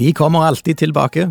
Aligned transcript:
Vi 0.00 0.12
kommer 0.16 0.46
alltid 0.48 0.78
tilbake. 0.80 1.26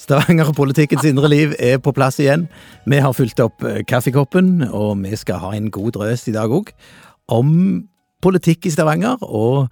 Stavanger-politikkens 0.00 1.04
indre 1.04 1.28
liv 1.28 1.50
er 1.60 1.76
på 1.84 1.92
plass 1.92 2.16
igjen. 2.22 2.46
Vi 2.88 3.00
har 3.04 3.12
fylt 3.12 3.40
opp 3.44 3.60
eh, 3.60 3.82
kaffekoppen, 3.84 4.62
og 4.70 5.02
vi 5.02 5.12
skal 5.20 5.42
ha 5.42 5.50
en 5.52 5.66
god 5.72 5.92
drøs 5.98 6.24
i 6.30 6.32
dag 6.32 6.48
òg 6.48 6.72
om 7.34 7.50
politikk 8.24 8.70
i 8.70 8.72
Stavanger, 8.72 9.20
og, 9.20 9.68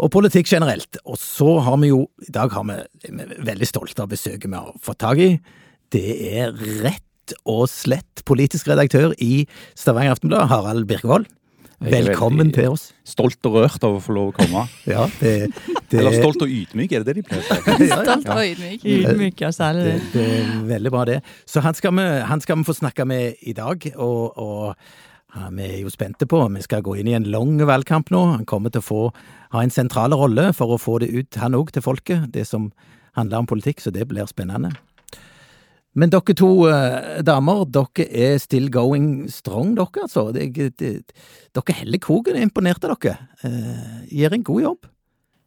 og, 0.00 0.08
politikk 0.14 0.48
generelt. 0.48 0.96
Og 1.04 1.20
så 1.20 1.58
har 1.66 1.76
vi 1.82 1.92
jo 1.92 2.06
I 2.24 2.32
dag 2.32 2.56
har 2.56 2.64
vi, 2.70 2.78
vi 3.10 3.26
er 3.26 3.44
veldig 3.44 3.68
stolte 3.68 4.06
av 4.06 4.08
besøket 4.14 4.48
vi 4.48 4.56
har 4.56 4.72
fått 4.80 5.02
tak 5.04 5.20
i. 5.20 5.30
Det 5.92 6.08
er 6.32 6.56
rett 6.86 7.36
og 7.44 7.66
slett 7.68 8.24
politisk 8.24 8.72
redaktør 8.72 9.12
i 9.20 9.44
Stavanger 9.76 10.16
Aftenblad, 10.16 10.48
Harald 10.48 10.88
Birkevold. 10.88 11.28
Velkommen 11.82 12.52
til 12.54 12.68
oss. 12.70 12.90
Stolt 13.06 13.42
og 13.48 13.56
rørt 13.58 13.84
av 13.84 13.96
å 13.96 14.00
få 14.02 14.14
lov 14.14 14.30
å 14.30 14.34
komme. 14.36 14.64
Ja, 14.92 15.06
det, 15.20 15.50
det... 15.90 15.98
Eller 15.98 16.14
stolt 16.16 16.42
og 16.44 16.50
ydmyk, 16.50 16.92
er 16.92 17.02
det 17.02 17.12
det 17.12 17.22
de 17.22 17.24
pleier 17.26 17.42
å 17.42 17.76
si? 17.78 17.88
Stolt 17.92 18.28
og 18.30 18.42
ydmyk. 18.46 18.84
Ydmyk, 18.86 19.42
ja, 19.44 19.50
særlig 19.54 19.86
det. 19.88 19.96
Det, 20.14 20.26
er 20.38 20.52
veldig 20.68 20.92
bra, 20.94 21.06
det. 21.08 21.18
Så 21.48 21.62
han 21.64 21.78
skal 21.78 21.96
vi, 21.98 22.06
han 22.28 22.44
skal 22.44 22.60
vi 22.60 22.68
få 22.68 22.76
snakke 22.78 23.06
med 23.08 23.42
i 23.42 23.56
dag, 23.56 23.88
og, 23.96 24.38
og 24.38 25.34
ja, 25.34 25.48
vi 25.56 25.66
er 25.66 25.76
jo 25.82 25.92
spente 25.92 26.28
på. 26.28 26.42
Vi 26.54 26.64
skal 26.64 26.84
gå 26.86 26.96
inn 27.00 27.10
i 27.10 27.16
en 27.18 27.28
lang 27.34 27.56
valgkamp 27.58 28.12
nå. 28.14 28.22
Han 28.36 28.46
kommer 28.48 28.72
til 28.72 28.84
å 28.84 28.88
få 28.88 29.02
ha 29.56 29.64
en 29.64 29.74
sentral 29.74 30.14
rolle 30.16 30.50
for 30.56 30.76
å 30.76 30.80
få 30.80 31.00
det 31.02 31.10
ut, 31.12 31.42
han 31.42 31.58
òg, 31.58 31.74
til 31.74 31.84
folket, 31.84 32.30
det 32.36 32.46
som 32.48 32.70
handler 33.18 33.42
om 33.42 33.50
politikk, 33.50 33.82
så 33.82 33.92
det 33.92 34.06
blir 34.08 34.28
spennende. 34.30 34.72
Men 35.98 36.12
dere 36.12 36.34
to 36.36 36.48
eh, 36.72 37.20
damer, 37.26 37.66
dere 37.68 38.06
er 38.08 38.38
still 38.40 38.70
going 38.72 39.28
strong, 39.32 39.74
dere 39.76 40.06
altså. 40.06 40.30
Det, 40.32 40.48
det, 40.80 40.92
dere 41.52 41.76
heller 41.82 42.00
kroken. 42.00 42.38
Jeg 42.38 42.46
er 42.46 42.48
imponert 42.48 42.86
av 42.88 42.96
dere. 42.96 43.28
Eh, 43.44 44.00
gjør 44.22 44.38
en 44.38 44.46
god 44.48 44.62
jobb. 44.66 44.88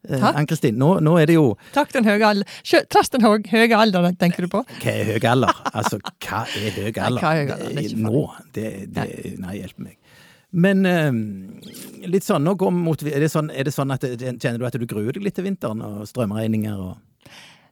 Eh, 0.06 0.26
Ann-Kristin, 0.28 0.76
nå, 0.78 0.92
nå, 1.02 1.16
er 1.18 1.26
det 1.26 1.34
jo 1.34 1.48
Takk 1.74 1.90
den 1.96 2.06
høye 2.06 2.22
alder. 2.28 2.58
Trass 2.92 3.10
den 3.10 3.24
høye 3.26 3.66
alderen, 3.74 4.14
tenker 4.20 4.46
du 4.46 4.52
på? 4.52 4.62
Hva 4.82 4.92
er 4.92 5.10
høy 5.16 5.26
alder? 5.32 5.62
Altså, 5.72 5.98
hva 6.22 6.44
er 6.46 6.76
høy 6.76 6.92
alder? 6.92 7.22
Nei, 7.22 7.32
er 7.32 7.50
høy 7.50 7.54
alder? 7.56 7.72
Det 7.74 7.86
er 7.88 8.04
nå? 8.04 8.22
Det, 8.54 8.70
det, 8.94 9.08
nei, 9.42 9.56
hjelp 9.58 9.82
meg. 9.82 9.98
Men 10.56 10.86
um, 10.86 11.18
litt 12.06 12.24
sånn, 12.24 12.46
nå 12.46 12.54
går 12.56 12.70
mot 12.72 13.02
er 13.02 13.18
det, 13.20 13.32
sånn, 13.32 13.50
er 13.50 13.66
det 13.66 13.74
sånn 13.74 13.90
at 13.92 14.06
Kjenner 14.06 14.60
du 14.62 14.68
at 14.68 14.78
du 14.78 14.86
gruer 14.88 15.10
deg 15.16 15.26
litt 15.26 15.34
til 15.36 15.44
vinteren 15.48 15.82
og 15.84 16.06
strømregninger 16.08 16.78
og 16.78 16.94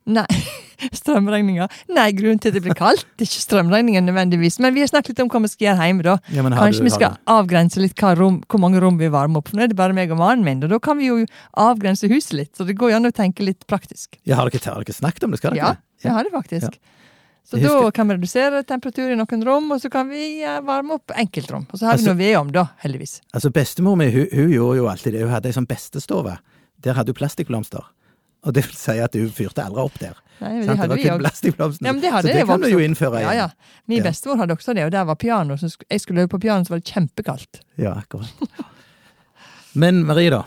Nei. 0.05 0.27
Strømregninga? 1.01 1.67
Nei, 1.97 2.07
grunnen 2.17 2.41
til 2.43 2.53
at 2.53 2.57
det 2.59 2.63
blir 2.67 2.77
kaldt, 2.77 3.07
det 3.17 3.25
er 3.25 3.31
ikke 3.31 3.45
strømregninga 3.45 4.03
nødvendigvis. 4.05 4.59
Men 4.61 4.75
vi 4.77 4.83
har 4.85 4.91
snakket 4.91 5.15
litt 5.15 5.23
om 5.25 5.31
hva 5.33 5.41
vi 5.45 5.51
skal 5.53 5.69
gjøre 5.69 5.89
hjemme, 5.89 6.05
da. 6.05 6.17
Ja, 6.35 6.45
Kanskje 6.45 6.85
vi 6.85 6.93
skal 6.93 7.19
avgrense 7.31 7.81
litt 7.81 8.03
rom, 8.21 8.41
hvor 8.51 8.61
mange 8.61 8.83
rom 8.85 8.99
vi 9.01 9.09
varmer 9.13 9.41
opp. 9.41 9.53
Nå 9.55 9.65
er 9.65 9.73
det 9.73 9.79
bare 9.79 9.97
meg 9.97 10.13
og 10.13 10.21
mannen 10.21 10.45
min, 10.45 10.61
og 10.67 10.75
da 10.75 10.81
kan 10.83 10.99
vi 11.01 11.09
jo 11.09 11.23
avgrense 11.61 12.11
huset 12.13 12.37
litt. 12.37 12.53
Så 12.57 12.69
det 12.69 12.77
går 12.81 12.93
jo 12.93 12.99
an 13.01 13.09
å 13.09 13.15
tenke 13.17 13.47
litt 13.47 13.65
praktisk. 13.71 14.19
Ja, 14.29 14.43
Har 14.43 14.53
dere, 14.53 14.61
har 14.67 14.85
dere 14.85 14.99
snakket 14.99 15.25
om 15.25 15.33
det? 15.33 15.41
Skal 15.41 15.57
dere? 15.57 15.79
Ja, 15.79 16.03
det 16.05 16.19
har 16.19 16.29
det 16.29 16.35
faktisk. 16.35 16.77
Ja. 16.77 16.91
Så 17.45 17.61
da 17.61 17.91
kan 17.93 18.09
vi 18.09 18.15
redusere 18.17 18.63
temperatur 18.65 19.11
i 19.13 19.17
noen 19.21 19.43
rom, 19.45 19.73
og 19.75 19.81
så 19.81 19.91
kan 19.93 20.09
vi 20.09 20.41
varme 20.65 20.97
opp 20.97 21.13
enkeltrom. 21.13 21.67
Og 21.71 21.77
så 21.77 21.91
har 21.91 21.99
altså, 21.99 22.13
vi 22.13 22.13
noe 22.15 22.21
vedom, 22.23 22.53
da, 22.57 22.71
heldigvis. 22.81 23.19
Altså 23.37 23.51
Bestemor 23.53 23.99
mi 24.01 24.09
hun, 24.09 24.25
hun, 24.33 24.53
gjorde 24.53 24.79
jo 24.79 24.87
alltid 24.89 25.17
det. 25.17 25.27
Hun 25.27 25.35
hadde 25.35 25.53
ei 25.53 25.57
sånn 25.57 25.69
bestestove. 25.69 26.39
Der 26.85 26.97
hadde 26.97 27.13
hun 27.13 27.21
plastikkblomster. 27.21 27.85
Og 28.45 28.55
det 28.55 28.67
vil 28.67 28.77
si 28.77 28.99
at 29.01 29.17
du 29.17 29.25
fyrte 29.33 29.65
aldri 29.65 29.85
opp 29.85 29.99
der. 30.01 30.19
Nei, 30.41 30.51
men 30.59 30.67
det 30.67 30.77
hadde 30.81 30.97
vi 30.99 31.07
òg. 31.09 31.23
Ja, 31.25 31.93
men 31.93 32.01
det 32.03 32.11
hadde 32.13 32.29
så 32.29 32.35
det 32.35 32.47
kan 32.49 32.65
du 32.65 32.69
jo 32.69 32.81
innføre 32.83 33.21
igjen. 33.21 33.31
Ja, 33.39 33.47
ja. 33.47 33.77
Min 33.91 34.03
ja. 34.03 34.09
bestemor 34.09 34.41
hadde 34.43 34.57
også 34.57 34.75
det, 34.77 34.85
og 34.89 34.93
der 34.93 35.07
var 35.09 35.19
piano. 35.21 35.57
Så 35.61 35.71
jeg 35.89 36.03
skulle 36.03 36.25
øve 36.25 36.33
på 36.35 36.43
piano, 36.43 36.67
så 36.67 36.75
var 36.75 36.83
det 36.83 36.91
kjempekaldt. 36.91 37.63
Ja, 37.81 37.95
akkurat. 38.03 38.67
Men 39.85 40.03
Marie, 40.09 40.33
da. 40.35 40.43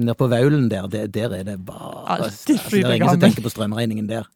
Nede 0.00 0.14
på 0.14 0.28
Vaulen 0.30 0.68
der, 0.70 0.86
der, 0.90 1.08
der 1.10 1.32
er 1.40 1.42
det 1.44 1.56
bare 1.66 2.04
altså, 2.06 2.52
Det 2.52 2.84
er 2.84 2.92
ingen 2.94 3.08
som 3.08 3.24
tenker 3.24 3.42
på 3.42 3.50
strømregningen 3.52 4.06
der. 4.08 4.28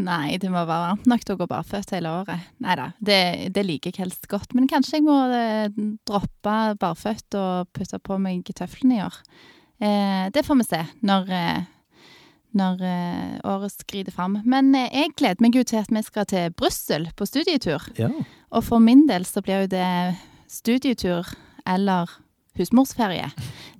Nei, 0.00 0.38
det 0.40 0.48
må 0.48 0.56
være 0.56 0.86
varmt 0.86 1.08
nok 1.10 1.24
til 1.26 1.34
å 1.34 1.40
gå 1.42 1.46
barføtt 1.50 1.90
hele 1.92 2.08
året. 2.22 2.46
Nei 2.64 2.76
da, 2.80 2.86
det, 2.96 3.18
det, 3.52 3.64
liker 3.68 3.92
jeg 3.92 4.06
helst 4.06 4.24
godt. 4.30 4.54
Men 4.56 4.64
kanskje 4.70 4.98
jeg 4.98 5.04
må 5.04 5.18
eh, 5.36 5.68
droppe 6.08 6.54
barføtt 6.80 7.36
og 7.36 7.68
putte 7.76 8.00
på 8.00 8.16
meg 8.22 8.48
tøflene 8.56 8.96
i 8.96 9.02
år. 9.04 9.18
Eh, 9.84 10.24
det 10.32 10.46
får 10.46 10.58
vi 10.62 10.68
se 10.70 10.80
når 11.04 11.34
eh, 11.36 11.68
når 12.58 12.82
uh, 12.82 13.38
året 13.54 13.74
skrider 13.74 14.14
fram. 14.14 14.40
Men 14.48 14.72
uh, 14.76 14.86
jeg 14.86 15.14
gleder 15.18 15.44
meg 15.44 15.56
jo 15.58 15.64
til 15.66 15.80
at 15.82 15.92
vi 15.92 16.02
skal 16.06 16.28
til 16.30 16.52
Brussel 16.56 17.08
på 17.16 17.28
studietur. 17.28 17.86
Ja. 17.98 18.10
Og 18.52 18.66
for 18.66 18.82
min 18.82 19.06
del 19.08 19.26
så 19.28 19.42
blir 19.44 19.64
jo 19.64 19.72
det 19.72 19.88
studietur 20.52 21.28
eller 21.66 22.10
husmorsferie. 22.58 23.30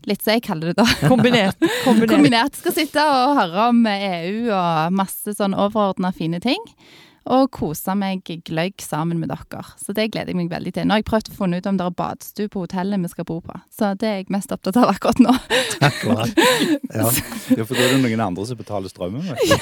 Litt 0.09 0.25
som 0.25 0.37
jeg 0.37 0.45
kaller 0.47 0.73
det, 0.73 0.81
da. 0.81 0.87
Kombinert. 1.13 1.59
Kombinert. 1.85 2.17
Kombinert. 2.17 2.59
Skal 2.59 2.77
sitte 2.77 3.05
og 3.05 3.37
høre 3.39 3.69
om 3.71 3.83
EU 3.87 4.49
og 4.49 4.95
masse 4.97 5.37
sånn 5.37 5.57
overordna 5.57 6.13
fine 6.17 6.41
ting 6.43 6.63
og 7.27 7.51
kose 7.55 7.95
meg 7.99 8.27
gløgg 8.47 8.83
sammen 8.83 9.21
med 9.23 9.31
dere. 9.33 9.63
Så 9.79 9.95
det 9.97 10.11
gleder 10.13 10.33
jeg 10.33 10.39
meg 10.39 10.51
veldig 10.53 10.73
til. 10.75 10.89
Nå 10.89 10.97
har 10.97 11.03
jeg 11.03 11.09
prøvd 11.11 11.31
å 11.33 11.37
finne 11.37 11.61
ut 11.61 11.69
om 11.71 11.79
det 11.79 11.87
er 11.87 11.97
badstue 12.03 12.53
på 12.53 12.65
hotellet 12.65 13.03
vi 13.03 13.13
skal 13.13 13.29
bo 13.29 13.39
på. 13.45 13.59
Så 13.73 13.93
det 14.01 14.09
er 14.09 14.21
jeg 14.21 14.33
mest 14.35 14.55
opptatt 14.55 14.81
av 14.83 14.93
akkurat 14.95 15.23
nå. 15.23 15.37
Akkurat. 15.81 16.33
Ja. 16.93 17.07
ja, 17.57 17.65
for 17.65 17.73
da 17.73 17.87
er 17.87 17.95
det 17.95 18.03
noen 18.03 18.21
andre 18.21 18.45
som 18.45 18.59
betaler 18.59 18.91
strømmen. 18.93 19.25
Ja. 19.49 19.57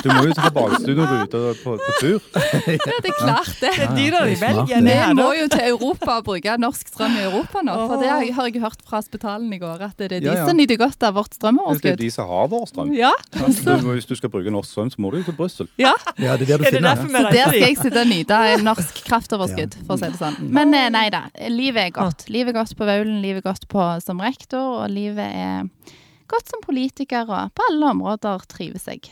Du 0.00 0.08
må 0.10 0.22
jo 0.28 0.34
ta 0.36 0.50
badstue 0.54 0.94
når 0.96 1.10
du 1.10 1.14
er 1.14 1.24
ute 1.26 1.40
på, 1.62 1.74
på, 1.80 1.96
tur. 2.00 2.18
Ja, 2.70 2.96
det 3.02 3.10
er 3.10 3.16
klart 3.18 3.50
det. 3.60 3.70
Det 3.76 3.86
er 3.86 3.94
dyrere 3.96 4.32
i 4.32 4.36
Belgia. 4.40 4.80
Vi 4.84 4.96
må 5.18 5.28
jo 5.36 5.46
til 5.52 5.64
Europa 5.70 6.16
og 6.20 6.26
bruke 6.28 6.56
norsk 6.60 6.92
strøm 6.92 7.16
i 7.18 7.24
Europa 7.26 7.62
nå. 7.66 7.76
For 7.90 8.02
det 8.02 8.10
har 8.10 8.48
jeg 8.48 8.62
hørt 8.62 8.84
fra 8.86 9.00
hospitalen 9.00 9.52
i 9.52 9.60
går, 9.60 9.84
at 9.90 10.00
det 10.00 10.10
er 10.20 10.24
de 10.24 10.36
som 10.40 10.56
nyter 10.58 10.80
godt 10.80 11.06
av 11.06 11.16
vårt 11.18 11.36
strømoverskudd. 11.36 11.86
Det 11.86 11.92
er 11.96 12.02
de 12.04 12.10
som 12.14 12.30
har 12.30 12.50
vår 12.52 12.66
strøm. 12.70 12.94
Ja. 12.96 13.12
Hvis 13.36 14.08
du 14.08 14.16
skal 14.18 14.32
bruke 14.32 14.52
norsk 14.54 14.72
strøm, 14.72 14.92
så 14.94 15.02
må 15.02 15.12
du 15.12 15.20
jo 15.20 15.28
til 15.30 15.38
Brussel. 15.38 15.70
Ja. 15.80 15.94
ja, 16.18 16.36
det 16.40 16.48
er 16.48 16.56
der 16.56 16.64
du 16.64 16.68
finner 16.70 17.00
så 17.00 17.24
der 17.30 17.52
skal 17.52 17.62
jeg 17.62 17.78
sitte 17.78 18.02
og 18.02 18.10
nyte 18.10 18.40
en 18.54 18.66
norsk 18.66 19.00
kraftoverskudd, 19.06 19.78
for 19.86 19.96
å 19.96 20.00
si 20.00 20.10
det 20.10 20.20
sånn. 20.20 20.38
Men 20.52 20.74
eh, 20.76 20.88
nei 20.92 21.06
da, 21.12 21.26
livet 21.50 21.90
er 21.90 21.94
godt. 21.96 22.28
Livet 22.32 22.54
er 22.54 22.60
godt 22.62 22.76
på 22.78 22.88
Vaulen, 22.88 23.20
livet 23.24 23.44
er 23.44 23.50
godt 23.50 23.68
på, 23.70 23.86
som 24.04 24.22
rektor, 24.22 24.82
og 24.82 24.92
livet 24.92 25.26
er 25.26 25.96
godt 26.30 26.52
som 26.52 26.62
politiker, 26.64 27.28
og 27.28 27.54
på 27.56 27.70
alle 27.70 27.94
områder 27.94 28.46
trives 28.50 28.86
jeg. 28.90 29.10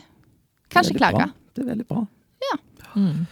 Kan 0.68 0.84
klager. 0.84 0.98
klage. 0.98 1.28
Det 1.56 1.64
er 1.64 1.72
veldig 1.72 1.88
bra. 1.88 2.04
Ja. 2.44 2.56
Mm. 2.94 3.26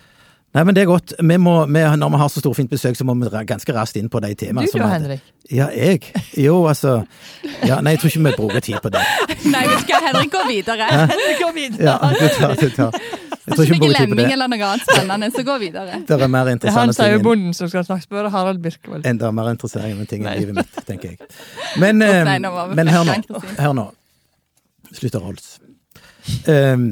Nei, 0.57 0.63
men 0.65 0.77
det 0.77 0.87
er 0.87 0.89
godt. 0.89 1.13
Vi 1.21 1.37
må, 1.37 1.55
vi, 1.69 1.81
når 2.01 2.13
vi 2.15 2.19
har 2.23 2.29
så 2.33 2.41
storfint 2.41 2.71
besøk, 2.73 2.97
så 2.97 3.05
må 3.05 3.13
vi 3.21 3.29
ganske 3.45 3.73
raskt 3.77 3.99
inn 4.01 4.07
på 4.09 4.23
de 4.25 4.31
temaene. 4.41 4.71
Du 4.73 4.79
da, 4.81 4.89
Henrik? 4.95 5.25
Ja, 5.53 5.67
jeg? 5.69 6.09
Jo, 6.41 6.63
altså 6.67 7.03
ja, 7.69 7.83
Nei, 7.85 7.93
jeg 7.95 8.01
tror 8.01 8.11
ikke 8.11 8.23
vi 8.25 8.33
bruker 8.39 8.65
tid 8.65 8.79
på 8.83 8.91
det. 8.95 9.03
nei, 9.55 9.67
vi 9.69 9.77
skal 9.83 10.07
Henrik 10.07 10.33
gå 10.33 10.47
videre. 10.49 10.89
Gå 11.43 11.51
videre. 11.53 11.85
Ja, 11.85 11.99
du 12.01 12.25
tar, 12.39 12.57
du 12.57 12.71
tar. 12.73 12.97
Jeg 13.47 13.59
tror 13.59 13.69
ikke 13.69 13.91
glemming 13.93 14.33
eller 14.33 14.51
noe 14.51 14.71
annet 14.71 14.89
spennende, 14.89 15.29
så 15.31 15.45
gå 15.47 15.59
videre. 15.63 16.01
Det 16.09 16.17
er 16.17 16.33
mer 16.33 16.49
interessante 16.51 16.73
ting. 16.73 16.81
Han 16.81 16.97
sier 16.97 17.13
jo 17.15 17.21
bonden 17.23 17.53
som 17.55 17.71
skal 17.71 17.85
snakke, 17.87 18.07
spør 18.09 18.31
Harald 18.33 18.65
Birkevold. 18.65 19.05
Enda 19.07 19.31
mer 19.37 19.53
interessante 19.53 20.09
ting 20.11 20.25
i 20.27 20.35
livet 20.41 20.57
mitt, 20.57 20.81
tenker 20.89 21.13
jeg. 21.13 21.31
Men, 21.79 22.01
oh, 22.03 22.17
nei, 22.27 22.41
men 22.81 22.91
hør 22.91 23.07
nå. 23.13 23.45
Hør 23.61 23.77
nå. 23.77 23.87
Slutt 24.97 25.21
å 25.21 25.23
rolls. 25.29 25.53
Um, 26.47 26.87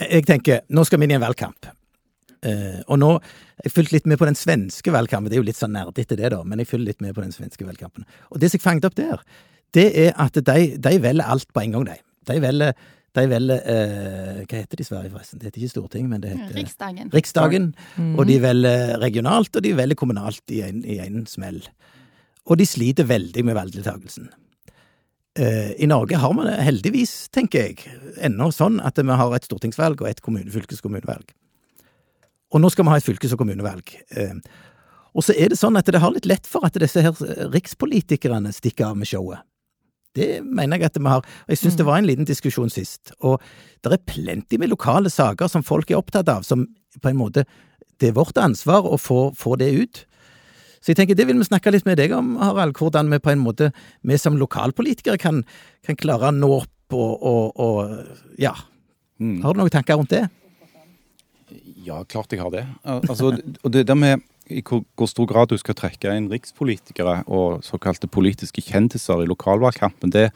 jeg 0.00 0.26
tenker, 0.28 0.64
nå 0.72 0.84
skal 0.86 1.00
vi 1.00 1.08
inn 1.08 1.14
i 1.14 1.18
en 1.18 1.24
valgkamp. 1.24 1.70
Uh, 2.40 2.80
og 2.88 2.96
nå 2.96 3.08
Jeg 3.60 3.74
fulgte 3.74 3.98
litt 3.98 4.06
med 4.08 4.16
på 4.16 4.24
den 4.24 4.38
svenske 4.38 4.92
valgkampen. 4.94 5.28
Det 5.28 5.36
er 5.36 5.42
jo 5.42 5.48
litt 5.50 5.58
sånn 5.58 5.74
nerdete, 5.76 6.16
det, 6.16 6.30
da, 6.32 6.38
men 6.48 6.62
jeg 6.62 6.70
følger 6.70 6.94
litt 6.94 7.02
med 7.04 7.12
på 7.16 7.20
den 7.20 7.34
svenske 7.34 7.66
valgkampen. 7.68 8.06
Og 8.32 8.40
det 8.40 8.48
som 8.48 8.56
jeg 8.56 8.64
fanget 8.64 8.86
opp 8.88 8.96
der, 8.96 9.20
det 9.76 9.90
er 10.06 10.14
at 10.16 10.38
de, 10.40 10.62
de 10.80 10.94
velger 11.04 11.28
alt 11.28 11.50
på 11.52 11.60
en 11.60 11.76
gang, 11.76 11.84
de. 11.90 11.98
De 12.30 12.38
velger 12.40 12.72
de 13.18 13.24
velger 13.26 13.64
eh, 13.66 14.42
Hva 14.44 14.60
heter 14.60 14.78
de 14.78 14.84
i 14.84 14.86
Sverige, 14.86 15.10
forresten? 15.10 15.40
Det 15.40 15.48
heter 15.48 15.64
ikke 15.64 15.72
Storting, 15.72 16.06
men 16.10 16.22
det 16.22 16.30
heter 16.34 16.54
Riksdagen. 16.60 17.10
Riksdagen. 17.14 17.70
Mm. 17.96 18.12
Og 18.14 18.28
de 18.28 18.36
velger 18.42 18.98
regionalt, 19.02 19.50
og 19.56 19.64
de 19.66 19.72
velger 19.76 19.98
kommunalt 19.98 20.54
i 20.54 20.60
en, 20.66 20.84
i 20.86 21.00
en 21.02 21.24
smell. 21.28 21.58
Og 22.46 22.60
de 22.60 22.68
sliter 22.70 23.08
veldig 23.10 23.44
med 23.48 23.58
valgdeltakelsen. 23.58 24.30
Eh, 25.38 25.82
I 25.82 25.86
Norge 25.86 26.18
har 26.18 26.32
vi 26.34 26.46
det 26.48 26.56
heldigvis, 26.66 27.12
tenker 27.30 27.68
jeg, 27.68 27.92
ennå 28.18 28.50
sånn 28.54 28.80
at 28.82 28.98
vi 28.98 29.18
har 29.20 29.36
et 29.36 29.46
stortingsvalg 29.46 30.02
og 30.02 30.08
et 30.10 30.22
kommune, 30.24 30.50
fylkeskommunevalg. 30.50 31.30
Og 32.50 32.62
nå 32.62 32.70
skal 32.72 32.86
vi 32.86 32.90
ha 32.90 32.98
et 32.98 33.06
fylkes- 33.06 33.36
og 33.36 33.44
kommunevalg. 33.44 33.94
Eh, 34.10 34.34
og 35.14 35.26
så 35.26 35.34
er 35.38 35.50
det 35.50 35.58
sånn 35.58 35.78
at 35.78 35.86
det 35.86 36.02
har 36.02 36.12
litt 36.14 36.26
lett 36.26 36.46
for 36.46 36.66
at 36.66 36.74
disse 36.78 37.02
her 37.02 37.14
rikspolitikerne 37.50 38.50
stikker 38.54 38.90
av 38.90 38.98
med 38.98 39.10
showet. 39.10 39.46
Det 40.18 40.40
mener 40.42 40.78
jeg 40.78 40.90
at 40.90 40.98
vi 40.98 41.06
har. 41.06 41.26
Jeg 41.46 41.60
syns 41.60 41.76
det 41.78 41.84
mm. 41.86 41.88
var 41.88 41.98
en 42.00 42.08
liten 42.08 42.26
diskusjon 42.26 42.70
sist. 42.70 43.12
Og 43.22 43.38
det 43.82 43.94
er 43.94 44.06
plenty 44.10 44.58
med 44.58 44.72
lokale 44.72 45.10
saker 45.10 45.50
som 45.50 45.62
folk 45.66 45.90
er 45.90 46.00
opptatt 46.00 46.30
av, 46.30 46.42
som 46.42 46.66
på 47.00 47.10
en 47.10 47.20
måte 47.20 47.46
Det 48.00 48.08
er 48.08 48.16
vårt 48.16 48.38
ansvar 48.40 48.86
å 48.88 48.96
få, 48.96 49.34
få 49.36 49.58
det 49.60 49.70
ut. 49.76 49.98
Så 50.80 50.92
jeg 50.92 51.00
tenker 51.00 51.18
det 51.18 51.26
vil 51.28 51.40
vi 51.40 51.44
snakke 51.44 51.72
litt 51.74 51.86
med 51.88 51.98
deg 52.00 52.14
om, 52.16 52.34
Harald. 52.40 52.72
Hvordan 52.78 53.12
vi 53.12 53.20
på 53.20 53.34
en 53.34 53.42
måte, 53.44 53.70
vi 54.06 54.16
som 54.20 54.38
lokalpolitikere 54.40 55.20
kan, 55.20 55.42
kan 55.86 55.98
klare 56.00 56.30
å 56.30 56.36
nå 56.36 56.50
opp 56.62 56.96
og, 56.96 57.22
og, 57.22 57.60
og 57.60 58.40
ja. 58.40 58.54
Mm. 59.20 59.42
Har 59.44 59.54
du 59.54 59.60
noen 59.60 59.72
tanker 59.72 60.00
rundt 60.00 60.14
det? 60.14 60.24
Ja, 61.84 62.00
klart 62.08 62.32
jeg 62.32 62.40
har 62.40 62.52
det. 62.54 62.64
Altså, 62.84 63.34
det 63.68 63.86
der 63.88 63.98
med 63.98 64.24
i 64.50 64.62
hvor, 64.66 64.82
hvor, 64.98 65.06
stor 65.06 65.28
grad 65.30 65.52
du 65.52 65.58
skal 65.60 65.76
trekke 65.78 66.12
inn 66.16 66.30
rikspolitikere 66.30 67.20
og 67.30 67.60
såkalte 67.62 68.10
politiske 68.10 68.64
kjendiser 68.64 69.22
i 69.22 69.28
lokalvalgkampen, 69.30 70.10
det, 70.14 70.30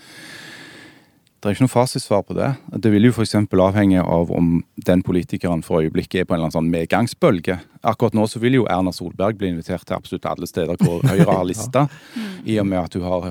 Det 1.45 1.51
er 1.51 1.59
ikke 1.59 1.67
noe 1.67 1.75
fasitsvar 1.75 2.23
på 2.25 2.35
det. 2.39 2.47
Det 2.81 2.89
vil 2.89 3.05
jo 3.05 3.11
f.eks. 3.13 3.35
avhenge 3.37 4.01
av 4.01 4.31
om 4.33 4.63
den 4.89 5.03
politikeren 5.05 5.61
for 5.61 5.85
øyeblikket 5.85 6.23
er 6.23 6.25
på 6.25 6.33
en 6.33 6.39
eller 6.39 6.47
annen 6.47 6.55
sånn 6.55 6.71
medgangsbølge. 6.73 7.59
Akkurat 7.85 8.15
nå 8.17 8.25
så 8.33 8.41
vil 8.41 8.55
jo 8.57 8.63
Erna 8.65 8.95
Solberg 8.97 9.37
bli 9.37 9.51
invitert 9.53 9.85
til 9.85 9.93
absolutt 9.93 10.25
alle 10.31 10.47
steder 10.49 10.79
hvor 10.81 11.03
Høyre 11.11 11.27
har 11.29 11.45
lista, 11.45 11.83
i 12.49 12.57
og 12.63 12.65
med 12.71 12.81
at 12.81 12.97
hun 12.97 13.05
har 13.05 13.27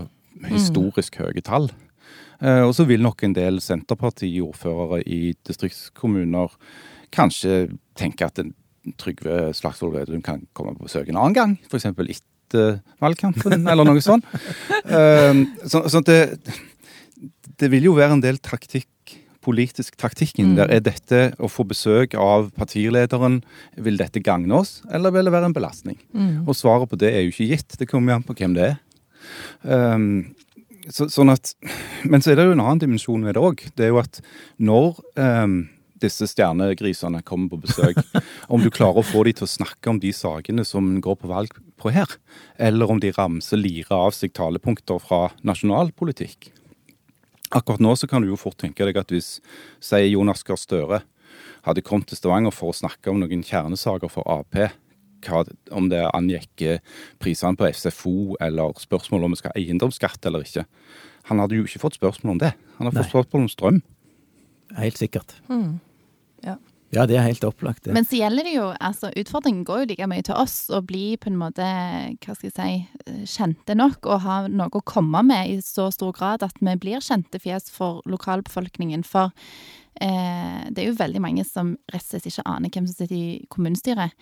historisk 0.46 1.18
høye 1.24 1.42
tall. 1.42 1.72
Eh, 2.38 2.62
og 2.62 2.76
så 2.78 2.86
vil 2.86 3.02
nok 3.02 3.24
en 3.26 3.34
del 3.34 3.58
Senterparti-ordførere 3.66 5.00
i 5.10 5.34
distriktskommuner 5.50 6.54
kanskje 7.18 7.64
tenke 7.98 8.28
at 8.30 8.44
en 8.44 8.54
Trygve 9.02 9.56
Slagsvold 9.58 9.96
Vedum 9.96 10.22
kan 10.22 10.44
komme 10.54 10.76
på 10.78 10.86
besøk 10.86 11.10
en 11.10 11.18
annen 11.18 11.34
gang, 11.34 11.58
f.eks. 11.66 11.90
etter 11.90 12.78
valgkampen, 13.02 13.66
eller 13.72 13.90
noe 13.90 14.06
sånt. 14.06 14.30
Sånn 14.86 15.44
så, 15.72 15.82
så 15.90 16.04
det 16.06 16.20
det 17.60 17.70
vil 17.74 17.90
jo 17.90 17.98
være 17.98 18.18
en 18.18 18.24
del 18.24 18.40
taktikk 18.44 18.90
politisk 19.44 19.98
taktikk 20.00 20.38
inn 20.40 20.54
mm. 20.54 20.58
der. 20.60 20.72
Er 20.72 20.84
dette 20.86 21.22
å 21.44 21.50
få 21.52 21.66
besøk 21.68 22.16
av 22.20 22.50
partilederen, 22.58 23.42
vil 23.76 24.00
dette 24.00 24.24
gagne 24.24 24.62
oss, 24.62 24.78
eller 24.94 25.14
vil 25.16 25.28
det 25.28 25.36
være 25.36 25.52
en 25.52 25.58
belastning? 25.58 26.00
Mm. 26.16 26.46
Og 26.48 26.56
svaret 26.58 26.90
på 26.92 27.00
det 27.00 27.12
er 27.12 27.26
jo 27.26 27.34
ikke 27.34 27.50
gitt. 27.52 27.78
Det 27.80 27.90
kommer 27.90 28.14
jo 28.14 28.22
an 28.22 28.28
på 28.28 28.38
hvem 28.40 28.56
det 28.58 28.72
er. 28.72 28.80
Um, 29.68 30.08
så, 30.92 31.08
sånn 31.12 31.32
at, 31.32 31.54
men 32.08 32.24
så 32.24 32.34
er 32.34 32.40
det 32.40 32.50
jo 32.50 32.56
en 32.58 32.64
annen 32.64 32.82
dimensjon 32.82 33.24
ved 33.24 33.38
det 33.38 33.44
òg. 33.44 33.64
Det 33.76 33.88
er 33.88 33.94
jo 33.94 34.02
at 34.02 34.20
når 34.60 35.00
um, 35.20 35.62
disse 36.04 36.28
stjernegrisene 36.28 37.22
kommer 37.28 37.54
på 37.54 37.62
besøk, 37.64 38.00
om 38.54 38.64
du 38.64 38.72
klarer 38.74 39.00
å 39.00 39.08
få 39.08 39.24
dem 39.28 39.38
til 39.40 39.48
å 39.48 39.54
snakke 39.54 39.92
om 39.92 40.02
de 40.04 40.12
sakene 40.16 40.66
som 40.68 40.98
går 41.04 41.20
på 41.22 41.32
valg 41.32 41.56
på 41.80 41.94
her, 41.96 42.18
eller 42.60 42.92
om 42.92 43.00
de 43.04 43.14
ramser 43.16 43.60
lirer 43.60 43.96
av 43.96 44.12
seg 44.16 44.36
talepunkter 44.36 45.00
fra 45.04 45.30
nasjonalpolitikk. 45.48 46.52
Akkurat 47.54 47.84
nå 47.84 47.94
så 48.00 48.10
kan 48.10 48.24
du 48.24 48.32
jo 48.32 48.40
fort 48.40 48.58
tenke 48.62 48.86
deg 48.88 48.98
at 48.98 49.12
hvis 49.14 49.38
sier 49.84 50.10
Jonas 50.10 50.42
Gahr 50.48 50.60
Støre 50.60 51.04
hadde 51.64 51.84
kommet 51.86 52.10
til 52.10 52.20
Stavanger 52.20 52.54
for 52.54 52.74
å 52.74 52.78
snakke 52.78 53.12
om 53.12 53.22
noen 53.22 53.44
kjernesaker 53.46 54.12
for 54.12 54.28
Ap, 54.30 54.58
hva, 55.24 55.44
om 55.72 55.88
det 55.92 56.02
angikk 56.12 56.66
eh, 56.66 56.82
prisene 57.24 57.56
på 57.60 57.70
SFO 57.72 58.36
eller 58.44 58.76
spørsmål 58.82 59.28
om 59.28 59.36
vi 59.36 59.40
skal 59.40 59.54
ha 59.54 59.62
eiendomsskatt 59.62 60.28
eller 60.28 60.44
ikke. 60.44 60.66
Han 61.30 61.40
hadde 61.40 61.60
jo 61.60 61.68
ikke 61.68 61.82
fått 61.86 62.00
spørsmål 62.00 62.36
om 62.36 62.42
det. 62.42 62.52
Han 62.80 62.90
har 62.90 62.98
fått 62.98 63.14
spørsmål 63.14 63.46
om 63.46 63.52
strøm. 63.52 63.80
Helt 64.76 65.00
sikkert. 65.00 65.38
Mm. 65.48 65.78
Ja. 66.44 66.58
Ja, 66.94 67.06
det 67.10 67.18
er 67.18 67.26
helt 67.26 67.44
opplagt. 67.48 67.84
Det. 67.86 67.94
Men 67.96 68.06
så 68.06 68.20
gjelder 68.20 68.46
det 68.46 68.54
jo 68.56 68.68
altså 68.78 69.10
Utfordringen 69.18 69.64
går 69.68 69.84
jo 69.84 69.90
like 69.92 70.08
mye 70.10 70.26
til 70.26 70.38
oss 70.38 70.58
å 70.74 70.82
bli 70.86 71.16
på 71.18 71.32
en 71.32 71.40
måte, 71.42 71.66
hva 72.24 72.36
skal 72.38 72.50
jeg 72.50 72.56
si, 72.58 73.28
kjente 73.36 73.76
nok 73.78 74.06
og 74.06 74.24
ha 74.26 74.40
noe 74.52 74.70
å 74.78 74.86
komme 74.86 75.24
med 75.26 75.56
i 75.56 75.60
så 75.66 75.90
stor 75.94 76.14
grad 76.16 76.46
at 76.46 76.60
vi 76.62 76.76
blir 76.80 77.04
kjente 77.04 77.42
fjes 77.42 77.72
for 77.74 78.04
lokalbefolkningen. 78.10 79.06
For 79.08 79.34
eh, 80.02 80.66
det 80.70 80.84
er 80.84 80.92
jo 80.92 81.00
veldig 81.02 81.24
mange 81.24 81.48
som 81.48 81.76
rett 81.94 82.06
og 82.06 82.12
slett 82.14 82.30
ikke 82.30 82.48
aner 82.50 82.74
hvem 82.74 82.90
som 82.90 83.00
sitter 83.00 83.18
i 83.18 83.48
kommunestyret. 83.54 84.14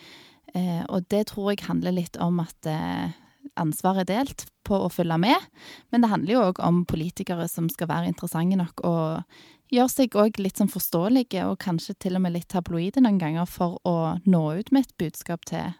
Eh, 0.55 0.83
og 0.87 1.07
det 1.11 1.27
tror 1.31 1.51
jeg 1.51 1.65
handler 1.67 1.95
litt 1.95 2.19
om 2.23 2.39
at 2.43 2.69
eh, 2.69 3.11
ansvaret 3.59 4.05
er 4.05 4.21
delt 4.21 4.45
på 4.67 4.77
å 4.77 4.91
følge 4.91 5.17
med. 5.21 5.49
Men 5.91 6.03
det 6.03 6.11
handler 6.11 6.35
jo 6.35 6.45
òg 6.49 6.61
om 6.63 6.83
politikere 6.87 7.47
som 7.51 7.69
skal 7.71 7.89
være 7.91 8.11
interessante 8.11 8.59
nok 8.59 8.83
og 8.87 9.41
gjør 9.71 9.91
seg 9.91 10.17
òg 10.19 10.39
litt 10.41 10.59
sånn 10.59 10.71
forståelige, 10.71 11.45
og 11.47 11.59
kanskje 11.63 11.95
til 12.03 12.17
og 12.19 12.25
med 12.25 12.35
litt 12.35 12.49
tabloide 12.51 13.03
noen 13.03 13.19
ganger, 13.21 13.47
for 13.49 13.79
å 13.87 14.17
nå 14.25 14.43
ut 14.59 14.71
med 14.75 14.87
et 14.87 14.97
budskap 15.01 15.47
til 15.49 15.71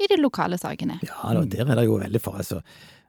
i 0.00 0.08
de 0.08 0.16
lokale 0.20 0.56
sakene. 0.60 0.98
Ja, 1.04 1.34
da, 1.36 1.44
der 1.44 1.68
er 1.68 1.76
det 1.76 1.86
jo 1.88 2.00
veldig 2.00 2.20
for. 2.24 2.40
Altså, 2.40 2.62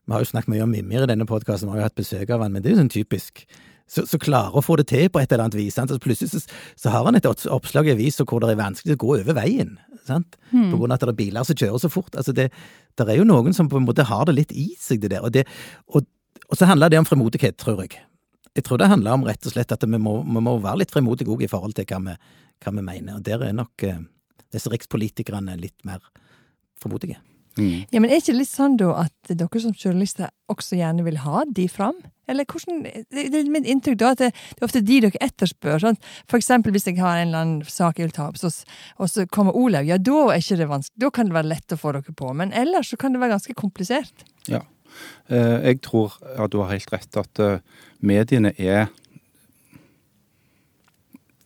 vi 0.03 0.15
har 0.15 0.23
jo 0.23 0.31
snakket 0.31 0.51
mye 0.51 0.65
om 0.65 0.73
Mimir 0.73 1.05
i 1.05 1.11
denne 1.11 1.27
podkasten, 1.29 1.69
vi 1.69 1.77
har 1.77 1.85
jo 1.85 1.89
hatt 1.89 1.99
besøk 1.99 2.33
av 2.33 2.43
han, 2.43 2.51
men 2.51 2.63
det 2.63 2.71
er 2.71 2.75
jo 2.75 2.81
sånn 2.81 2.91
typisk. 2.91 3.45
Så, 3.91 4.05
så 4.07 4.19
klarer 4.23 4.55
å 4.55 4.63
få 4.63 4.77
det 4.79 4.87
til 4.87 5.09
på 5.11 5.19
et 5.19 5.31
eller 5.31 5.45
annet 5.45 5.57
vis. 5.59 5.75
Sant? 5.75 5.91
Så 5.91 5.99
plutselig 5.99 6.31
så, 6.31 6.39
så, 6.79 6.91
har 6.93 7.03
han 7.07 7.17
et 7.19 7.27
oppslag 7.27 7.89
i 7.89 7.95
avisa 7.95 8.23
hvor 8.27 8.39
det 8.39 8.53
er 8.53 8.59
vanskelig 8.61 8.95
å 8.95 9.01
gå 9.03 9.09
over 9.17 9.35
veien. 9.35 9.73
Sant? 10.07 10.37
Mm. 10.53 10.69
På 10.71 10.79
grunn 10.79 10.93
av 10.93 10.99
at 10.99 11.03
det 11.03 11.11
er 11.11 11.19
biler 11.19 11.47
som 11.47 11.59
kjører 11.59 11.83
så 11.83 11.91
fort. 11.91 12.15
Altså 12.15 12.35
det, 12.35 12.47
det 12.99 13.07
er 13.07 13.19
jo 13.19 13.27
noen 13.27 13.55
som 13.55 13.67
på 13.71 13.81
en 13.81 13.87
måte 13.87 14.07
har 14.07 14.23
det 14.29 14.37
litt 14.37 14.55
i 14.55 14.69
seg, 14.79 15.03
det 15.03 15.11
der. 15.15 15.27
Og, 15.27 15.35
det, 15.35 15.43
og, 15.91 16.07
og 16.47 16.59
så 16.59 16.71
handler 16.71 16.93
det 16.93 17.01
om 17.01 17.09
fremodighet, 17.09 17.59
tror 17.59 17.83
jeg. 17.83 17.99
Jeg 18.57 18.67
tror 18.67 18.81
det 18.81 18.91
handler 18.91 19.15
om 19.15 19.25
rett 19.27 19.45
og 19.47 19.53
slett 19.53 19.71
at 19.71 19.83
vi 19.87 19.99
må, 20.01 20.17
vi 20.27 20.43
må 20.43 20.57
være 20.59 20.83
litt 20.83 20.93
frimodige 20.93 21.31
òg 21.31 21.45
i 21.45 21.51
forhold 21.51 21.75
til 21.77 21.87
hva 21.87 22.01
vi, 22.03 22.15
hva 22.63 22.73
vi, 22.75 22.83
mener. 22.83 23.17
Og 23.17 23.25
der 23.27 23.43
er 23.47 23.55
nok 23.55 23.85
eh, 23.87 24.01
disse 24.51 24.71
rikspolitikerne 24.71 25.55
litt 25.59 25.77
mer 25.87 26.03
frimodige. 26.81 27.21
Mm. 27.59 27.83
Ja, 27.91 27.99
men 27.99 28.09
Er 28.09 28.21
ikke 28.21 28.31
det 28.31 28.41
litt 28.45 28.51
sånn 28.51 28.77
da 28.79 28.93
at 29.03 29.31
dere 29.35 29.59
som 29.59 29.75
journalister 29.75 30.29
også 30.51 30.77
gjerne 30.79 31.03
vil 31.03 31.19
ha 31.23 31.43
de 31.47 31.67
fram? 31.71 31.97
Eller 32.31 32.47
hvordan, 32.47 32.83
Det, 32.83 33.25
det 33.31 33.39
er 33.41 33.49
mitt 33.51 33.67
inntrykk 33.67 33.97
da 33.99 34.11
at 34.15 34.21
det, 34.21 34.29
det, 34.31 34.59
er 34.61 34.67
ofte 34.67 34.83
de 34.87 34.99
dere 35.03 35.23
etterspør. 35.23 35.81
Sånn. 35.83 35.99
For 36.31 36.39
eksempel 36.39 36.75
hvis 36.75 36.87
jeg 36.87 36.99
har 36.99 37.19
en 37.19 37.27
eller 37.27 37.43
annen 37.43 37.65
sak 37.67 37.99
jeg 37.99 38.07
vil 38.07 38.15
ta 38.15 38.29
opp, 38.29 38.39
så, 38.39 38.51
og 38.97 39.11
så 39.11 39.27
kommer 39.27 39.57
Olaug. 39.57 39.87
Ja, 39.87 39.99
da 39.99 40.29
er 40.31 40.43
ikke 40.43 40.59
det 40.61 40.69
vanskelig. 40.71 41.03
Da 41.03 41.11
kan 41.11 41.31
det 41.31 41.39
være 41.39 41.51
lett 41.51 41.75
å 41.75 41.79
få 41.79 41.95
dere 41.97 42.15
på. 42.15 42.31
Men 42.35 42.55
ellers 42.55 42.93
så 42.93 42.99
kan 42.99 43.15
det 43.15 43.23
være 43.23 43.35
ganske 43.35 43.57
komplisert. 43.59 44.23
Ja. 44.47 44.63
Eh, 45.31 45.57
jeg 45.69 45.81
tror 45.85 46.17
at 46.35 46.51
du 46.51 46.59
har 46.61 46.73
helt 46.73 46.91
rett 46.93 47.19
at 47.19 47.41
eh, 47.43 47.61
mediene 48.03 48.53
er 48.57 48.89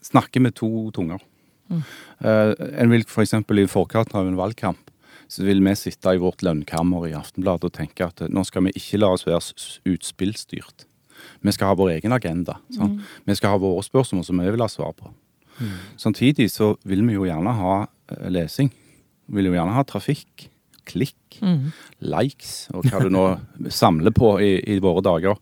snakker 0.06 0.44
med 0.44 0.56
to 0.58 0.92
tunger. 0.94 1.22
Mm. 1.66 1.82
Uh, 2.22 2.52
en 2.78 2.92
vil 2.94 3.02
f.eks. 3.08 3.34
For 3.34 3.58
i 3.58 3.66
forkant 3.66 4.14
av 4.14 4.28
en 4.30 4.38
valgkamp 4.38 4.92
så 5.26 5.42
vil 5.48 5.64
vi 5.66 5.74
sitte 5.74 6.14
i 6.14 6.22
vårt 6.22 6.44
lønnkammer 6.46 7.08
i 7.10 7.16
Aftenbladet 7.18 7.72
og 7.72 7.74
tenke 7.74 8.06
at 8.06 8.22
nå 8.30 8.44
skal 8.46 8.68
vi 8.68 8.76
ikke 8.78 9.00
la 9.02 9.10
oss 9.16 9.26
være 9.26 9.42
utspillstyrt. 9.90 10.86
Vi 11.42 11.54
skal 11.56 11.72
ha 11.72 11.78
vår 11.80 11.96
egen 11.96 12.14
agenda. 12.14 12.60
Mm. 12.78 13.00
Vi 13.26 13.38
skal 13.40 13.56
ha 13.56 13.62
våre 13.62 13.82
spørsmål 13.84 14.28
som 14.28 14.44
vi 14.44 14.54
vil 14.54 14.62
ha 14.62 14.70
svar 14.70 14.94
på. 14.94 15.10
Mm. 15.58 15.74
Samtidig 15.98 16.52
så 16.54 16.76
vil 16.86 17.02
vi 17.08 17.18
jo 17.18 17.26
gjerne 17.26 17.58
ha 17.58 17.76
lesing. 18.30 18.70
Vi 19.26 19.40
vil 19.40 19.50
jo 19.50 19.58
gjerne 19.58 19.74
ha 19.74 19.86
trafikk 19.90 20.52
klikk, 20.88 21.40
mm. 21.42 21.72
likes 22.06 22.68
og 22.74 22.88
hva 22.88 23.02
du 23.04 23.12
nå 23.14 23.26
samler 23.82 24.14
på 24.16 24.36
i, 24.44 24.54
i 24.76 24.80
våre 24.84 25.04
dager. 25.06 25.42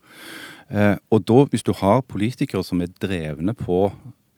Eh, 0.74 0.96
og 1.14 1.26
da, 1.30 1.44
hvis 1.52 1.66
du 1.66 1.74
har 1.78 2.06
politikere 2.10 2.64
som 2.66 2.82
er 2.82 2.94
drevne 3.04 3.56
på 3.58 3.86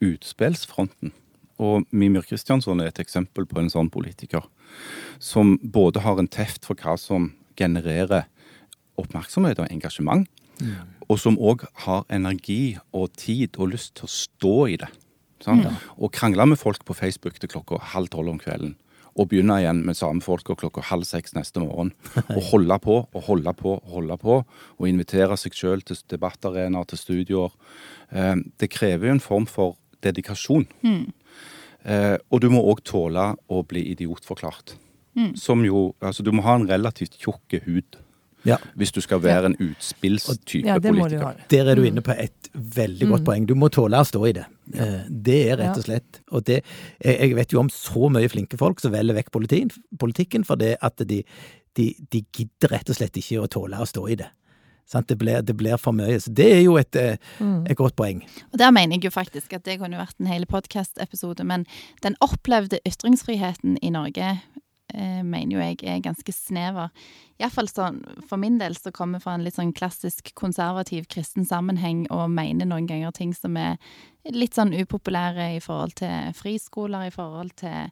utspillsfronten, 0.04 1.14
og 1.56 1.86
Mimir 1.90 2.26
Kristjansson 2.26 2.82
er 2.82 2.90
et 2.90 3.00
eksempel 3.00 3.46
på 3.48 3.62
en 3.62 3.72
sånn 3.72 3.88
politiker, 3.92 4.44
som 5.18 5.56
både 5.62 6.02
har 6.04 6.20
en 6.20 6.28
teft 6.28 6.68
for 6.68 6.76
hva 6.76 6.98
som 7.00 7.30
genererer 7.56 8.26
oppmerksomhet 9.00 9.62
og 9.62 9.70
engasjement, 9.72 10.28
mm. 10.60 10.74
og 11.08 11.20
som 11.20 11.38
òg 11.40 11.64
har 11.86 12.04
energi 12.12 12.76
og 12.92 13.14
tid 13.16 13.56
og 13.56 13.72
lyst 13.72 13.96
til 13.96 14.08
å 14.08 14.12
stå 14.12 14.56
i 14.74 14.78
det. 14.82 14.90
Sånn? 15.44 15.62
Mm. 15.64 15.80
Og 16.00 16.12
krangle 16.16 16.46
med 16.48 16.60
folk 16.60 16.84
på 16.88 16.96
Facebook 16.96 17.40
til 17.40 17.52
klokka 17.52 17.80
halv 17.94 18.12
tolv 18.12 18.34
om 18.34 18.40
kvelden 18.40 18.76
og 19.16 19.30
begynne 19.30 19.58
igjen 19.62 19.82
med 19.86 19.96
samme 19.96 20.20
folka 20.24 20.56
klokka 20.58 20.84
halv 20.90 21.06
seks 21.08 21.34
neste 21.36 21.62
morgen. 21.62 21.92
Og 22.36 22.42
holde 22.52 22.78
på 22.84 22.96
og 23.04 23.26
holde 23.28 23.54
på 23.56 23.76
og 23.78 23.92
holde 23.96 24.18
på, 24.20 24.40
og 24.76 24.88
invitere 24.88 25.38
seg 25.40 25.56
sjøl 25.56 25.84
til 25.86 26.00
debattarenaer, 26.12 26.88
til 26.90 27.00
studioer. 27.00 27.54
Eh, 28.12 28.36
det 28.60 28.70
krever 28.72 29.08
jo 29.08 29.16
en 29.16 29.24
form 29.24 29.46
for 29.50 29.78
dedikasjon. 30.04 30.66
Mm. 30.84 31.06
Og 31.86 32.40
du 32.42 32.48
må 32.50 32.58
òg 32.66 32.80
tåle 32.82 33.28
å 33.46 33.60
bli 33.62 33.84
idiotforklart. 33.92 34.72
Mm. 35.14 35.36
Som 35.38 35.62
jo 35.64 35.94
Altså, 36.02 36.24
du 36.26 36.32
må 36.34 36.42
ha 36.42 36.56
en 36.58 36.66
relativt 36.68 37.14
tjukk 37.22 37.60
hud. 37.64 37.96
Ja. 38.46 38.58
Hvis 38.78 38.94
du 38.94 39.00
skal 39.04 39.22
være 39.24 39.50
en 39.50 39.56
utspillstype 39.58 40.68
ja, 40.68 40.78
politiker. 40.82 41.40
Der 41.50 41.70
er 41.72 41.78
du 41.78 41.84
inne 41.86 42.04
på 42.04 42.14
et 42.14 42.50
veldig 42.54 43.08
godt 43.10 43.24
mm. 43.24 43.26
poeng. 43.26 43.48
Du 43.48 43.54
må 43.58 43.70
tåle 43.74 44.00
å 44.00 44.06
stå 44.06 44.22
i 44.28 44.34
det. 44.36 44.46
Ja. 44.74 44.86
det 45.06 45.36
er 45.46 45.60
rett 45.60 45.78
og 45.78 45.84
slett 45.86 46.16
Og 46.34 46.42
det, 46.48 46.56
jeg 46.98 47.36
vet 47.38 47.52
jo 47.54 47.60
om 47.60 47.68
så 47.70 48.08
mye 48.10 48.26
flinke 48.26 48.58
folk 48.58 48.80
som 48.82 48.90
velger 48.90 49.14
vekk 49.14 49.28
politikken 49.30 50.42
for 50.42 50.58
at 50.58 51.04
de, 51.06 51.20
de, 51.78 51.86
de 52.10 52.22
gidder 52.34 52.74
rett 52.74 52.90
og 52.90 52.98
slett 52.98 53.20
ikke 53.20 53.44
å 53.44 53.46
tåle 53.46 53.78
å 53.78 53.86
stå 53.86 54.02
i 54.10 54.18
det. 54.18 54.26
Det 54.86 55.18
blir, 55.18 55.42
det 55.42 55.56
blir, 55.56 55.76
for 55.76 55.92
mye. 55.92 56.20
Så 56.20 56.30
det 56.30 56.46
er 56.46 56.60
jo 56.62 56.76
et, 56.78 56.94
eh, 56.96 57.18
mm. 57.40 57.66
et, 57.66 57.76
godt 57.76 57.96
poeng. 57.96 58.22
Og 58.52 58.58
Der 58.58 58.70
mener 58.70 58.96
jeg 58.96 59.04
jo 59.04 59.10
faktisk 59.10 59.52
at 59.52 59.64
det 59.66 59.80
kunne 59.80 59.98
vært 59.98 60.14
en 60.20 60.30
hel 60.30 60.46
podkast-episode, 60.46 61.44
men 61.44 61.66
den 62.02 62.14
opplevde 62.20 62.78
ytringsfriheten 62.86 63.78
i 63.82 63.90
Norge 63.90 64.22
eh, 64.22 64.44
mener 64.94 65.56
jo 65.56 65.62
jeg 65.62 65.80
er 65.82 66.02
ganske 66.04 66.32
snever. 66.32 66.92
Iallfall 67.36 67.68
sånn, 67.68 67.98
for 68.30 68.40
min 68.40 68.56
del 68.60 68.78
så 68.78 68.92
kommer 68.94 69.20
fra 69.20 69.34
en 69.36 69.42
litt 69.44 69.58
sånn 69.58 69.74
klassisk 69.76 70.30
konservativ 70.38 71.04
kristen 71.12 71.44
sammenheng 71.44 72.06
og 72.14 72.30
mener 72.32 72.68
noen 72.68 72.86
ganger 72.88 73.12
ting 73.12 73.34
som 73.36 73.58
er 73.60 73.76
litt 74.32 74.56
sånn 74.56 74.72
upopulære 74.72 75.50
i 75.56 75.60
forhold 75.60 75.98
til 76.00 76.32
friskoler, 76.38 77.10
i 77.10 77.12
forhold 77.14 77.52
til 77.60 77.90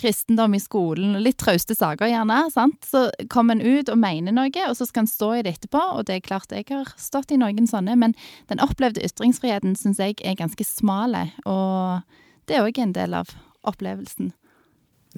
kristendom 0.00 0.56
i 0.56 0.60
skolen, 0.62 1.20
litt 1.22 1.38
trauste 1.40 1.76
saker 1.76 2.10
gjerne, 2.10 2.40
sant. 2.52 2.82
Så 2.88 3.06
kommer 3.32 3.56
en 3.56 3.62
ut 3.62 3.92
og 3.92 4.00
mener 4.00 4.34
noe, 4.34 4.50
og 4.66 4.74
så 4.76 4.88
skal 4.88 5.04
en 5.04 5.12
stå 5.12 5.30
i 5.36 5.44
det 5.46 5.54
etterpå, 5.58 5.84
og 6.00 6.08
det 6.08 6.18
er 6.18 6.26
klart 6.26 6.56
jeg 6.56 6.66
har 6.72 6.90
stått 7.00 7.30
i 7.30 7.38
noen 7.40 7.68
sånne, 7.70 7.94
men 8.00 8.16
den 8.50 8.64
opplevde 8.64 9.04
ytringsfriheten 9.06 9.78
syns 9.78 10.02
jeg 10.02 10.18
er 10.24 10.40
ganske 10.40 10.66
smale, 10.66 11.28
og 11.44 12.02
det 12.50 12.58
er 12.58 12.66
òg 12.66 12.82
en 12.82 12.96
del 12.96 13.16
av 13.22 13.30
opplevelsen. 13.68 14.34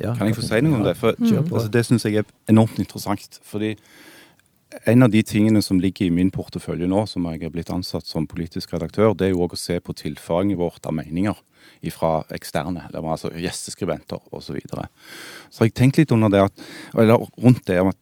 Ja, 0.00 0.14
kan 0.16 0.30
jeg 0.30 0.38
få 0.38 0.46
si 0.46 0.62
noe 0.64 0.78
om 0.78 0.86
det? 0.86 0.96
For, 1.00 1.18
mm. 1.18 1.52
altså, 1.52 1.68
det 1.72 1.84
syns 1.84 2.06
jeg 2.08 2.22
er 2.22 2.28
enormt 2.48 2.78
interessant. 2.80 3.40
Fordi 3.44 3.74
en 4.88 5.04
av 5.04 5.12
de 5.12 5.20
tingene 5.26 5.60
som 5.62 5.80
ligger 5.80 6.08
i 6.08 6.14
min 6.14 6.30
portefølje 6.32 6.88
nå, 6.88 7.04
som 7.10 7.26
jeg 7.28 7.44
er 7.44 7.52
blitt 7.52 7.72
ansatt 7.74 8.08
som 8.08 8.28
politisk 8.28 8.72
redaktør, 8.72 9.12
det 9.12 9.28
er 9.28 9.34
jo 9.34 9.42
òg 9.44 9.56
å 9.56 9.60
se 9.60 9.76
på 9.84 9.94
tilfanget 9.98 10.60
vårt 10.60 10.86
av 10.88 10.96
meninger 10.96 11.36
fra 11.92 12.20
eksterne, 12.34 12.84
altså 12.94 13.32
gjesteskribenter 13.34 14.20
osv. 14.30 14.52
Så, 14.52 14.54
videre. 14.54 14.86
så 15.50 15.66
jeg 15.66 15.74
tenkt 15.74 15.98
litt 15.98 16.12
under 16.14 16.30
det 16.30 16.44
at, 16.46 16.64
eller 16.94 17.24
rundt 17.42 17.64
det 17.66 17.80
at 17.82 17.98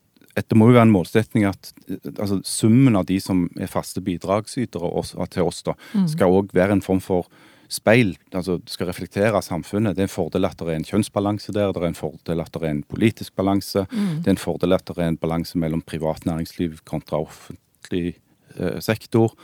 det 0.49 0.57
må 0.57 0.69
jo 0.69 0.77
være 0.77 0.87
en 0.87 0.93
målsetting 0.95 1.47
at 1.49 1.73
altså, 2.13 2.39
summen 2.47 2.97
av 2.97 3.07
de 3.09 3.19
som 3.21 3.47
er 3.61 3.71
faste 3.73 4.03
bidragsytere 4.05 5.27
til 5.33 5.49
oss, 5.49 5.63
da, 5.67 5.75
mm. 5.95 6.07
skal 6.13 6.37
òg 6.37 6.55
være 6.57 6.79
en 6.79 6.85
form 6.85 7.01
for 7.05 7.29
speil. 7.71 8.17
altså 8.35 8.59
Skal 8.67 8.91
reflektere 8.91 9.43
samfunnet. 9.43 9.97
Det 9.97 10.05
er 10.05 10.11
en 10.11 10.13
fordel 10.13 10.49
at 10.49 10.59
det 10.59 10.69
er 10.69 10.81
en 10.81 10.87
kjønnsbalanse 10.87 11.55
der. 11.55 11.73
Det 11.73 11.83
er 11.83 11.93
en 11.93 11.99
fordel 11.99 12.43
at 12.43 12.53
det 12.55 12.63
er 12.63 12.75
en 12.75 12.83
politisk 12.83 13.37
balanse. 13.39 13.87
Mm. 13.91 14.23
Det 14.23 14.27
er 14.27 14.37
en 14.37 14.45
fordel 14.45 14.77
at 14.77 14.87
det 14.87 14.99
er 14.99 15.13
en 15.13 15.21
balanse 15.21 15.59
mellom 15.59 15.83
privat 15.83 16.27
næringsliv 16.27 16.81
kontra 16.85 17.23
offentlig 17.23 18.17
eh, 18.57 18.81
sektor. 18.83 19.37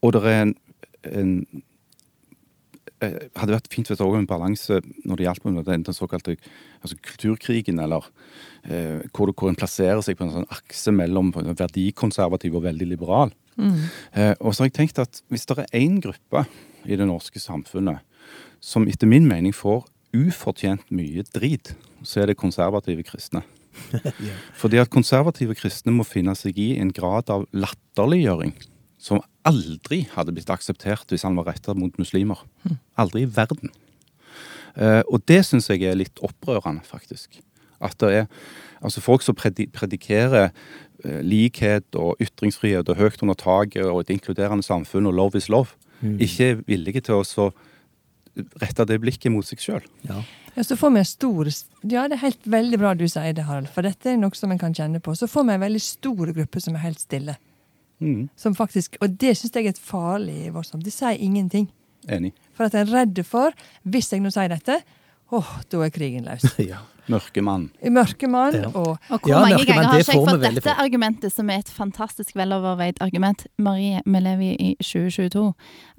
Og 0.00 0.14
det 0.16 0.24
er 0.24 0.42
en, 0.46 0.54
en 1.04 1.34
eh, 3.04 3.28
hadde 3.36 3.56
vært 3.58 3.68
fint 3.72 3.90
hvis 3.90 4.00
det 4.00 4.08
var 4.08 4.18
en 4.18 4.30
balanse 4.30 4.80
når 5.04 5.20
det 5.20 5.28
gjaldt 5.28 5.44
med 5.50 5.68
den, 5.68 5.84
såkalte 5.92 6.38
altså 6.80 6.96
kulturkrigen, 6.96 7.78
eller 7.78 8.08
eh, 8.64 9.04
hvor, 9.12 9.34
hvor 9.36 9.52
en 9.52 9.60
plasserer 9.60 10.00
seg 10.04 10.16
på 10.16 10.24
en 10.24 10.34
sånn 10.38 10.48
akse 10.48 10.96
mellom 10.96 11.34
verdikonservativ 11.36 12.56
og 12.56 12.64
veldig 12.70 12.88
liberal. 12.88 13.36
Mm. 13.60 13.78
Eh, 14.16 14.34
og 14.40 14.54
så 14.54 14.64
har 14.64 14.70
jeg 14.70 14.78
tenkt 14.80 15.02
at 15.02 15.20
hvis 15.28 15.44
det 15.50 15.60
er 15.60 15.72
én 15.76 16.00
gruppe 16.00 16.46
i 16.84 16.96
det 16.96 17.08
norske 17.08 17.40
samfunnet 17.42 18.04
som 18.60 18.86
etter 18.88 19.08
min 19.08 19.26
mening 19.28 19.54
får 19.56 19.86
ufortjent 20.16 20.90
mye 20.92 21.24
drit, 21.32 21.72
så 22.04 22.22
er 22.22 22.30
det 22.30 22.40
konservative 22.40 23.04
kristne. 23.06 23.42
Fordi 24.60 24.80
at 24.82 24.90
konservative 24.92 25.54
kristne 25.58 25.94
må 25.94 26.04
finne 26.04 26.34
seg 26.36 26.58
i 26.60 26.74
en 26.82 26.92
grad 26.92 27.30
av 27.32 27.46
latterliggjøring 27.54 28.54
som 29.00 29.22
aldri 29.48 30.02
hadde 30.12 30.34
blitt 30.36 30.50
akseptert 30.52 31.08
hvis 31.08 31.24
han 31.24 31.38
var 31.38 31.48
retta 31.48 31.74
mot 31.78 31.94
muslimer. 32.00 32.42
Hm. 32.66 32.76
Aldri 33.00 33.24
i 33.24 33.30
verden. 33.30 33.72
Uh, 34.76 35.00
og 35.08 35.22
det 35.30 35.40
syns 35.48 35.70
jeg 35.70 35.86
er 35.88 35.98
litt 35.98 36.20
opprørende, 36.22 36.84
faktisk. 36.86 37.40
At 37.80 37.96
det 38.02 38.10
er 38.12 38.26
altså 38.84 39.00
folk 39.02 39.24
som 39.24 39.38
predikerer 39.38 40.50
uh, 40.50 41.20
likhet 41.24 41.96
og 41.96 42.20
ytringsfrihet 42.22 42.92
og 42.92 43.00
høyt 43.00 43.24
under 43.24 43.38
taket 43.38 43.88
og 43.88 44.02
et 44.04 44.12
inkluderende 44.18 44.66
samfunn 44.66 45.08
og 45.08 45.16
love 45.16 45.40
is 45.40 45.48
love. 45.48 45.79
Ikke 46.00 46.46
er 46.50 46.62
villige 46.66 47.02
til 47.06 47.20
å 47.20 47.50
rette 48.60 48.86
det 48.88 49.00
blikket 49.02 49.32
mot 49.32 49.46
seg 49.46 49.62
sjøl. 49.62 49.86
Ja. 50.06 50.20
ja. 50.54 50.64
så 50.64 50.76
får 50.78 50.92
vi 50.94 51.04
stor 51.08 51.50
Ja, 51.50 52.06
det 52.08 52.18
er 52.18 52.24
helt 52.24 52.46
veldig 52.46 52.80
bra 52.80 52.94
du 52.94 53.06
sier 53.08 53.34
det, 53.36 53.46
Harald, 53.48 53.70
for 53.74 53.86
dette 53.86 54.12
er 54.12 54.20
noe 54.20 54.36
som 54.38 54.52
en 54.52 54.60
kan 54.60 54.76
kjenne 54.76 55.02
på. 55.02 55.14
Så 55.18 55.28
får 55.30 55.48
vi 55.48 55.56
en 55.56 55.64
veldig 55.66 55.82
stor 55.84 56.32
gruppe 56.36 56.62
som 56.62 56.78
er 56.78 56.86
helt 56.86 57.02
stille. 57.02 57.36
Mm. 58.00 58.30
Som 58.36 58.56
faktisk, 58.56 58.96
Og 59.00 59.18
det 59.20 59.34
syns 59.36 59.52
jeg 59.54 59.66
er 59.66 59.74
et 59.74 59.82
farlig 59.90 60.46
i 60.46 60.54
vårt 60.54 60.70
samfunn. 60.70 60.86
De 60.86 60.94
sier 60.94 61.20
ingenting. 61.20 61.68
Enig. 62.08 62.32
For 62.56 62.68
at 62.68 62.74
en 62.78 62.86
er 62.86 62.94
redd 62.94 63.20
for, 63.28 63.52
hvis 63.84 64.08
jeg 64.12 64.22
nå 64.24 64.32
sier 64.32 64.48
dette, 64.52 64.80
åh, 65.30 65.52
da 65.70 65.84
er 65.86 65.92
krigen 65.94 66.26
løs. 66.28 66.48
ja. 66.72 66.84
Mørkemann. 67.10 67.68
Mørkemann 67.82 68.54
ja. 68.54 68.68
og, 68.68 68.98
og 69.10 69.24
hvor 69.24 69.32
ja, 69.32 69.40
mange 69.42 69.64
ganger 69.66 69.88
har 69.88 70.02
ikke 70.02 70.14
jeg 70.14 70.26
fått 70.28 70.42
dette 70.44 70.74
argumentet, 70.82 71.32
som 71.34 71.50
er 71.50 71.62
et 71.64 71.72
fantastisk 71.72 72.36
veloverveid 72.38 73.00
argument, 73.02 73.46
Marie 73.58 74.02
Melevi 74.06 74.52
i 74.54 74.70
2022? 74.78 75.42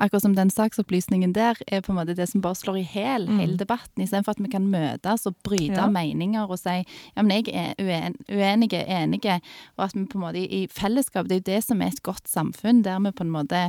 Akkurat 0.01 0.25
som 0.25 0.35
den 0.37 0.53
saksopplysningen 0.53 1.33
der 1.35 1.59
er 1.67 1.83
på 1.83 1.93
en 1.93 1.99
måte 1.99 2.15
det 2.17 2.29
som 2.31 2.43
bare 2.43 2.59
slår 2.59 2.81
i 2.81 2.85
hel, 2.93 3.27
mm. 3.27 3.41
hele 3.43 3.57
debatten, 3.59 4.05
istedenfor 4.05 4.37
at 4.37 4.43
vi 4.43 4.51
kan 4.53 4.69
møtes 4.71 5.27
og 5.29 5.35
bryte 5.43 5.79
ja. 5.79 5.89
meninger 5.91 6.47
og 6.47 6.61
si 6.61 6.77
ja, 6.79 7.23
men 7.23 7.33
jeg 7.41 7.51
er 7.51 7.75
uen, 7.81 8.17
uenige, 8.29 8.85
enige, 8.87 9.41
og 9.77 9.89
at 9.89 9.97
vi 9.97 10.05
på 10.07 10.19
en 10.19 10.25
måte 10.27 10.45
i 10.45 10.63
fellesskap 10.71 11.27
Det 11.27 11.35
er 11.35 11.41
jo 11.41 11.49
det 11.51 11.63
som 11.65 11.81
er 11.81 11.91
et 11.91 12.03
godt 12.03 12.29
samfunn, 12.29 12.83
der 12.85 12.99
vi 13.03 13.11
på 13.15 13.27
en 13.27 13.35
måte 13.35 13.67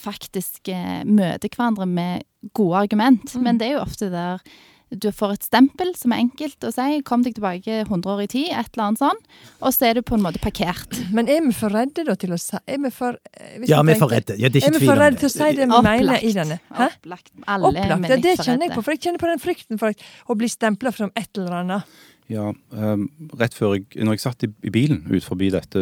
faktisk 0.00 0.68
eh, 0.72 1.00
møter 1.08 1.50
hverandre 1.52 1.88
med 1.88 2.26
gode 2.56 2.84
argument. 2.86 3.34
Mm. 3.34 3.46
Men 3.46 3.58
det 3.60 3.70
er 3.70 3.78
jo 3.78 3.86
ofte 3.86 4.10
der 4.12 4.44
du 4.92 5.08
får 5.14 5.36
et 5.36 5.46
stempel 5.46 5.92
som 5.96 6.12
er 6.12 6.20
enkelt 6.26 6.66
å 6.68 6.70
si. 6.74 6.98
Kom 7.06 7.22
deg 7.24 7.36
tilbake 7.38 7.78
100 7.86 8.10
år 8.12 8.22
i 8.24 8.28
tid, 8.28 8.50
et 8.52 8.68
eller 8.74 8.90
annet 8.90 9.00
sånn. 9.00 9.22
Og 9.64 9.72
så 9.72 9.88
er 9.88 9.98
du 9.98 10.02
på 10.04 10.18
en 10.18 10.24
måte 10.26 10.42
parkert. 10.42 10.98
Men 11.16 11.30
er 11.32 11.40
vi 11.46 11.54
for 11.56 11.72
redde 11.72 12.04
da 12.08 12.16
til 12.18 12.34
å 12.34 12.40
si 12.40 12.60
Er 12.68 12.80
vi 12.82 12.92
for 12.92 13.16
eh, 13.32 13.64
Ja, 13.70 13.80
vi 13.86 13.94
er 13.94 14.00
for 14.02 14.12
redde. 14.12 14.36
Ja, 14.36 14.52
det 14.52 14.60
er 14.60 14.68
ikke 14.68 14.76
tvil 14.76 14.76
om 14.76 14.78
det. 14.78 14.82
Er 14.82 14.84
vi 14.84 14.90
for 14.90 15.02
redde 15.02 15.22
til 15.22 15.30
å 15.30 15.34
si 15.34 15.48
det 15.48 15.64
vi 15.64 15.78
Opplagt. 15.78 16.04
mener 16.04 16.28
i 16.28 16.32
denne? 16.36 16.60
Hæ? 16.68 16.88
Opplagt. 16.90 17.32
Alle 17.46 17.72
Opplagt. 17.72 18.08
Ja, 18.12 18.22
det 18.28 18.38
kjenner 18.42 18.68
jeg 18.68 18.76
på. 18.76 18.84
For 18.84 18.96
jeg 18.96 19.04
kjenner 19.06 19.24
på 19.24 19.30
den 19.32 19.42
frykten 19.42 19.80
for 19.80 20.08
å 20.28 20.38
bli 20.38 20.50
stempla 20.52 20.92
som 20.96 21.12
et 21.16 21.30
eller 21.40 21.60
annet. 21.62 22.00
Ja, 22.30 22.46
um, 22.70 23.08
rett 23.36 23.56
før 23.56 23.74
jeg 23.76 24.04
Når 24.06 24.16
jeg 24.16 24.22
satt 24.22 24.44
i, 24.46 24.48
i 24.64 24.70
bilen 24.72 25.02
ut 25.10 25.24
forbi 25.26 25.50
dette 25.52 25.80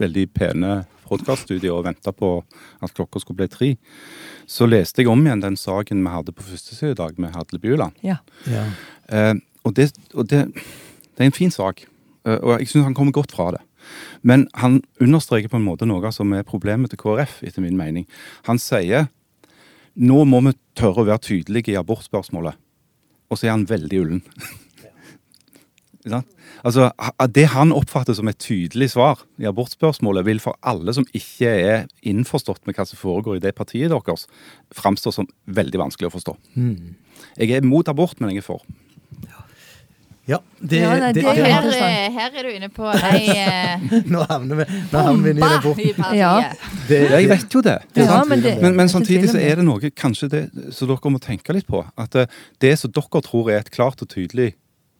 veldig 0.00 0.28
pene 0.32 0.82
podkaststudiet 1.12 1.72
og 1.72 1.86
venta 1.86 2.14
på 2.16 2.34
at 2.82 2.94
klokka 2.96 3.22
skulle 3.22 3.42
bli 3.42 3.50
tre, 3.52 3.70
så 4.48 4.68
leste 4.68 5.02
jeg 5.02 5.12
om 5.12 5.22
igjen 5.24 5.44
den 5.44 5.58
saken 5.60 6.02
vi 6.02 6.14
hadde 6.14 6.34
på 6.36 6.46
førstesida 6.46 6.94
i 6.94 7.00
dag 7.02 7.20
med 7.22 7.36
Hadle 7.36 7.60
Bjuland. 7.62 7.98
Ja. 8.06 8.18
Ja. 8.50 8.66
Eh, 9.08 9.34
og, 9.62 9.76
det, 9.78 9.92
og 10.16 10.28
det, 10.32 10.46
det, 10.54 11.20
er 11.20 11.28
en 11.30 11.36
fin 11.36 11.54
sak, 11.54 11.84
eh, 12.26 12.38
og 12.38 12.56
jeg 12.58 12.72
syns 12.72 12.90
han 12.90 12.98
kommer 12.98 13.14
godt 13.14 13.34
fra 13.34 13.52
det. 13.56 13.62
Men 14.22 14.46
han 14.54 14.80
understreker 15.02 15.50
på 15.50 15.58
en 15.58 15.66
måte 15.66 15.88
noe 15.90 16.12
som 16.14 16.32
er 16.36 16.46
problemet 16.46 16.92
til 16.92 17.00
KrF, 17.02 17.40
etter 17.46 17.64
min 17.64 17.78
mening. 17.78 18.06
Han 18.46 18.60
sier 18.62 19.10
nå 19.92 20.22
må 20.24 20.40
vi 20.46 20.54
tørre 20.78 21.02
å 21.02 21.08
være 21.08 21.26
tydelige 21.26 21.74
i 21.74 21.78
abortspørsmålet. 21.80 22.56
Og 23.28 23.38
så 23.38 23.48
er 23.48 23.56
han 23.56 23.68
veldig 23.68 24.02
ullen. 24.04 24.22
Altså, 26.10 26.90
Det 27.30 27.46
han 27.52 27.72
oppfatter 27.72 28.14
som 28.14 28.28
et 28.28 28.38
tydelig 28.38 28.90
svar 28.90 29.22
i 29.38 29.46
abortspørsmålet, 29.46 30.26
vil 30.26 30.40
for 30.40 30.58
alle 30.62 30.94
som 30.94 31.06
ikke 31.14 31.48
er 31.48 31.86
innforstått 32.02 32.66
med 32.66 32.74
hva 32.74 32.86
som 32.88 32.98
foregår 32.98 33.38
i 33.38 33.44
det 33.44 33.54
partiet 33.54 33.90
deres, 33.90 34.26
framstå 34.74 35.12
som 35.12 35.28
veldig 35.46 35.78
vanskelig 35.78 36.10
å 36.10 36.16
forstå. 36.16 36.36
Mm. 36.56 36.94
Jeg 37.38 37.50
er 37.56 37.66
mot 37.66 37.88
abort, 37.88 38.18
men 38.20 38.32
jeg 38.32 38.42
er 38.42 38.48
for. 38.50 38.64
Ja, 40.22 40.38
det, 40.58 40.78
ja, 40.78 40.90
nei, 40.94 41.08
det, 41.10 41.22
det, 41.24 41.32
det 41.34 41.46
her, 41.50 42.10
her, 42.14 42.34
er 42.38 42.46
du 42.46 42.50
inne 42.54 42.68
på 42.70 42.86
ei 42.86 43.24
eh, 43.34 43.80
Nå 44.12 44.20
havner 44.30 44.60
vi, 44.60 44.66
nå 44.92 45.00
havner 45.02 45.34
vi 45.34 45.42
i 45.42 45.48
aborten. 45.48 46.04
Ja. 46.14 46.30
jeg 46.86 47.26
vet 47.32 47.56
jo 47.56 47.62
det. 47.66 47.80
Ja, 47.98 48.20
men, 48.30 48.44
men, 48.62 48.76
men, 48.78 48.90
samtidig 48.92 49.32
så 49.32 49.40
er 49.42 49.58
det 49.58 49.66
noe 49.66 49.90
kanskje 49.90 50.28
det, 50.30 50.42
så 50.70 50.86
dere 50.86 51.10
må 51.10 51.18
tenke 51.22 51.56
litt 51.56 51.66
på. 51.66 51.82
At 51.98 52.14
eh, 52.14 52.30
det 52.62 52.76
som 52.78 52.94
dere 52.94 53.22
tror 53.26 53.50
er 53.50 53.64
et 53.64 53.72
klart 53.74 54.04
og 54.06 54.12
tydelig 54.14 54.52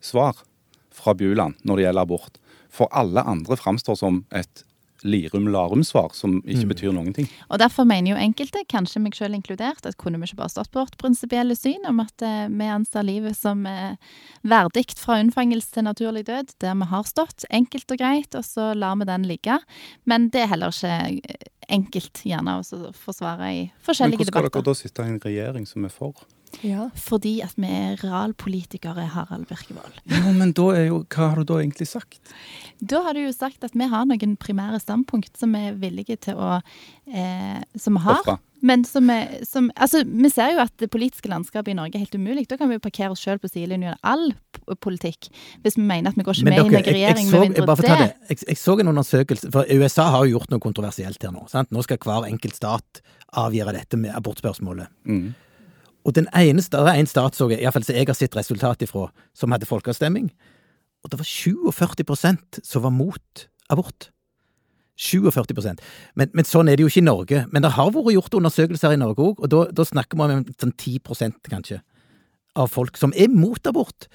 svar, 0.02 0.42
fra 0.94 1.14
Bjuland 1.18 1.58
når 1.66 1.78
det 1.78 1.88
gjelder 1.88 2.08
abort. 2.08 2.38
For 2.72 2.88
alle 2.96 3.24
andre 3.28 3.58
framstår 3.60 3.98
som 4.00 4.22
et 4.32 4.64
Lirum-Larum-svar 5.02 6.12
som 6.14 6.38
ikke 6.40 6.66
mm. 6.66 6.70
betyr 6.72 6.94
noen 6.94 7.14
ting. 7.16 7.28
Og 7.50 7.58
Derfor 7.62 7.86
mener 7.88 8.12
jo 8.12 8.18
enkelte, 8.20 8.62
kanskje 8.70 9.02
meg 9.02 9.16
selv 9.18 9.36
inkludert, 9.36 9.84
at 9.88 9.98
kunne 10.00 10.20
vi 10.20 10.28
ikke 10.28 10.40
bare 10.42 10.52
stått 10.54 10.70
på 10.72 10.82
vårt 10.82 10.96
prinsipielle 11.00 11.56
syn 11.58 11.88
om 11.88 12.02
at 12.04 12.24
eh, 12.26 12.46
vi 12.52 12.68
anser 12.70 13.06
livet 13.06 13.38
som 13.38 13.64
eh, 13.68 13.96
verdig 14.46 14.86
fra 14.98 15.18
unnfangelse 15.22 15.74
til 15.74 15.86
naturlig 15.88 16.26
død, 16.28 16.54
der 16.62 16.76
vi 16.78 16.90
har 16.92 17.08
stått, 17.08 17.46
enkelt 17.50 17.94
og 17.94 18.02
greit, 18.02 18.38
og 18.38 18.46
så 18.46 18.72
lar 18.78 18.98
vi 19.00 19.08
den 19.10 19.26
ligge. 19.30 19.58
Men 20.08 20.30
det 20.32 20.44
er 20.44 20.52
heller 20.54 20.74
ikke 20.74 20.92
eh, 20.92 21.48
enkelt 21.72 22.22
gjerne 22.26 22.60
å 22.60 22.92
forsvare 22.98 23.50
i 23.50 23.64
forskjellige 23.86 24.28
debatter. 24.28 24.38
Men 24.38 24.50
hvordan 24.50 24.52
skal 24.52 24.62
dere 24.62 24.70
da 24.70 24.78
sitte 24.78 25.04
i 25.04 25.12
en 25.12 25.22
regjering 25.26 25.68
som 25.68 25.88
er 25.88 25.94
for? 25.94 26.24
Ja. 26.60 26.88
Fordi 26.98 27.38
at 27.44 27.56
vi 27.56 27.70
er 27.72 27.96
realpolitikere, 28.02 29.08
Harald 29.14 29.48
Birkevold. 29.50 29.98
Ja, 30.12 30.22
men 30.36 30.54
da 30.56 30.68
er 30.76 30.86
jo, 30.90 31.02
hva 31.08 31.32
har 31.32 31.40
du 31.40 31.48
da 31.48 31.58
egentlig 31.62 31.88
sagt? 31.90 32.20
Da 32.78 33.02
har 33.06 33.16
du 33.16 33.24
jo 33.24 33.32
sagt 33.34 33.64
at 33.64 33.76
vi 33.78 33.88
har 33.88 34.06
noen 34.08 34.36
primære 34.40 34.80
standpunkt 34.82 35.38
som 35.38 35.54
vi 35.56 35.66
er 35.70 35.76
villige 35.80 36.18
til 36.28 36.38
å 36.38 36.56
eh, 36.58 37.60
Som 37.78 37.98
vi 37.98 38.06
har. 38.06 38.20
Offra. 38.20 38.38
Men 38.62 38.84
som, 38.86 39.08
er, 39.10 39.40
som 39.46 39.70
Altså, 39.74 40.04
vi 40.06 40.30
ser 40.30 40.52
jo 40.54 40.62
at 40.62 40.72
det 40.78 40.88
politiske 40.92 41.30
landskapet 41.30 41.72
i 41.72 41.76
Norge 41.76 41.98
er 41.98 42.04
helt 42.04 42.14
umulig. 42.14 42.46
Da 42.50 42.58
kan 42.60 42.70
vi 42.70 42.78
jo 42.78 42.82
parkere 42.84 43.10
oss 43.14 43.22
sjøl 43.22 43.40
på 43.42 43.50
sidelinjen 43.50 43.96
av 43.96 44.12
all 44.12 44.76
politikk. 44.82 45.30
Hvis 45.64 45.78
vi 45.80 45.86
mener 45.86 46.12
at 46.12 46.18
vi 46.18 46.26
går 46.26 46.38
ikke 46.38 46.50
med 46.50 46.60
i 46.60 46.62
noen 46.62 46.86
regjering 46.86 47.30
med 47.32 47.46
mindre 47.48 47.66
det. 47.66 47.88
det. 47.88 48.10
Jeg, 48.30 48.42
jeg, 48.46 48.60
så 48.60 48.76
en 48.78 48.92
undersøkelse, 48.94 49.50
for 49.54 49.66
USA 49.82 50.06
har 50.14 50.26
jo 50.26 50.36
gjort 50.36 50.54
noe 50.54 50.62
kontroversielt 50.62 51.26
her 51.26 51.34
nå. 51.34 51.48
Sant? 51.50 51.72
Nå 51.74 51.82
skal 51.82 51.98
hver 52.06 52.28
enkelt 52.30 52.58
stat 52.58 53.02
avgjøre 53.42 53.74
dette 53.74 53.98
med 53.98 54.14
abortspørsmålet. 54.14 54.92
Mm. 55.10 55.32
Og 56.04 56.14
den 56.16 56.26
eneste, 56.34 56.78
det 56.78 56.92
er 56.92 57.00
en 57.00 57.10
stat, 57.10 57.36
som 57.38 57.50
jeg 57.52 57.62
har 57.62 58.14
sett 58.14 58.36
resultat 58.36 58.82
ifra, 58.82 59.08
som 59.34 59.52
hadde 59.54 59.68
folkeavstemning. 59.68 60.32
Og 61.02 61.10
det 61.10 61.18
var 61.18 61.28
47% 61.28 62.62
som 62.66 62.82
var 62.82 62.94
mot 62.94 63.46
abort. 63.70 64.10
47% 65.02 65.80
men, 66.20 66.28
men 66.36 66.46
sånn 66.46 66.68
er 66.68 66.76
det 66.76 66.84
jo 66.84 66.90
ikke 66.90 67.00
i 67.00 67.06
Norge. 67.06 67.40
Men 67.50 67.64
det 67.64 67.72
har 67.76 67.90
vært 67.94 68.12
gjort 68.14 68.36
undersøkelser 68.38 68.94
i 68.94 69.00
Norge 69.00 69.24
òg, 69.24 69.40
og 69.42 69.72
da, 69.72 69.86
snakker 69.88 70.20
vi 70.20 70.36
om 70.36 70.44
sånn 70.60 70.74
10% 70.76 71.50
kanskje, 71.50 71.80
av 72.58 72.70
folk 72.70 72.98
som 73.00 73.14
er 73.16 73.32
mot 73.32 73.66
abort. 73.66 74.08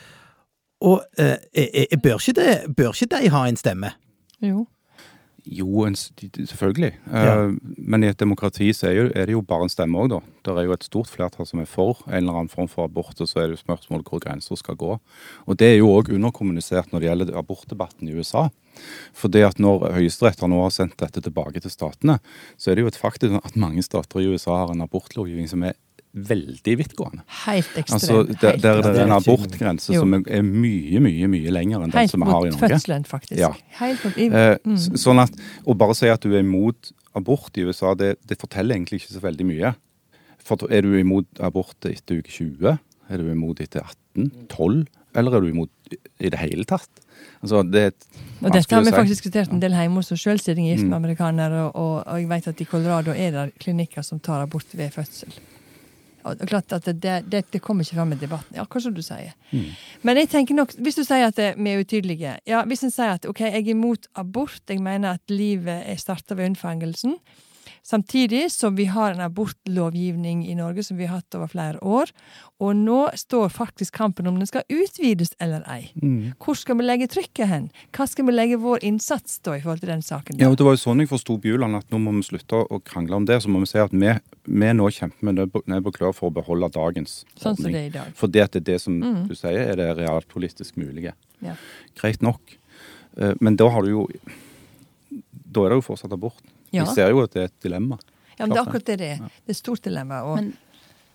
Og 0.86 1.02
eh, 1.18 1.40
eh, 1.58 1.86
eh, 1.88 2.00
bør, 2.00 2.22
ikke 2.22 2.38
det, 2.38 2.76
bør 2.78 2.94
ikke 2.94 3.10
de 3.16 3.32
ha 3.34 3.48
en 3.50 3.58
stemme? 3.58 3.96
Jo. 4.46 4.68
Jo, 5.48 5.86
en, 5.88 5.96
selvfølgelig. 5.96 6.92
Ja. 7.08 7.48
Uh, 7.48 7.56
men 7.78 8.04
i 8.04 8.10
et 8.12 8.20
demokrati 8.20 8.70
så 8.76 8.90
er, 8.90 8.96
jo, 8.98 9.06
er 9.16 9.30
det 9.30 9.36
jo 9.36 9.44
bare 9.46 9.68
en 9.68 9.72
stemme 9.72 10.00
òg, 10.02 10.12
da. 10.12 10.20
Det 10.44 10.54
er 10.54 10.68
jo 10.68 10.76
et 10.76 10.88
stort 10.88 11.12
flertall 11.12 11.48
som 11.48 11.62
er 11.64 11.70
for 11.70 12.04
en 12.08 12.20
eller 12.20 12.42
annen 12.42 12.52
form 12.52 12.70
for 12.72 12.88
abort, 12.88 13.16
og 13.22 13.30
så 13.30 13.42
er 13.42 13.48
det 13.48 13.58
jo 13.58 13.64
spørsmål 13.64 14.04
hvor 14.08 14.24
grenser 14.24 14.60
skal 14.60 14.80
gå. 14.80 14.98
Og 15.48 15.60
det 15.60 15.74
er 15.74 15.80
jo 15.80 15.92
òg 15.96 16.12
underkommunisert 16.16 16.92
når 16.92 17.04
det 17.04 17.10
gjelder 17.10 17.40
abortdebatten 17.40 18.10
i 18.10 18.18
USA. 18.18 18.48
For 19.18 19.32
det 19.34 19.46
at 19.48 19.62
når 19.64 19.90
Høyesterett 19.96 20.44
nå 20.46 20.62
har 20.62 20.74
sendt 20.76 21.00
dette 21.02 21.24
tilbake 21.24 21.64
til 21.64 21.74
statene, 21.74 22.20
så 22.58 22.72
er 22.72 22.78
det 22.78 22.86
jo 22.86 22.92
et 22.92 23.00
faktum 23.00 23.40
at 23.42 23.58
mange 23.60 23.84
stater 23.86 24.22
i 24.22 24.30
USA 24.30 24.62
har 24.64 24.74
en 24.74 24.86
abortlovgivning 24.86 25.50
som 25.50 25.66
er 25.66 25.78
veldig 26.30 26.76
vidtgående. 26.82 27.24
Helt 27.46 27.80
ekstremt. 27.80 28.04
Altså, 28.04 28.38
der, 28.42 28.60
der 28.62 28.82
er 28.82 28.96
det 28.96 29.04
en 29.06 29.16
abortgrense 29.16 29.94
som 29.94 30.16
er 30.18 30.44
mye, 30.46 31.02
mye 31.04 31.30
mye 31.32 31.54
lenger 31.54 31.86
enn 31.86 31.94
den 31.94 32.12
som 32.12 32.24
vi 32.24 32.30
har 32.30 32.48
i 32.48 32.52
Norge. 32.52 32.54
Helt 32.54 32.62
mot 32.62 32.76
fødselen, 32.76 33.08
faktisk. 33.08 33.40
Ja. 33.40 33.52
Helt 33.80 34.06
mot, 34.06 34.20
eh, 34.26 34.54
mm. 34.64 35.00
Sånn 35.00 35.24
at 35.24 35.42
Å 35.68 35.76
bare 35.78 35.98
si 35.98 36.10
at 36.12 36.24
du 36.24 36.34
er 36.34 36.44
imot 36.46 36.92
abort 37.18 37.58
i 37.58 37.66
USA, 37.68 37.94
det, 37.98 38.16
det, 38.30 38.40
forteller 38.42 38.78
egentlig 38.78 39.02
ikke 39.02 39.16
så 39.16 39.24
veldig 39.24 39.48
mye. 39.50 39.74
For 40.48 40.70
Er 40.72 40.86
du 40.86 40.94
imot 40.98 41.42
abort 41.44 41.90
etter 41.90 42.22
uke 42.22 42.32
20? 42.32 42.78
Er 43.10 43.24
du 43.24 43.32
imot 43.32 43.62
etter 43.64 43.84
18? 44.16 44.48
12? 44.54 44.86
Eller 45.18 45.36
er 45.36 45.44
du 45.44 45.50
imot 45.50 45.98
i 46.22 46.30
det 46.30 46.40
hele 46.40 46.66
tatt? 46.68 46.90
Altså, 47.42 47.62
det 47.64 47.82
er 47.82 47.92
og 48.42 48.54
Dette 48.54 48.76
har 48.76 48.84
vi 48.86 48.94
faktisk 48.94 49.18
diskutert 49.18 49.54
en 49.54 49.62
del 49.62 49.74
hjemme 49.74 50.02
hos 50.02 50.12
oss 50.14 50.22
sjøl, 50.22 50.40
siden 50.42 50.66
jeg 50.66 50.76
er 50.76 50.78
gift 50.78 50.86
med 50.86 50.94
mm. 50.94 51.00
amerikanere. 51.00 51.62
Og, 51.72 51.96
og, 52.04 52.18
jeg 52.20 52.30
vet 52.30 52.50
at 52.52 52.62
i 52.62 52.68
Colorado 52.70 53.14
er 53.14 53.32
det 53.34 53.46
klinikker 53.62 54.06
som 54.06 54.22
tar 54.22 54.44
abort 54.46 54.76
ved 54.78 54.94
fødsel. 54.94 55.34
Klart 56.48 56.74
at 56.76 56.88
det, 56.90 57.14
det, 57.32 57.44
det 57.54 57.62
kommer 57.64 57.86
ikke 57.86 58.00
fram 58.00 58.14
i 58.14 58.20
debatten. 58.20 58.58
Ja, 58.58 58.66
hva 58.68 58.82
som 58.84 58.96
du 58.96 59.02
sier. 59.06 59.34
Mm. 59.52 59.72
Men 60.08 60.22
jeg 60.22 60.32
tenker 60.34 60.58
nok, 60.58 60.76
hvis 60.84 61.00
du 61.00 61.04
sier 61.08 61.30
at 61.30 61.40
vi 61.40 61.72
er 61.72 61.84
utydelige 61.84 62.38
ja, 62.48 62.64
Hvis 62.68 62.84
en 62.84 62.94
sier 62.94 63.16
at 63.16 63.28
ok, 63.30 63.46
jeg 63.48 63.64
er 63.64 63.74
imot 63.74 64.10
abort, 64.16 64.62
jeg 64.70 64.84
mener 64.84 65.18
at 65.18 65.34
livet 65.34 65.84
er 65.88 66.00
starta 66.02 66.36
ved 66.38 66.52
unnfangelsen, 66.52 67.18
Samtidig 67.88 68.52
som 68.52 68.76
vi 68.76 68.86
har 68.92 69.14
en 69.14 69.22
abortlovgivning 69.24 70.42
i 70.48 70.56
Norge 70.60 70.84
som 70.84 70.98
vi 71.00 71.06
har 71.08 71.22
hatt 71.22 71.36
over 71.38 71.48
flere 71.48 71.80
år. 71.80 72.10
Og 72.60 72.74
nå 72.76 72.98
står 73.16 73.54
faktisk 73.56 73.96
kampen 73.96 74.28
om 74.28 74.36
den 74.42 74.50
skal 74.50 74.66
utvides 74.68 75.32
eller 75.40 75.64
ei. 75.72 75.94
Mm. 76.02 76.34
Hvor 76.44 76.58
skal 76.60 76.76
vi 76.82 76.84
legge 76.84 77.08
trykket 77.14 77.48
hen? 77.48 77.70
Hva 77.96 78.10
skal 78.12 78.28
vi 78.28 78.36
legge 78.36 78.58
vår 78.60 78.84
innsats 78.90 79.40
da 79.46 79.56
i 79.56 79.62
forhold 79.64 79.86
til 79.86 79.94
den 79.94 80.04
saken? 80.04 80.42
Ja, 80.42 80.50
og 80.52 80.58
Det 80.60 80.68
var 80.68 80.76
jo 80.76 80.82
sånn 80.82 81.00
jeg 81.00 81.12
forsto 81.14 81.38
Bjuland, 81.40 81.80
at 81.80 81.88
nå 81.94 82.02
må 82.04 82.12
vi 82.18 82.26
slutte 82.28 82.60
å 82.60 82.82
krangle 82.84 83.22
om 83.22 83.30
det. 83.30 83.40
Så 83.46 83.54
må 83.54 83.64
vi 83.64 83.72
si 83.72 83.80
at 83.80 83.96
vi, 83.96 84.12
vi 84.44 84.74
nå 84.76 84.90
kjemper 84.98 85.30
med 85.30 85.40
nebb 85.72 85.88
og 85.88 85.96
klør 85.96 86.18
for 86.18 86.28
å 86.28 86.36
beholde 86.42 86.72
dagens 86.76 87.22
sånn 87.38 87.54
ordning. 87.54 87.64
Som 87.64 87.72
det 87.72 87.86
er 87.86 87.88
i 87.88 87.96
dag. 87.96 88.12
For 88.20 88.36
det 88.36 88.44
at 88.50 88.58
det 88.58 88.64
er 88.66 88.68
det 88.74 88.82
som 88.84 89.00
mm. 89.00 89.24
du 89.32 89.34
sier, 89.38 89.62
er 89.64 89.80
det 89.80 89.88
realpolitisk 90.02 90.76
mulige. 90.76 91.16
Ja. 91.40 91.56
Greit 92.02 92.20
nok. 92.26 92.58
Eh, 93.16 93.40
men 93.40 93.56
da 93.56 93.72
har 93.72 93.88
du 93.88 93.94
jo 93.94 94.06
Da 95.48 95.64
er 95.64 95.72
det 95.72 95.80
jo 95.80 95.88
fortsatt 95.88 96.12
abort. 96.12 96.44
Ja. 96.72 96.84
Vi 96.84 96.96
ser 96.96 97.12
jo 97.14 97.24
at 97.24 97.34
det 97.34 97.42
er 97.42 97.52
et 97.52 97.64
dilemma. 97.64 97.98
Ja, 98.38 98.46
men 98.46 98.54
det 98.54 98.60
er 98.60 98.64
akkurat 98.68 98.86
det 98.86 98.98
det 99.02 99.10
er. 99.16 99.18
Det 99.24 99.54
er 99.54 99.56
et 99.56 99.60
stort 99.60 99.84
dilemma. 99.84 100.22
Og, 100.30 100.38
men, 100.42 100.54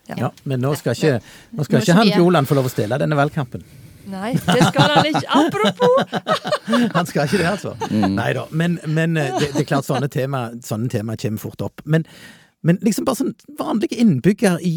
ja. 0.09 0.17
ja. 0.25 0.31
men 0.45 0.63
nå 0.65 0.75
skal 0.81 0.97
ikke, 0.99 1.21
nå 1.53 1.67
skal 1.69 1.85
ikke 1.85 1.97
han 2.01 2.13
Bjoland 2.17 2.51
få 2.51 2.59
lov 2.59 2.69
å 2.71 2.73
stille 2.73 2.99
denne 3.03 3.19
valgkampen. 3.19 3.65
Nei, 4.11 4.33
det 4.35 4.67
skal 4.67 4.91
han 4.97 5.09
ikke. 5.13 5.23
Apropos! 5.31 6.15
han 6.97 7.07
skal 7.07 7.29
ikke 7.29 7.39
det, 7.39 7.49
altså. 7.53 7.75
Mm. 7.91 8.17
Nei 8.17 8.31
da. 8.35 8.47
Men, 8.51 8.79
men 8.91 9.17
eh, 9.21 9.31
det, 9.39 9.53
det, 9.53 9.63
er 9.63 9.69
klart, 9.69 9.87
sånne 9.87 10.11
tema, 10.11 10.49
sånne 10.67 10.91
tema 10.91 11.17
kommer 11.21 11.43
fort 11.45 11.63
opp. 11.69 11.85
Men, 11.87 12.07
men 12.67 12.79
liksom 12.83 13.07
bare 13.07 13.19
sånn 13.19 13.33
vanlige 13.59 13.99
innbygger 13.99 14.61
i 14.63 14.73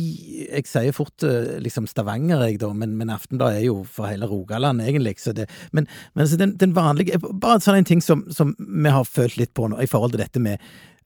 Jeg 0.47 0.65
sier 0.69 0.95
fort 0.95 1.25
eh, 1.25 1.55
liksom 1.61 1.85
Stavanger, 1.89 2.41
jeg, 2.47 2.59
da, 2.63 2.71
men, 2.73 2.95
men 2.97 3.13
Aftenbladet 3.13 3.61
er 3.61 3.67
jo 3.67 3.83
for 3.85 4.09
hele 4.09 4.29
Rogaland, 4.29 4.81
egentlig. 4.81 5.17
Så 5.21 5.35
det, 5.37 5.47
men, 5.71 5.87
men 6.15 6.25
altså 6.25 6.39
den, 6.41 6.55
den, 6.61 6.75
vanlige 6.75 7.21
Bare 7.21 7.61
sånn 7.63 7.79
en 7.79 7.87
ting 7.87 8.01
som, 8.03 8.25
som, 8.33 8.55
vi 8.57 8.93
har 8.93 9.05
følt 9.05 9.37
litt 9.37 9.53
på 9.57 9.69
nå, 9.69 9.79
i 9.81 9.89
forhold 9.89 10.15
til 10.15 10.23
dette 10.25 10.41
med 10.41 10.61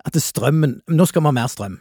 at 0.08 0.16
strømmen 0.16 0.80
Nå 0.88 1.08
skal 1.10 1.26
vi 1.26 1.32
ha 1.32 1.36
mer 1.36 1.52
strøm. 1.52 1.80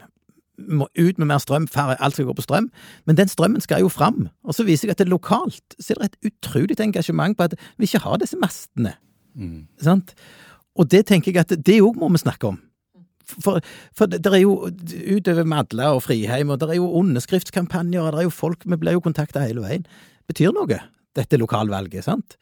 Vi 0.58 0.80
må 0.80 0.88
ut 0.98 1.20
med 1.22 1.30
mer 1.30 1.38
strøm, 1.42 1.68
færre, 1.70 1.94
alt 2.02 2.18
skal 2.18 2.26
gå 2.26 2.34
på 2.34 2.48
strøm. 2.48 2.66
Men 3.06 3.20
den 3.20 3.30
strømmen 3.30 3.62
skal 3.62 3.84
jo 3.84 3.92
fram. 3.92 4.26
Og 4.42 4.56
så 4.58 4.66
viser 4.66 4.88
jeg 4.88 4.96
at 4.96 5.04
det 5.04 5.12
lokalt 5.12 5.78
så 5.78 5.94
er 5.94 6.02
det 6.02 6.08
et 6.10 6.32
utrolig 6.32 6.80
engasjement 6.82 7.38
på 7.38 7.46
at 7.46 7.54
vi 7.78 7.86
ikke 7.86 8.02
har 8.02 8.18
disse 8.18 8.38
mastene. 8.42 8.96
Mm. 9.38 9.68
Sant? 9.78 10.16
Og 10.78 10.90
det 10.90 11.04
tenker 11.06 11.30
jeg 11.30 11.46
at 11.46 11.54
det 11.62 11.78
òg 11.82 11.98
må 11.98 12.10
vi 12.10 12.26
snakke 12.26 12.50
om. 12.50 12.58
For, 13.28 13.60
for 13.96 14.08
det 14.08 14.24
er 14.24 14.40
jo 14.40 14.54
utover 14.68 15.44
Madla 15.48 15.90
og 15.96 16.04
Friheim, 16.06 16.52
og 16.54 16.62
det 16.62 16.70
er 16.72 16.78
jo 16.78 16.88
underskriftskampanjer, 17.02 18.00
og 18.00 18.14
det 18.14 18.22
er 18.22 18.28
jo 18.28 18.32
folk 18.32 18.64
Vi 18.64 18.78
blir 18.80 18.96
jo 18.96 19.04
kontakta 19.04 19.42
hele 19.44 19.64
veien. 19.64 19.84
Betyr 20.28 20.54
noe, 20.56 20.80
dette 21.16 21.40
lokalvalget, 21.40 22.06
sant? 22.06 22.38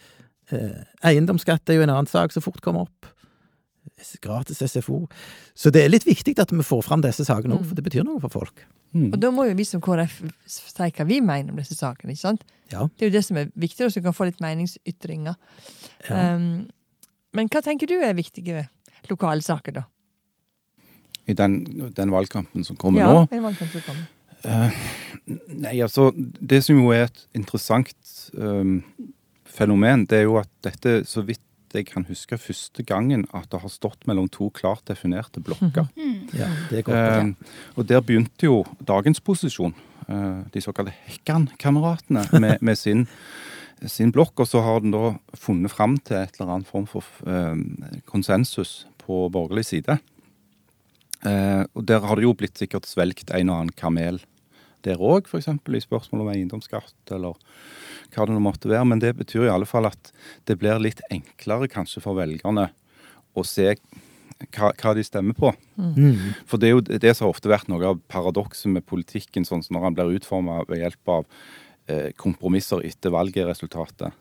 Eh, 0.55 0.85
eiendomsskatt 1.07 1.67
er 1.71 1.81
jo 1.81 1.87
en 1.87 1.93
annen 1.93 2.11
sak 2.11 2.35
som 2.35 2.45
fort 2.45 2.63
kommer 2.63 2.87
opp. 2.87 3.11
Gratis 4.23 4.61
SFO. 4.61 5.07
Så 5.55 5.71
det 5.75 5.85
er 5.85 5.93
litt 5.93 6.07
viktig 6.07 6.37
at 6.43 6.53
vi 6.53 6.65
får 6.67 6.83
fram 6.85 7.03
disse 7.05 7.25
sakene 7.27 7.57
òg, 7.57 7.63
mm. 7.63 7.69
for 7.71 7.79
det 7.79 7.87
betyr 7.87 8.07
noe 8.07 8.21
for 8.23 8.35
folk. 8.43 8.63
Mm. 8.95 9.11
Og 9.11 9.19
da 9.21 9.31
må 9.35 9.47
jo 9.49 9.57
vi 9.59 9.67
som 9.67 9.83
KrF 9.83 10.21
si 10.51 10.77
hva 10.77 11.07
vi 11.09 11.21
mener 11.25 11.53
om 11.53 11.61
disse 11.61 11.77
sakene, 11.79 12.15
ikke 12.15 12.23
sant? 12.23 12.47
Ja. 12.73 12.87
Det 12.87 13.07
er 13.07 13.11
jo 13.11 13.17
det 13.17 13.25
som 13.27 13.41
er 13.41 13.51
viktig, 13.55 13.89
så 13.89 14.01
vi 14.01 14.07
kan 14.07 14.17
få 14.17 14.29
litt 14.29 14.43
meningsytringer. 14.45 15.37
Ja. 16.09 16.23
Um, 16.37 16.67
men 17.37 17.51
hva 17.53 17.63
tenker 17.65 17.91
du 17.91 17.99
er 17.99 18.17
viktige 18.17 18.67
lokale 19.11 19.45
saker, 19.45 19.81
da? 19.81 19.85
I 21.27 21.35
den, 21.35 21.59
den 21.97 22.13
valgkampen 22.15 22.65
som 22.65 22.79
kommer 22.79 23.03
ja, 23.03 23.09
nå. 23.11 23.25
Ja, 23.31 23.41
valgkampen 23.43 23.81
som 23.81 23.87
kommer. 23.89 24.07
Uh, 24.47 24.71
nei, 25.49 25.79
altså 25.83 26.11
Det 26.15 26.61
som 26.63 26.79
jo 26.79 26.93
er 26.95 27.09
et 27.09 27.25
interessant 27.35 27.97
um, 28.37 28.79
fenomen, 29.45 30.05
det 30.07 30.21
er 30.21 30.29
jo 30.29 30.39
at 30.43 30.51
dette, 30.67 31.01
så 31.09 31.25
vidt 31.27 31.43
jeg 31.75 31.89
kan 31.91 32.07
huske, 32.09 32.39
første 32.41 32.81
gangen 32.87 33.27
at 33.37 33.51
det 33.53 33.59
har 33.61 33.73
stått 33.73 34.07
mellom 34.09 34.31
to 34.33 34.49
klart 34.55 34.87
definerte 34.89 35.43
blokker. 35.45 35.91
Mm. 35.99 36.31
Ja, 36.39 36.49
det 36.71 36.79
er 36.79 36.87
godt, 36.87 37.27
uh, 37.27 37.59
og 37.77 37.91
der 37.91 38.01
begynte 38.07 38.49
jo 38.49 38.63
dagens 38.87 39.21
posisjon, 39.21 39.75
uh, 40.07 40.47
de 40.55 40.63
såkalte 40.63 40.95
Hekkan-kameratene, 41.09 42.25
med, 42.39 42.63
med 42.71 42.79
sin, 42.81 43.05
sin 43.83 44.15
blokk. 44.15 44.47
Og 44.47 44.49
så 44.49 44.63
har 44.65 44.81
den 44.85 44.95
da 44.95 45.17
funnet 45.35 45.75
fram 45.75 45.99
til 45.99 46.23
et 46.23 46.39
eller 46.39 46.55
annet 46.55 46.71
form 46.71 46.87
for 46.89 47.05
konsensus 48.09 48.87
på 49.03 49.27
borgerlig 49.35 49.67
side. 49.67 49.99
Eh, 51.25 51.63
og 51.73 51.87
der 51.89 52.05
har 52.05 52.19
det 52.19 52.27
jo 52.27 52.35
blitt 52.37 52.61
sikkert 52.61 52.89
svelgt 52.89 53.33
en 53.35 53.53
og 53.53 53.61
annen 53.61 53.77
kamel 53.77 54.21
der 54.87 55.01
òg, 55.03 55.27
f.eks. 55.27 55.49
i 55.49 55.83
spørsmål 55.83 56.23
om 56.23 56.33
eiendomsskatt, 56.33 56.95
eller 57.15 57.39
hva 58.15 58.27
det 58.27 58.35
nå 58.35 58.43
måtte 58.45 58.71
være. 58.71 58.87
Men 58.87 59.03
det 59.03 59.17
betyr 59.19 59.49
i 59.49 59.53
alle 59.53 59.69
fall 59.69 59.89
at 59.89 60.13
det 60.47 60.59
blir 60.61 60.83
litt 60.83 61.03
enklere 61.11 61.71
kanskje 61.73 62.03
for 62.05 62.19
velgerne 62.19 62.69
å 63.37 63.45
se 63.47 63.73
hva, 64.53 64.71
hva 64.71 64.93
de 64.97 65.05
stemmer 65.07 65.37
på. 65.37 65.53
Mm. 65.81 66.37
For 66.49 66.61
det 66.61 66.69
er 66.69 66.77
jo 66.77 66.85
det 66.87 67.15
som 67.17 67.27
har 67.27 67.35
ofte 67.35 67.51
vært 67.51 67.71
noe 67.73 67.95
av 67.95 68.03
paradokset 68.13 68.71
med 68.73 68.87
politikken, 68.89 69.49
sånn 69.49 69.65
som 69.65 69.77
når 69.77 69.89
han 69.89 69.97
blir 69.97 70.21
utforma 70.21 70.61
ved 70.69 70.85
hjelp 70.85 71.15
av 71.17 71.27
eh, 71.91 72.13
kompromisser 72.21 72.85
etter 72.87 73.15
valgresultatet, 73.15 74.15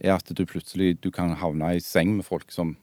er 0.00 0.14
at 0.14 0.30
du 0.32 0.46
plutselig 0.48 0.94
du 1.04 1.10
kan 1.12 1.34
havne 1.40 1.74
i 1.76 1.82
seng 1.84 2.14
med 2.18 2.28
folk 2.28 2.52
som 2.54 2.76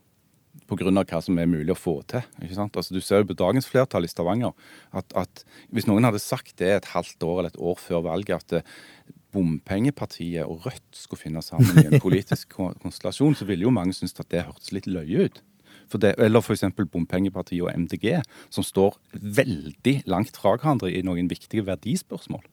pga. 0.67 0.91
hva 0.91 1.21
som 1.23 1.37
er 1.39 1.49
mulig 1.49 1.73
å 1.73 1.79
få 1.79 2.01
til. 2.09 2.23
Altså, 2.41 2.93
du 2.93 3.01
ser 3.01 3.23
jo 3.23 3.29
på 3.31 3.39
dagens 3.39 3.67
flertall 3.69 4.07
i 4.07 4.11
Stavanger 4.11 4.53
at, 4.91 5.11
at, 5.15 5.43
hvis 5.71 5.87
noen 5.87 6.07
hadde 6.07 6.21
sagt 6.23 6.57
det 6.61 6.71
et 6.73 6.91
halvt 6.93 7.23
år 7.23 7.39
eller 7.39 7.53
et 7.53 7.61
år 7.71 7.79
før 7.81 8.03
valget, 8.07 8.43
at 8.43 8.59
eh, 8.59 9.13
bompengepartiet 9.35 10.47
og 10.47 10.65
Rødt 10.65 10.95
skulle 10.95 11.21
finne 11.21 11.43
sammen 11.45 11.77
i 11.81 11.87
en 11.89 12.03
politisk 12.05 12.57
konstellasjon, 12.57 13.37
så 13.37 13.47
ville 13.47 13.67
jo 13.67 13.73
mange 13.73 13.95
synes 13.95 14.17
at 14.17 14.29
det 14.33 14.45
hørtes 14.47 14.73
litt 14.75 14.89
løye 14.89 15.27
ut. 15.27 15.43
For 15.87 16.03
det, 16.03 16.15
eller 16.19 16.43
f.eks. 16.43 16.65
bompengepartiet 16.91 17.63
og 17.63 17.71
MDG, 17.71 18.19
som 18.51 18.65
står 18.65 18.97
veldig 19.13 20.01
langt 20.11 20.35
fra 20.35 20.57
hverandre 20.57 20.91
i 20.91 21.03
noen 21.05 21.29
viktige 21.31 21.63
verdispørsmål. 21.67 22.43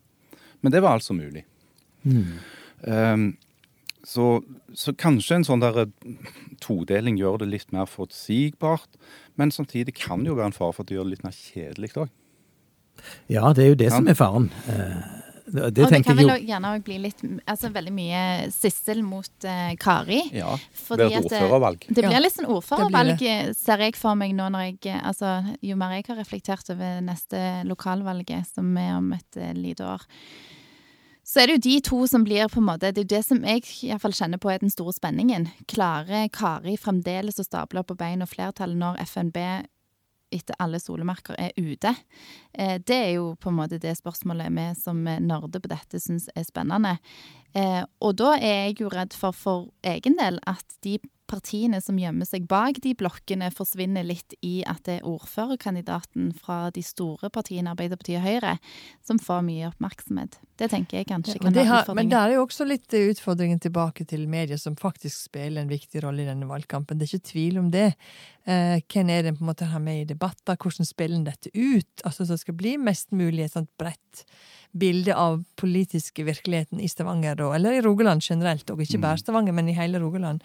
Men 0.63 0.73
det 0.73 0.85
var 0.85 0.97
altså 0.97 1.17
mulig. 1.17 1.43
Mm. 2.05 2.39
Um, 2.87 3.27
så, 4.05 4.43
så, 4.77 4.93
kanskje 4.97 5.41
en 5.41 5.47
sånn 5.49 5.65
der 5.65 5.85
eh, 5.85 6.21
todeling 6.65 7.19
gjør 7.21 7.43
det 7.43 7.51
litt 7.51 7.75
mer 7.75 7.89
forutsigbart. 7.91 8.99
Men 9.41 9.53
samtidig 9.55 9.97
kan 9.99 10.25
det 10.25 10.33
jo 10.33 10.39
være 10.39 10.53
en 10.53 10.57
fare 10.57 10.77
for 10.77 10.85
at 10.85 10.93
det 10.93 10.99
gjør 10.99 11.09
det 11.09 11.17
litt 11.17 11.27
mer 11.27 11.37
kjedelig 11.39 11.93
òg. 12.05 12.15
Ja, 13.33 13.51
det 13.57 13.65
er 13.65 13.73
jo 13.73 13.79
det 13.81 13.91
ja. 13.91 13.99
som 13.99 14.09
er 14.09 14.19
faren. 14.19 14.51
Eh, 14.71 15.23
det, 15.45 15.71
det, 15.77 15.83
og 15.85 15.93
det 15.93 16.01
kan 16.07 16.17
vel 16.17 16.31
jo... 16.31 16.37
gjerne 16.49 16.71
òg 16.73 16.85
bli 16.87 16.95
litt 17.03 17.19
altså 17.53 17.69
veldig 17.73 17.93
mye 17.93 18.21
Sissel 18.55 19.03
mot 19.05 19.45
uh, 19.45 19.75
Kari. 19.81 20.23
Ja, 20.33 20.55
det 20.57 20.97
blir 20.97 21.19
et 21.19 21.29
ordførervalg. 21.29 21.85
Det 21.91 22.05
blir 22.07 22.25
litt 22.25 22.37
sånn 22.37 22.49
ordførervalg, 22.49 23.21
ser 23.59 23.85
jeg 23.85 23.97
for 24.01 24.17
meg 24.21 24.33
nå 24.37 24.49
når 24.55 24.71
jeg 24.71 24.97
Altså, 25.05 25.37
jo 25.65 25.77
mer 25.81 25.99
jeg 25.99 26.09
har 26.09 26.21
reflektert 26.23 26.73
over 26.73 27.01
neste 27.05 27.39
lokalvalget, 27.69 28.49
som 28.57 28.73
er 28.81 28.97
om 28.97 29.13
et 29.17 29.41
uh, 29.41 29.53
lite 29.59 29.85
år 29.85 30.09
så 31.25 31.41
er 31.41 31.49
det 31.49 31.55
jo 31.57 31.65
de 31.67 31.77
to 31.89 32.01
som 32.11 32.25
blir 32.27 32.51
på 32.53 32.61
en 32.61 32.67
måte 32.69 32.93
Det 32.93 33.01
er 33.01 33.07
jo 33.07 33.13
det 33.17 33.23
som 33.25 33.45
jeg 33.45 33.63
i 33.65 33.91
hvert 33.91 34.03
fall 34.03 34.17
kjenner 34.17 34.41
på 34.41 34.51
er 34.53 34.61
den 34.61 34.73
store 34.73 34.93
spenningen. 34.93 35.49
Klarer 35.71 36.29
Kari 36.33 36.77
fremdeles 36.81 37.41
å 37.41 37.47
stable 37.47 37.85
på 37.85 37.97
beina 37.97 38.29
flertallet 38.29 38.79
når 38.81 39.01
FNB 39.07 39.39
etter 40.35 40.59
alle 40.59 40.81
solemerker 40.83 41.37
er 41.39 41.53
ute? 41.57 41.95
Eh, 42.53 42.77
det 42.83 42.97
er 42.97 43.11
jo 43.17 43.35
på 43.41 43.51
en 43.51 43.59
måte 43.61 43.81
det 43.81 43.95
spørsmålet 43.99 44.53
vi 44.55 44.67
som 44.79 45.01
nerder 45.05 45.63
på 45.63 45.71
dette 45.71 46.01
syns 46.03 46.29
er 46.35 46.47
spennende. 46.47 46.97
Eh, 47.55 47.83
og 48.03 48.17
da 48.19 48.35
er 48.37 48.69
jeg 48.69 48.81
jo 48.83 48.93
redd 48.93 49.15
for 49.17 49.37
for 49.37 49.69
egen 49.87 50.19
del 50.19 50.41
at 50.51 50.79
de 50.85 50.99
partiene 51.35 51.81
som 51.83 51.99
gjemmer 51.99 52.29
seg 52.29 52.47
bak 52.51 52.81
de 52.85 52.95
blokkene, 52.99 53.51
forsvinner 53.55 54.07
litt 54.07 54.37
i 54.45 54.63
at 54.69 54.85
det 54.87 55.01
er 55.01 55.09
ordførerkandidaten 55.09 56.31
fra 56.39 56.69
de 56.75 56.83
store 56.85 57.31
partiene, 57.35 57.75
Arbeiderpartiet 57.75 58.21
og 58.21 58.27
Høyre, 58.27 58.57
som 59.05 59.21
får 59.23 59.43
mye 59.47 59.71
oppmerksomhet. 59.73 60.39
Det 60.61 60.71
tenker 60.71 61.01
jeg 61.01 61.11
kanskje 61.11 61.41
kan 61.41 61.51
være 61.51 61.81
utfordringen. 61.81 61.99
Men 61.99 62.13
der 62.13 62.31
er 62.31 62.37
jo 62.37 62.45
også 62.47 62.67
litt 62.69 62.99
utfordringen 62.99 63.63
tilbake 63.63 64.07
til 64.11 64.29
medier, 64.31 64.61
som 64.61 64.79
faktisk 64.79 65.29
spiller 65.31 65.65
en 65.65 65.73
viktig 65.73 66.05
rolle 66.05 66.23
i 66.23 66.29
denne 66.29 66.49
valgkampen. 66.51 67.01
Det 67.01 67.09
er 67.09 67.17
ikke 67.17 67.33
tvil 67.33 67.61
om 67.65 67.73
det. 67.75 67.89
Eh, 68.47 68.79
hvem 68.93 69.11
er 69.11 69.27
det 69.27 69.37
på 69.39 69.45
en 69.45 69.51
måte 69.51 69.71
har 69.73 69.83
med 69.83 70.03
i 70.03 70.11
debatter? 70.13 70.59
Hvordan 70.61 70.87
spiller 70.87 71.19
en 71.19 71.27
dette 71.27 71.51
ut? 71.55 72.05
Altså 72.05 72.25
Så 72.25 72.37
det 72.37 72.45
skal 72.45 72.61
bli 72.61 72.77
mest 72.79 73.11
mulig 73.11 73.49
et 73.49 73.57
sånt 73.57 73.73
bredt 73.81 74.25
bilde 74.75 75.15
av 75.15 75.43
politiske 75.57 76.25
virkeligheten 76.27 76.81
i 76.83 76.89
Stavanger, 76.91 77.39
eller 77.55 77.77
i 77.77 77.83
Rogaland 77.83 78.23
generelt, 78.23 78.71
og 78.71 78.83
ikke 78.83 78.99
bare 78.99 79.19
mm. 79.21 79.23
Stavanger, 79.23 79.55
men 79.55 79.71
i 79.71 79.77
hele 79.77 80.01
Rogaland. 80.03 80.43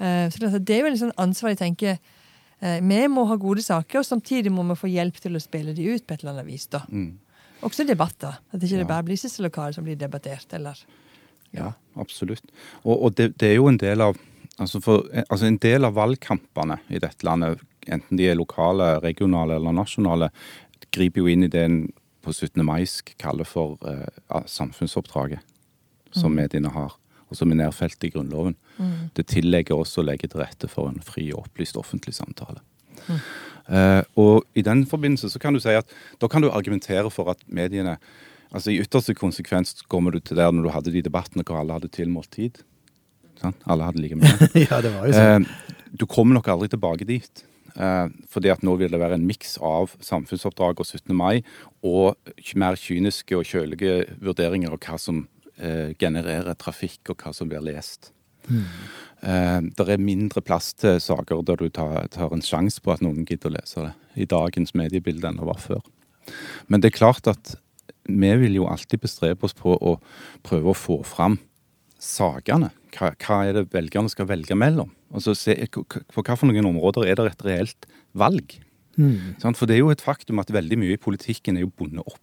Eh, 0.00 0.26
så 0.32 0.58
det 0.58 0.76
er 0.76 0.80
jo 0.82 0.90
en 0.90 1.00
sånn 1.02 1.16
ansvar 1.20 1.52
jeg 1.52 1.60
tenker 1.60 1.98
eh, 1.98 2.78
Vi 2.80 3.00
må 3.12 3.26
ha 3.28 3.36
gode 3.40 3.64
saker, 3.64 4.00
og 4.00 4.08
samtidig 4.08 4.52
må 4.52 4.64
vi 4.70 4.78
få 4.80 4.88
hjelp 4.92 5.20
til 5.20 5.36
å 5.36 5.42
spille 5.42 5.76
de 5.76 5.90
ut 5.92 6.06
på 6.06 6.16
et 6.16 6.24
eller 6.24 6.38
annet 6.38 6.48
vis. 6.48 6.66
da. 6.72 6.82
Mm. 6.88 7.18
Også 7.66 7.84
debatter. 7.84 8.40
At 8.50 8.62
ikke 8.62 8.78
ja. 8.78 8.82
det 8.82 8.88
bare 8.88 9.06
blir 9.10 9.20
siste 9.20 9.44
lokale 9.44 9.76
som 9.76 9.84
blir 9.84 9.98
debattert. 10.00 10.48
eller... 10.56 10.80
Ja, 11.52 11.66
ja 11.66 11.70
absolutt. 12.00 12.46
Og, 12.82 12.96
og 12.96 13.14
det, 13.18 13.34
det, 13.40 13.52
er 13.52 13.58
jo 13.60 13.68
en 13.68 13.80
del 13.80 14.00
av 14.00 14.16
altså, 14.56 14.80
for, 14.80 15.08
altså 15.28 15.46
en 15.46 15.60
del 15.60 15.84
av 15.84 15.98
valgkampene 15.98 16.80
i 16.88 17.00
dette 17.02 17.26
landet, 17.26 17.60
enten 17.88 18.16
de 18.16 18.28
er 18.30 18.38
lokale, 18.38 18.98
regionale 19.04 19.56
eller 19.58 19.74
nasjonale, 19.76 20.30
griper 20.90 21.22
jo 21.22 21.30
inn 21.30 21.44
i 21.44 21.52
det 21.52 21.64
en 21.66 21.80
på 22.20 22.32
17. 22.32 22.60
mai 22.64 22.84
kaller 23.16 23.48
for 23.48 23.78
uh, 23.80 24.42
samfunnsoppdraget 24.44 25.40
som 26.12 26.32
mm. 26.32 26.36
mediene 26.36 26.72
har 26.74 26.96
som 27.38 27.52
er 27.52 27.60
nedfelt 27.62 28.04
i 28.06 28.10
Grunnloven. 28.12 28.56
Mm. 28.78 29.10
Det 29.16 29.26
tillegger 29.30 29.78
også 29.78 30.02
å 30.02 30.06
legge 30.08 30.30
til 30.30 30.42
rette 30.42 30.70
for 30.70 30.90
en 30.90 31.00
fri 31.04 31.28
og 31.34 31.46
opplyst 31.46 31.78
offentlig 31.80 32.16
samtale. 32.16 32.62
Mm. 33.06 33.20
Uh, 33.70 34.02
og 34.18 34.58
i 34.58 34.64
den 34.66 34.82
forbindelse 34.88 35.30
så 35.30 35.38
kan 35.42 35.54
du 35.54 35.60
si 35.62 35.74
at 35.76 35.88
da 36.20 36.28
kan 36.30 36.42
du 36.42 36.50
argumentere 36.50 37.10
for 37.14 37.30
at 37.30 37.42
mediene 37.46 37.98
altså 38.50 38.72
I 38.72 38.80
ytterste 38.82 39.14
konsekvens 39.14 39.76
kommer 39.86 40.10
du 40.10 40.18
til 40.18 40.40
der 40.40 40.50
når 40.50 40.64
du 40.66 40.72
hadde 40.74 40.94
de 40.94 41.04
debattene 41.06 41.44
hvor 41.46 41.60
alle 41.60 41.76
hadde 41.76 41.92
tilmålt 41.94 42.32
tid. 42.34 42.58
Sånn? 43.38 43.54
Alle 43.70 43.86
hadde 43.86 44.02
like 44.02 44.18
mye. 44.18 44.48
ja, 44.66 44.80
det 44.82 44.90
var 44.90 45.06
jo 45.06 45.14
sånn. 45.14 45.46
Uh, 45.46 45.86
du 45.94 46.06
kommer 46.10 46.34
nok 46.38 46.50
aldri 46.50 46.70
tilbake 46.72 47.06
dit. 47.06 47.44
Uh, 47.76 48.10
fordi 48.30 48.50
at 48.50 48.64
nå 48.66 48.74
vil 48.80 48.90
det 48.90 48.98
være 48.98 49.20
en 49.20 49.26
miks 49.28 49.54
av 49.62 49.94
samfunnsoppdrag 50.02 50.82
og 50.82 50.88
17. 50.88 51.14
mai 51.14 51.44
og 51.86 52.18
mer 52.58 52.78
kyniske 52.78 53.38
og 53.38 53.46
kjølige 53.46 54.16
vurderinger 54.18 54.74
av 54.74 54.82
hva 54.82 54.98
som 54.98 55.22
genererer 56.00 56.56
trafikk, 56.56 57.12
og 57.12 57.20
hva 57.20 57.34
som 57.36 57.50
blir 57.50 57.60
lest. 57.64 58.12
Mm. 58.48 58.64
Eh, 59.20 59.58
det 59.76 59.86
er 59.86 60.02
mindre 60.02 60.42
plass 60.44 60.72
til 60.80 61.00
saker 61.02 61.42
der 61.46 61.60
du 61.60 61.68
tar, 61.68 62.06
tar 62.12 62.32
en 62.32 62.44
sjanse 62.44 62.80
på 62.82 62.94
at 62.94 63.02
noen 63.04 63.26
gidder 63.28 63.50
å 63.50 63.56
lese 63.58 63.84
det, 63.84 63.92
i 64.24 64.28
dagens 64.28 64.72
mediebilde 64.78 65.28
enn 65.28 65.40
det 65.40 65.48
var 65.48 65.60
før. 65.60 65.82
Men 66.68 66.80
det 66.80 66.90
er 66.90 67.00
klart 67.00 67.28
at 67.30 67.56
vi 68.08 68.30
vil 68.40 68.56
jo 68.56 68.68
alltid 68.70 69.02
bestrebe 69.02 69.46
oss 69.46 69.56
på 69.56 69.76
å 69.76 69.98
prøve 70.46 70.72
å 70.72 70.78
få 70.78 71.00
fram 71.06 71.38
sakene. 72.00 72.70
Hva, 72.96 73.12
hva 73.20 73.42
er 73.46 73.58
det 73.58 73.68
velgerne 73.74 74.10
skal 74.10 74.28
velge 74.30 74.56
mellom? 74.56 74.90
Altså 75.14 75.34
se, 75.36 75.54
På 75.70 76.24
hvilke 76.24 76.64
områder 76.64 77.06
er 77.06 77.18
det 77.18 77.26
et 77.32 77.44
reelt 77.44 77.88
valg? 78.16 78.56
Mm. 78.96 79.36
For 79.42 79.66
det 79.68 79.76
er 79.76 79.84
jo 79.84 79.92
et 79.92 80.02
faktum 80.02 80.40
at 80.42 80.50
veldig 80.52 80.78
mye 80.80 80.96
i 80.96 81.00
politikken 81.00 81.56
er 81.56 81.66
jo 81.66 81.74
bundet 81.76 82.06
opp 82.06 82.20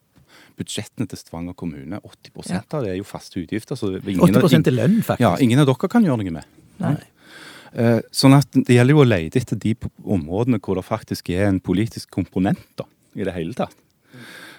budsjettene 0.57 1.07
til 1.09 1.19
Stavanger 1.19 1.55
kommune. 1.57 1.99
80 2.01 2.49
ja. 2.51 2.61
av 2.73 2.85
det 2.85 2.93
er 2.93 2.97
jo 2.99 3.05
faste 3.07 3.41
utgifter. 3.41 3.77
Så 3.79 3.93
ingen, 3.99 4.41
80 4.41 4.59
er 4.59 4.75
lønn, 4.75 4.97
faktisk. 5.03 5.23
Ja, 5.23 5.35
ingen 5.43 5.61
av 5.61 5.69
dere 5.69 5.91
kan 5.91 6.05
gjøre 6.05 6.23
noe 6.23 6.35
med. 6.39 6.57
Nei. 6.81 6.95
Eh, 7.77 7.99
sånn 8.15 8.33
at 8.37 8.47
Det 8.55 8.77
gjelder 8.77 8.95
jo 8.95 9.03
å 9.03 9.07
lete 9.07 9.41
etter 9.41 9.59
de 9.59 9.73
områdene 10.03 10.59
hvor 10.63 10.79
det 10.79 10.85
faktisk 10.87 11.29
er 11.35 11.49
en 11.49 11.59
politisk 11.61 12.09
komponent 12.15 12.63
da, 12.79 12.87
i 13.17 13.27
det 13.27 13.35
hele 13.35 13.57
tatt. 13.57 13.75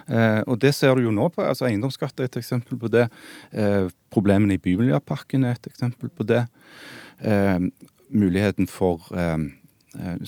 Eh, 0.08 0.40
og 0.46 0.58
det 0.62 0.74
ser 0.76 0.96
du 0.96 1.08
jo 1.08 1.12
nå 1.14 1.28
på. 1.32 1.44
altså 1.44 1.66
Eiendomsskatt 1.68 2.20
er 2.20 2.28
et 2.28 2.40
eksempel 2.40 2.78
på 2.80 2.90
det. 2.92 3.08
Eh, 3.52 3.88
problemene 4.14 4.56
i 4.56 4.62
Bymiljøpakken 4.62 5.44
er 5.44 5.58
et 5.58 5.70
eksempel 5.70 6.12
på 6.12 6.26
det. 6.28 6.46
Eh, 7.20 7.58
muligheten 8.08 8.68
for 8.70 9.04
Eh, 9.12 9.38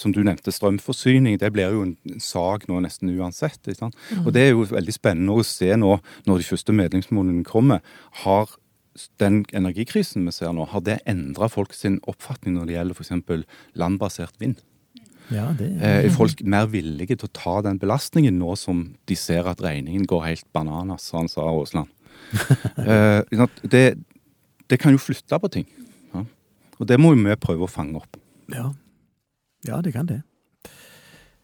som 0.01 0.14
du 0.14 0.23
nevnte, 0.25 0.53
strømforsyning. 0.55 1.37
Det 1.40 1.53
blir 1.53 1.75
jo 1.75 1.85
en 1.85 2.20
sak 2.23 2.66
nå 2.68 2.81
nesten 2.85 3.12
uansett. 3.12 3.68
Mm. 3.68 4.25
Og 4.25 4.33
Det 4.33 4.42
er 4.42 4.51
jo 4.55 4.64
veldig 4.70 4.94
spennende 4.94 5.37
å 5.37 5.46
se 5.46 5.75
nå, 5.77 5.99
når 6.27 6.40
de 6.40 6.49
første 6.49 6.75
medlemsmålene 6.77 7.44
kommer. 7.44 7.85
Har 8.25 8.57
den 9.20 9.44
energikrisen 9.55 10.27
vi 10.27 10.35
ser 10.35 10.53
nå, 10.57 10.66
har 10.73 10.83
det 10.85 10.99
endra 11.09 11.49
folk 11.49 11.75
sin 11.77 12.01
oppfatning 12.11 12.57
når 12.57 12.66
det 12.66 12.77
gjelder 12.77 12.99
f.eks. 12.99 13.46
landbasert 13.79 14.40
vind? 14.42 14.59
Ja, 15.31 15.53
det 15.55 15.68
er... 15.79 16.09
er 16.09 16.14
folk 16.14 16.42
mer 16.42 16.66
villige 16.73 17.14
til 17.14 17.29
å 17.29 17.35
ta 17.37 17.61
den 17.62 17.79
belastningen 17.79 18.40
nå 18.40 18.57
som 18.59 18.88
de 19.07 19.16
ser 19.18 19.46
at 19.46 19.62
regningen 19.62 20.09
går 20.11 20.27
helt 20.27 20.46
bananas, 20.57 21.07
som 21.07 21.23
han 21.23 21.33
sa 21.33 21.46
Aasland? 21.49 21.90
Eh, 22.81 23.23
det, 23.70 23.99
det, 24.70 24.77
kan 24.79 24.94
jo 24.94 25.01
flytte 25.03 25.38
på 25.42 25.49
ting. 25.53 25.66
Ja. 26.14 26.23
Og 26.79 26.88
det 26.88 26.99
må 27.01 27.12
jo 27.12 27.18
vi 27.23 27.35
prøve 27.40 27.66
å 27.66 27.70
fange 27.70 27.99
opp. 27.99 28.18
Ja, 28.51 28.70
ja, 29.68 29.81
det 29.85 29.94
kan 29.96 30.09
det. 30.11 30.23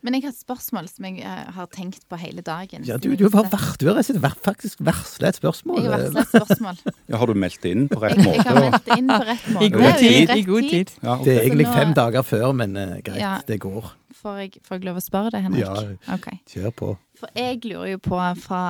Men 0.06 0.14
jeg 0.14 0.26
har 0.26 0.34
et 0.34 0.38
spørsmål 0.38 0.86
som 0.86 1.06
jeg 1.08 1.22
eh, 1.26 1.46
har 1.56 1.66
tenkt 1.74 2.04
på 2.06 2.18
hele 2.20 2.42
dagen. 2.44 2.84
Ja, 2.86 2.94
Du, 3.00 3.08
du 3.18 3.24
har, 3.26 3.48
vært, 3.50 3.80
du 3.80 3.88
har 3.90 4.36
faktisk 4.44 4.82
varsla 4.86 5.32
et 5.32 5.38
spørsmål. 5.40 5.80
Jeg 5.82 5.90
har 5.90 6.04
et 6.04 6.28
spørsmål. 6.30 6.78
ja, 7.10 7.16
Har 7.16 7.26
du 7.26 7.34
meldt 7.34 7.58
det 7.64 7.72
inn 7.74 7.88
på 7.90 7.98
rett 8.04 8.20
måte? 8.20 8.36
Jeg, 8.36 8.44
jeg 8.44 8.52
har 8.52 8.60
meldt 8.68 8.86
det 8.86 8.98
inn 9.00 9.10
på 9.10 9.18
rett 9.26 9.48
måte. 9.56 9.64
I 9.66 9.72
god 9.74 9.98
tid. 9.98 10.34
I 10.36 10.44
god 10.46 10.68
tid. 10.70 10.92
Ja, 11.00 11.16
okay. 11.16 11.24
Det 11.24 11.34
er 11.34 11.48
egentlig 11.48 11.66
fem 11.72 11.96
dager 11.98 12.28
før, 12.28 12.46
men 12.60 12.78
uh, 12.78 12.94
greit, 13.00 13.18
ja. 13.24 13.32
det 13.48 13.58
går. 13.64 13.90
Får 14.20 14.38
jeg, 14.44 14.62
får 14.68 14.78
jeg 14.78 14.86
lov 14.86 15.00
å 15.00 15.04
spørre 15.08 15.34
deg, 15.34 15.48
Henrik? 15.48 15.64
Ja, 15.64 16.14
okay. 16.14 16.38
kjør 16.54 16.76
på. 16.78 16.94
For 17.18 17.42
jeg 17.42 17.58
lurer 17.64 17.96
jo 17.96 18.02
på 18.06 18.22
fra 18.44 18.62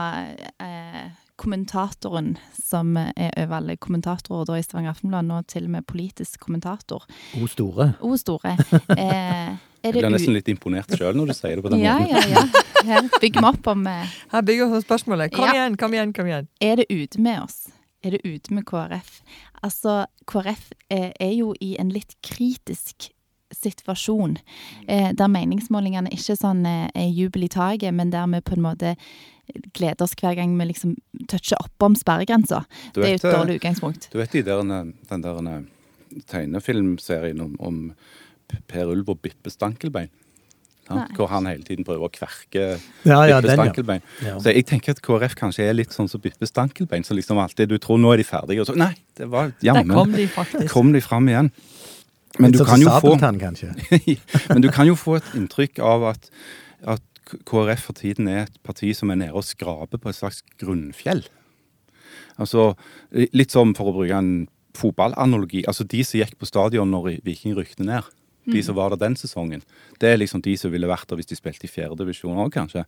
eh, 0.63 1.05
kommentatoren 1.37 2.35
som 2.57 2.97
er 2.97 3.31
over 3.37 3.59
alle 3.59 3.77
kommentatorer 3.77 4.49
da 4.49 4.59
i 4.59 4.65
Stavanger 4.65 4.95
Aftenblad, 4.95 5.29
nå 5.29 5.43
til 5.51 5.69
og 5.69 5.75
med 5.77 5.87
politisk 5.89 6.41
kommentator. 6.47 7.07
O 7.39 7.49
store. 7.51 7.93
O 8.01 8.17
store. 8.21 8.57
Eh, 8.97 9.57
jeg 9.85 9.93
blir 9.95 10.09
nesten 10.11 10.35
litt 10.35 10.49
imponert 10.51 10.91
sjøl 10.99 11.15
når 11.15 11.31
du 11.31 11.35
sier 11.37 11.59
det 11.59 11.63
på 11.63 11.71
den 11.71 11.83
ja, 11.85 11.95
måten. 12.01 12.17
Ja, 12.33 12.41
ja, 12.41 12.43
ja. 12.43 12.87
Her 12.89 13.09
bygger 13.21 13.45
vi 13.45 13.51
opp 13.53 13.69
om 13.71 13.85
eh, 13.87 14.15
Her 14.33 14.43
bygger 14.47 14.71
vi 14.71 14.79
opp 14.81 14.87
spørsmålet. 14.87 15.35
Kom 15.37 15.47
ja. 15.47 15.53
igjen, 15.59 15.77
kom 15.79 15.95
igjen, 15.95 16.15
kom 16.17 16.31
igjen. 16.31 16.49
Er 16.65 16.81
det 16.81 16.89
ute 16.91 17.23
med 17.23 17.43
oss? 17.45 17.67
Er 18.03 18.17
det 18.17 18.25
ute 18.25 18.55
med 18.55 18.67
KrF? 18.67 19.21
Altså, 19.63 20.07
KrF 20.27 20.73
eh, 20.91 21.13
er 21.21 21.33
jo 21.37 21.53
i 21.61 21.77
en 21.81 21.93
litt 21.95 22.17
kritisk 22.25 23.11
situasjon, 23.55 24.37
eh, 24.89 25.13
der 25.15 25.31
meningsmålingene 25.31 26.11
ikke 26.15 26.37
sånn 26.39 26.65
eh, 26.67 26.89
er 26.95 27.09
jubel 27.15 27.47
i 27.47 27.51
taket, 27.53 27.95
men 27.95 28.11
der 28.15 28.27
vi 28.31 28.43
på 28.45 28.57
en 28.57 28.65
måte 28.65 28.95
glede 29.77 30.05
oss 30.05 30.15
hver 30.19 30.37
gang 30.39 30.53
vi 30.59 30.69
liksom 30.69 30.97
toucher 31.31 31.61
oppom 31.63 31.97
sperregrensa. 31.99 32.65
Det 32.95 33.05
er 33.05 33.15
jo 33.15 33.21
et 33.21 33.27
dårlig 33.27 33.59
utgangspunkt. 33.61 34.09
Du 34.13 34.19
vet 34.21 34.33
de 34.33 34.45
der, 34.47 34.63
den 34.63 35.25
der 35.25 35.65
tegnefilmserien 36.31 37.41
om, 37.43 37.57
om 37.61 37.83
Per 38.71 38.93
Ulv 38.93 39.11
og 39.15 39.21
Bippe 39.25 39.51
Stankelbein? 39.51 40.13
Ja, 40.87 41.09
hvor 41.17 41.27
han 41.27 41.49
hele 41.51 41.65
tiden 41.67 41.83
prøver 41.83 42.07
å 42.07 42.13
kverke 42.15 42.67
ja, 42.77 43.17
ja, 43.27 43.41
Bippe 43.41 43.57
Stankelbein. 43.59 44.05
Ja. 44.23 44.37
Så 44.43 44.53
jeg 44.55 44.69
tenker 44.69 44.95
at 44.95 45.01
KrF 45.03 45.35
kanskje 45.39 45.67
er 45.67 45.75
litt 45.75 45.95
sånn 45.95 46.11
som 46.11 46.23
Bippe 46.23 46.47
Stankelbein. 46.47 47.03
som 47.05 47.19
liksom 47.19 47.41
alltid 47.43 47.73
du 47.75 47.79
tror 47.83 47.99
nå 47.99 48.13
er 48.15 48.23
de 48.23 48.29
ferdige, 48.29 48.63
og 48.63 48.71
så 48.71 48.77
Nei, 48.79 48.93
det 49.19 49.27
var 49.33 49.51
jammen 49.67 49.91
Der 49.91 49.99
kom 49.99 50.15
de 50.15 50.29
faktisk. 50.31 50.71
Kom 50.71 50.95
de 50.95 51.03
fram 51.03 51.27
igjen. 51.33 51.51
Men 52.39 52.53
du, 52.53 52.61
kan 52.69 52.81
jo 52.81 52.93
få, 53.01 53.15
men 54.53 54.63
du 54.63 54.69
kan 54.69 54.87
jo 54.87 54.95
få 54.99 55.17
et 55.17 55.29
inntrykk 55.39 55.81
av 55.81 56.03
at, 56.13 56.31
at 56.85 57.16
KrF 57.27 57.89
for 57.89 57.99
tiden 57.99 58.29
er 58.31 58.45
et 58.45 58.61
parti 58.67 58.93
som 58.95 59.11
er 59.11 59.19
nede 59.21 59.35
og 59.37 59.47
skraper 59.47 60.01
på 60.01 60.11
et 60.11 60.19
slags 60.19 60.43
grunnfjell. 60.61 61.25
Altså, 62.41 62.75
Litt 63.11 63.55
som 63.55 63.75
for 63.77 63.91
å 63.91 63.97
bruke 63.97 64.19
en 64.19 64.47
fotballanalogi. 64.77 65.65
Altså 65.67 65.87
De 65.89 66.05
som 66.05 66.21
gikk 66.21 66.37
på 66.39 66.49
stadion 66.49 66.91
når 66.93 67.17
Viking 67.27 67.57
rykte 67.57 67.87
ned, 67.87 68.07
de 68.47 68.63
som 68.63 68.77
var 68.79 68.93
der 68.93 69.01
den 69.03 69.17
sesongen, 69.19 69.65
det 69.99 70.11
er 70.11 70.21
liksom 70.21 70.43
de 70.45 70.53
som 70.61 70.71
ville 70.71 70.87
vært 70.87 71.09
der 71.11 71.19
hvis 71.19 71.33
de 71.33 71.39
spilte 71.39 71.67
i 71.67 71.71
fjerdedivisjon 71.71 72.39
òg, 72.45 72.53
kanskje. 72.55 72.85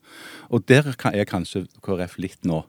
Og 0.54 0.62
der 0.70 0.92
er 1.10 1.26
kanskje 1.26 1.64
KrF 1.82 2.14
litt 2.22 2.46
nå. 2.46 2.60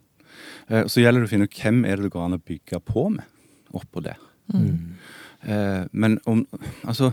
Eh, 0.70 0.88
så 0.90 1.04
gjelder 1.04 1.22
det 1.22 1.30
å 1.30 1.34
finne 1.34 1.50
ut 1.50 1.60
hvem 1.62 1.84
er 1.86 2.00
det 2.00 2.08
det 2.08 2.14
går 2.16 2.26
an 2.26 2.40
å 2.40 2.42
bygge 2.42 2.82
på 2.88 3.06
med 3.14 3.78
oppå 3.78 4.02
der. 4.02 4.18
Mm. 4.50 4.98
Eh, 5.46 5.84
men 5.92 6.18
om 6.26 6.42
Altså 6.82 7.12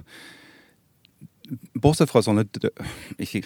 Bortsett 1.76 2.08
fra 2.10 2.22
sånne 2.24 2.46
ikke 3.22 3.44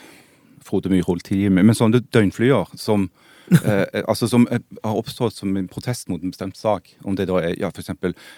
Frode 0.66 0.92
Myhrvold 0.92 1.24
tidligere, 1.26 1.62
men 1.62 1.76
sånne 1.76 2.02
døgnflyer 2.12 2.72
som 2.78 3.08
eh, 3.66 4.02
altså 4.06 4.28
som 4.30 4.46
eh, 4.52 4.62
har 4.84 4.98
oppstått 4.98 5.34
som 5.34 5.56
en 5.58 5.68
protest 5.70 6.08
mot 6.10 6.22
en 6.22 6.30
bestemt 6.30 6.58
sak. 6.58 6.92
Om 7.02 7.16
det 7.18 7.26
da 7.30 7.40
er 7.42 7.56
ja, 7.58 7.70
f.eks. 7.74 7.90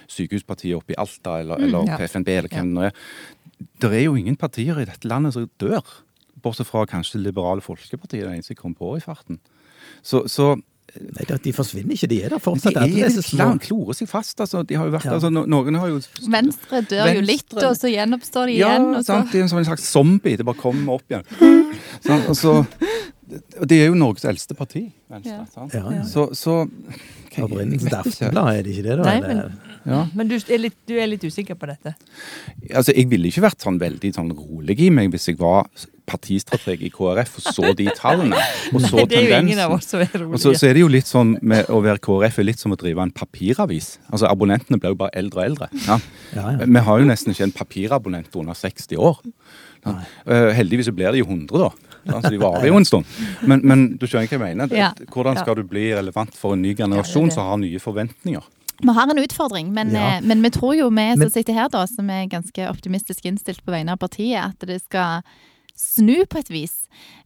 Sykehuspartiet 0.08 0.78
oppe 0.78 0.94
i 0.94 0.98
Alta 1.00 1.38
eller, 1.42 1.61
mm, 1.61 1.66
eller 1.68 1.90
ja. 1.90 1.98
PFNB 2.00 2.32
eller 2.32 2.52
hvem 2.52 2.72
det 2.78 2.88
er. 2.88 3.04
Det 3.82 3.92
er 3.92 4.06
jo 4.06 4.16
ingen 4.18 4.38
partier 4.40 4.80
i 4.80 4.88
dette 4.88 5.08
landet 5.11 5.37
som 5.37 5.48
dør. 5.61 5.85
Bortsett 6.42 6.70
fra 6.70 6.87
kanskje 6.88 7.20
Liberale 7.20 7.62
Folkeparti, 7.62 8.22
det 8.22 8.30
eneste 8.30 8.56
jeg 8.56 8.62
kom 8.62 8.74
på 8.78 8.96
i 8.96 9.04
farten. 9.04 9.38
Så, 10.02 10.24
så 10.32 10.54
Nei, 10.92 11.24
De 11.44 11.52
forsvinner 11.57 11.96
ikke, 11.96 12.09
de 12.11 12.18
er 12.26 12.35
der 12.35 12.40
fortsatt. 12.42 12.76
De 12.76 13.00
er 13.00 13.09
alle 13.40 13.61
klorer 13.64 13.96
seg 13.96 14.11
fast, 14.11 14.40
altså. 14.44 14.61
De 14.68 14.76
har 14.76 14.88
jo 14.88 14.92
vært, 14.92 15.07
ja. 15.09 15.14
altså, 15.16 15.31
noen 15.33 15.78
har 15.81 15.88
jo 15.88 16.00
Venstre 16.28 16.83
dør 16.83 17.07
Venstre. 17.07 17.14
jo 17.16 17.22
litt, 17.24 17.55
og 17.57 17.78
så 17.78 17.92
gjenoppstår 17.92 18.50
de 18.52 18.57
igjen. 18.59 18.88
Ja, 18.98 19.02
sant. 19.07 19.33
De 19.33 19.40
er 19.40 19.48
som 19.48 19.61
en 19.62 19.68
slags 19.70 19.88
zombie. 19.88 20.37
Det 20.37 20.44
bare 20.48 20.61
kommer 20.61 20.98
opp 20.98 21.09
igjen. 21.09 21.24
sånn, 22.07 22.26
og 22.28 22.37
så, 22.37 22.55
de 23.40 23.79
er 23.81 23.90
jo 23.90 23.97
Norges 23.99 24.25
eldste 24.29 24.57
parti, 24.59 24.87
Venstre. 25.12 25.42
Ja. 25.57 25.83
Ja, 25.83 26.05
så, 26.09 26.29
så 26.37 26.62
Opprinnelsen 27.40 27.88
til 27.88 27.97
Aftenbladet, 27.97 28.59
er 28.59 28.66
det 28.66 28.75
ikke 28.75 28.85
det? 28.85 28.97
da? 28.99 29.07
Nei, 29.07 29.21
men, 29.25 29.71
ja. 29.88 30.01
men 30.12 30.29
du, 30.29 30.35
er 30.37 30.61
litt, 30.61 30.77
du, 30.88 30.95
er 31.01 31.09
litt, 31.09 31.25
usikker 31.25 31.57
på 31.59 31.68
dette? 31.71 31.95
Altså, 32.75 32.92
Jeg 32.92 33.09
ville 33.11 33.31
ikke 33.31 33.45
vært 33.47 33.64
sånn 33.64 33.81
veldig 33.81 34.12
sånn 34.16 34.33
rolig 34.37 34.77
i 34.85 34.90
meg 34.92 35.12
hvis 35.14 35.31
jeg 35.31 35.40
var 35.40 35.71
partistrateg 36.09 36.83
i 36.85 36.90
KrF 36.92 37.38
og 37.38 37.47
så 37.57 37.73
de 37.79 37.87
tallene. 37.97 38.38
og 38.73 38.85
så 38.85 39.05
det 39.09 39.21
er 39.21 39.29
jo 39.31 39.38
ingen 39.38 39.62
av 39.64 39.77
oss 39.77 39.88
som 39.92 40.03
er 40.03 40.11
rolige. 40.12 40.35
Og 40.35 40.42
så, 40.42 40.53
så, 40.59 40.68
er 40.68 40.77
det 40.77 40.85
jo 40.85 40.90
litt 40.92 41.09
sånn 41.09 41.37
med 41.40 41.71
å 41.73 41.81
være 41.85 42.03
KrF 42.05 42.40
er 42.42 42.49
litt 42.51 42.62
som 42.62 42.75
å 42.75 42.79
drive 42.81 43.07
en 43.07 43.14
papiravis. 43.14 43.95
Altså, 44.11 44.29
Abonnentene 44.29 44.81
blir 44.83 44.97
jo 44.97 45.01
bare 45.05 45.16
eldre 45.23 45.40
og 45.40 45.47
eldre. 45.47 45.71
Ja. 45.87 45.99
Ja, 46.35 46.47
ja. 46.59 46.66
Vi 46.66 46.85
har 46.88 47.03
jo 47.03 47.09
nesten 47.09 47.33
ikke 47.35 47.49
en 47.49 47.57
papirabonnent 47.57 48.37
under 48.42 48.59
60 48.59 49.01
år. 49.01 49.23
Ja. 49.83 49.97
Uh, 50.29 50.51
heldigvis 50.55 50.90
så 50.90 50.95
blir 50.95 51.14
det 51.14 51.23
jo 51.23 51.31
100, 51.31 51.49
da. 51.59 51.91
Altså, 52.07 52.33
de 52.33 52.41
varer 52.43 52.67
jo 52.69 52.81
en 52.81 52.88
stund. 52.88 53.21
Men, 53.47 53.62
men 53.67 53.85
du 53.99 54.09
skjønner 54.09 54.31
hva 54.31 54.38
jeg 54.38 54.43
mener. 54.43 54.75
Ja. 54.77 54.91
Hvordan 55.12 55.38
skal 55.38 55.61
du 55.61 55.62
bli 55.69 55.91
relevant 55.95 56.35
for 56.38 56.57
en 56.57 56.65
ny 56.65 56.75
generasjon 56.79 57.31
som 57.35 57.51
har 57.51 57.62
nye 57.62 57.83
forventninger? 57.83 58.51
Vi 58.83 58.88
har 58.88 59.11
en 59.11 59.19
utfordring, 59.19 59.73
men, 59.73 59.95
ja. 59.95 60.17
Eh, 60.17 60.23
men, 60.23 60.43
vi 60.43 60.51
tror 60.51 60.75
jo 60.75 60.91
vi 60.91 61.07
som 61.19 61.31
sitter 61.31 61.55
her, 61.55 61.69
da, 61.71 61.87
som 61.87 62.11
er 62.11 62.27
ganske 62.27 62.69
optimistisk 62.71 63.27
innstilt 63.29 63.62
på 63.65 63.71
vegne 63.75 63.95
av 63.95 64.01
partiet, 64.03 64.43
at 64.43 64.67
det 64.67 64.81
skal 64.83 65.23
snu 65.79 66.25
på 66.27 66.41
et 66.41 66.51
vis. 66.51 66.75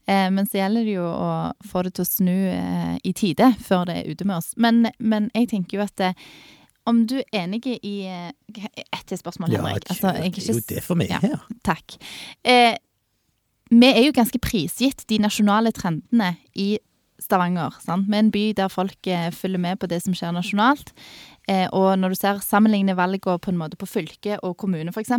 Eh, 0.05 0.29
men 0.31 0.45
så 0.47 0.61
gjelder 0.61 0.85
det 0.85 0.99
jo 0.99 1.07
å 1.07 1.31
få 1.65 1.87
det 1.87 1.95
til 1.97 2.05
å 2.05 2.11
snu 2.11 2.37
eh, 2.53 2.99
i 3.01 3.15
tide 3.17 3.55
før 3.65 3.87
det 3.89 4.03
er 4.03 4.13
ute 4.13 4.29
med 4.29 4.37
oss. 4.37 4.53
Men, 4.61 4.91
men 4.99 5.31
jeg 5.33 5.49
tenker 5.55 5.81
jo 5.81 5.87
at 5.87 5.97
det, 6.03 6.13
om 6.87 7.07
du 7.09 7.19
er 7.23 7.47
enig 7.47 7.65
i 7.81 7.97
Ett 8.07 8.85
Et 8.85 9.07
til 9.09 9.19
spørsmål, 9.19 9.57
Henrik. 9.57 9.89
Altså, 9.91 10.13
det 10.13 10.29
er 10.29 10.53
jo 10.53 10.63
det 10.69 10.83
for 10.85 10.99
meg 10.99 11.11
ja, 11.11 11.23
her. 11.23 11.41
Takk. 11.67 11.97
Vi 13.71 13.87
er 13.89 14.05
jo 14.07 14.15
ganske 14.15 14.39
prisgitt 14.43 15.03
de 15.11 15.19
nasjonale 15.23 15.73
trendene 15.75 16.37
i 16.55 16.77
Stavanger. 17.19 17.73
Sant? 17.81 18.07
Med 18.13 18.27
en 18.27 18.31
by 18.31 18.51
der 18.57 18.69
folk 18.71 19.09
eh, 19.09 19.31
følger 19.33 19.59
med 19.59 19.81
på 19.81 19.89
det 19.89 20.03
som 20.05 20.15
skjer 20.15 20.35
nasjonalt. 20.37 20.93
Eh, 21.49 21.65
og 21.75 21.95
når 21.99 22.13
du 22.13 22.19
ser 22.19 22.43
sammenligner 22.45 22.97
valgene 22.99 23.39
på 23.41 23.53
en 23.53 23.59
måte 23.59 23.79
på 23.81 23.89
fylke 23.89 24.37
og 24.45 24.57
kommune 24.61 24.93
f.eks., 24.93 25.15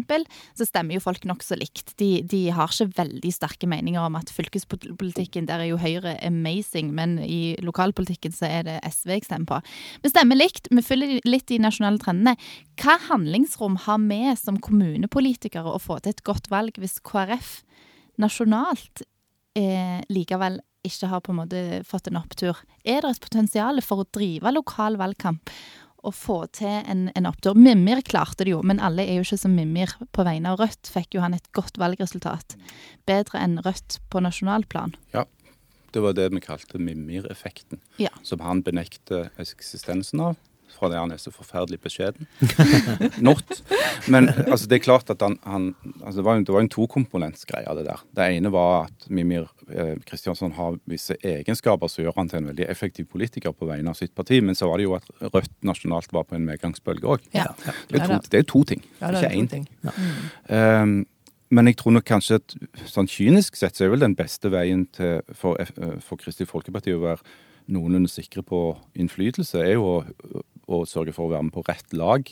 så 0.59 0.67
stemmer 0.67 0.97
jo 0.97 1.03
folk 1.03 1.25
nokså 1.27 1.57
likt. 1.57 1.95
De, 1.99 2.21
de, 2.21 2.43
har 2.53 2.69
ikke 2.69 2.99
veldig 2.99 3.33
sterke 3.33 3.67
meninger 3.67 4.03
om 4.03 4.19
at 4.19 4.31
fylkespolitikken, 4.35 5.49
der 5.49 5.65
er 5.65 5.71
jo 5.71 5.81
Høyre 5.81 6.17
amazing, 6.27 6.93
men 6.95 7.17
i 7.23 7.57
lokalpolitikken 7.65 8.35
så 8.35 8.47
er 8.47 8.67
det 8.67 8.79
SV 8.85 9.17
jeg 9.17 9.27
stemmer 9.27 9.55
på. 9.55 9.61
Vi 10.05 10.13
stemmer 10.13 10.39
likt, 10.39 10.69
vi 10.69 10.85
følger 10.85 11.17
litt 11.25 11.47
de 11.49 11.61
nasjonale 11.63 11.99
trendene. 12.03 12.37
Hva 12.77 12.99
handlingsrom 13.09 13.79
har 13.87 14.03
vi 14.05 14.21
som 14.37 14.61
kommunepolitikere 14.61 15.73
å 15.73 15.81
få 15.81 15.97
til 15.99 16.13
et 16.13 16.27
godt 16.27 16.51
valg 16.53 16.77
hvis 16.77 16.99
KrF 17.01 17.63
nasjonalt 18.21 19.03
eh, 19.57 19.99
likevel 20.13 20.61
ikke 20.87 21.09
har 21.11 21.23
på 21.23 21.33
en 21.33 21.41
måte 21.41 21.63
fått 21.87 22.07
en 22.09 22.19
opptur. 22.19 22.57
Er 22.87 23.03
det 23.03 23.15
et 23.15 23.23
potensial 23.23 23.81
for 23.83 24.03
å 24.03 24.09
drive 24.15 24.53
lokal 24.55 24.97
valgkamp 24.99 25.51
og 26.07 26.13
få 26.15 26.37
til 26.55 26.83
en, 26.87 27.07
en 27.17 27.29
opptur? 27.29 27.57
Mimir 27.57 28.03
klarte 28.07 28.45
det 28.45 28.53
jo, 28.53 28.61
men 28.63 28.81
alle 28.83 29.03
er 29.03 29.19
jo 29.19 29.25
ikke 29.25 29.41
som 29.41 29.55
Mimir. 29.57 29.95
På 30.15 30.25
vegne 30.27 30.53
av 30.53 30.61
Rødt 30.61 30.91
fikk 30.91 31.17
jo 31.17 31.23
han 31.25 31.35
et 31.35 31.49
godt 31.57 31.79
valgresultat. 31.81 32.55
Bedre 33.09 33.41
enn 33.43 33.59
Rødt 33.65 33.99
på 34.11 34.21
nasjonalplan. 34.23 34.95
Ja, 35.15 35.25
det 35.91 36.03
var 36.05 36.15
det 36.15 36.29
vi 36.31 36.43
kalte 36.43 36.79
Mimir-effekten. 36.79 37.81
Ja. 37.99 38.13
Som 38.23 38.45
han 38.45 38.63
benekter 38.63 39.31
eksistensen 39.41 40.23
av 40.23 40.37
fra 40.75 40.89
det 40.91 40.99
han 40.99 41.13
er 41.13 41.21
så 41.21 41.31
forferdelig 41.33 41.79
beskjeden. 41.83 42.27
Not. 43.27 43.61
Men 44.11 44.29
altså, 44.29 44.67
det 44.69 44.79
er 44.79 44.83
klart 44.85 45.09
at 45.13 45.23
han, 45.23 45.37
han 45.43 45.69
altså, 46.03 46.19
Det 46.19 46.25
var 46.25 46.39
en, 46.39 46.45
det 46.47 46.55
var 46.55 46.65
en 46.65 46.71
tokomponentsgreie, 46.73 47.75
det 47.79 47.87
der. 47.87 48.03
Det 48.17 48.29
ene 48.37 48.51
var 48.53 48.87
at 48.87 49.09
Mimir 49.09 49.49
Kristiansson 50.07 50.51
eh, 50.51 50.57
har 50.57 50.79
visse 50.89 51.17
egenskaper 51.23 51.91
som 51.91 52.05
gjør 52.05 52.17
han 52.19 52.31
til 52.31 52.41
en 52.41 52.51
veldig 52.51 52.69
effektiv 52.69 53.09
politiker 53.11 53.55
på 53.55 53.67
vegne 53.69 53.91
av 53.91 53.99
sitt 53.99 54.15
parti. 54.15 54.39
Men 54.43 54.57
så 54.57 54.69
var 54.71 54.81
det 54.81 54.87
jo 54.87 54.95
at 54.97 55.11
Rødt 55.33 55.53
nasjonalt 55.65 56.13
var 56.13 56.27
på 56.29 56.37
en 56.37 56.47
medgangsbølge 56.47 57.13
òg. 57.17 57.27
Ja. 57.35 57.49
Det, 57.91 58.01
det, 58.31 58.41
er 58.41 58.47
to 58.47 58.63
ting, 58.67 58.83
ja, 59.01 59.11
ikke 59.11 59.33
én 59.33 59.51
ting. 59.51 59.69
Ja. 59.83 60.81
Um, 60.83 61.05
men 61.49 61.69
jeg 61.69 61.77
tror 61.79 61.93
nok 61.95 62.07
kanskje 62.07 62.41
at 62.41 62.55
sånn 62.91 63.07
kynisk 63.07 63.55
sett 63.55 63.77
så 63.77 63.85
er 63.85 63.93
vel 63.93 64.03
den 64.03 64.17
beste 64.19 64.51
veien 64.51 64.83
til, 64.95 65.21
for, 65.37 65.59
eh, 65.61 65.95
for 66.03 66.19
Kristelig 66.19 66.49
Folkeparti 66.49 66.95
å 66.95 67.03
være 67.05 67.23
noenlunde 67.71 68.11
sikre 68.11 68.43
på 68.47 68.61
innflytelse, 68.99 69.61
er 69.63 69.77
jo 69.77 69.87
å, 69.87 70.43
å, 70.67 70.83
sørge 70.89 71.15
for 71.15 71.27
å 71.27 71.33
være 71.35 71.47
med 71.47 71.55
på 71.55 71.65
rett 71.67 71.95
lag. 71.97 72.29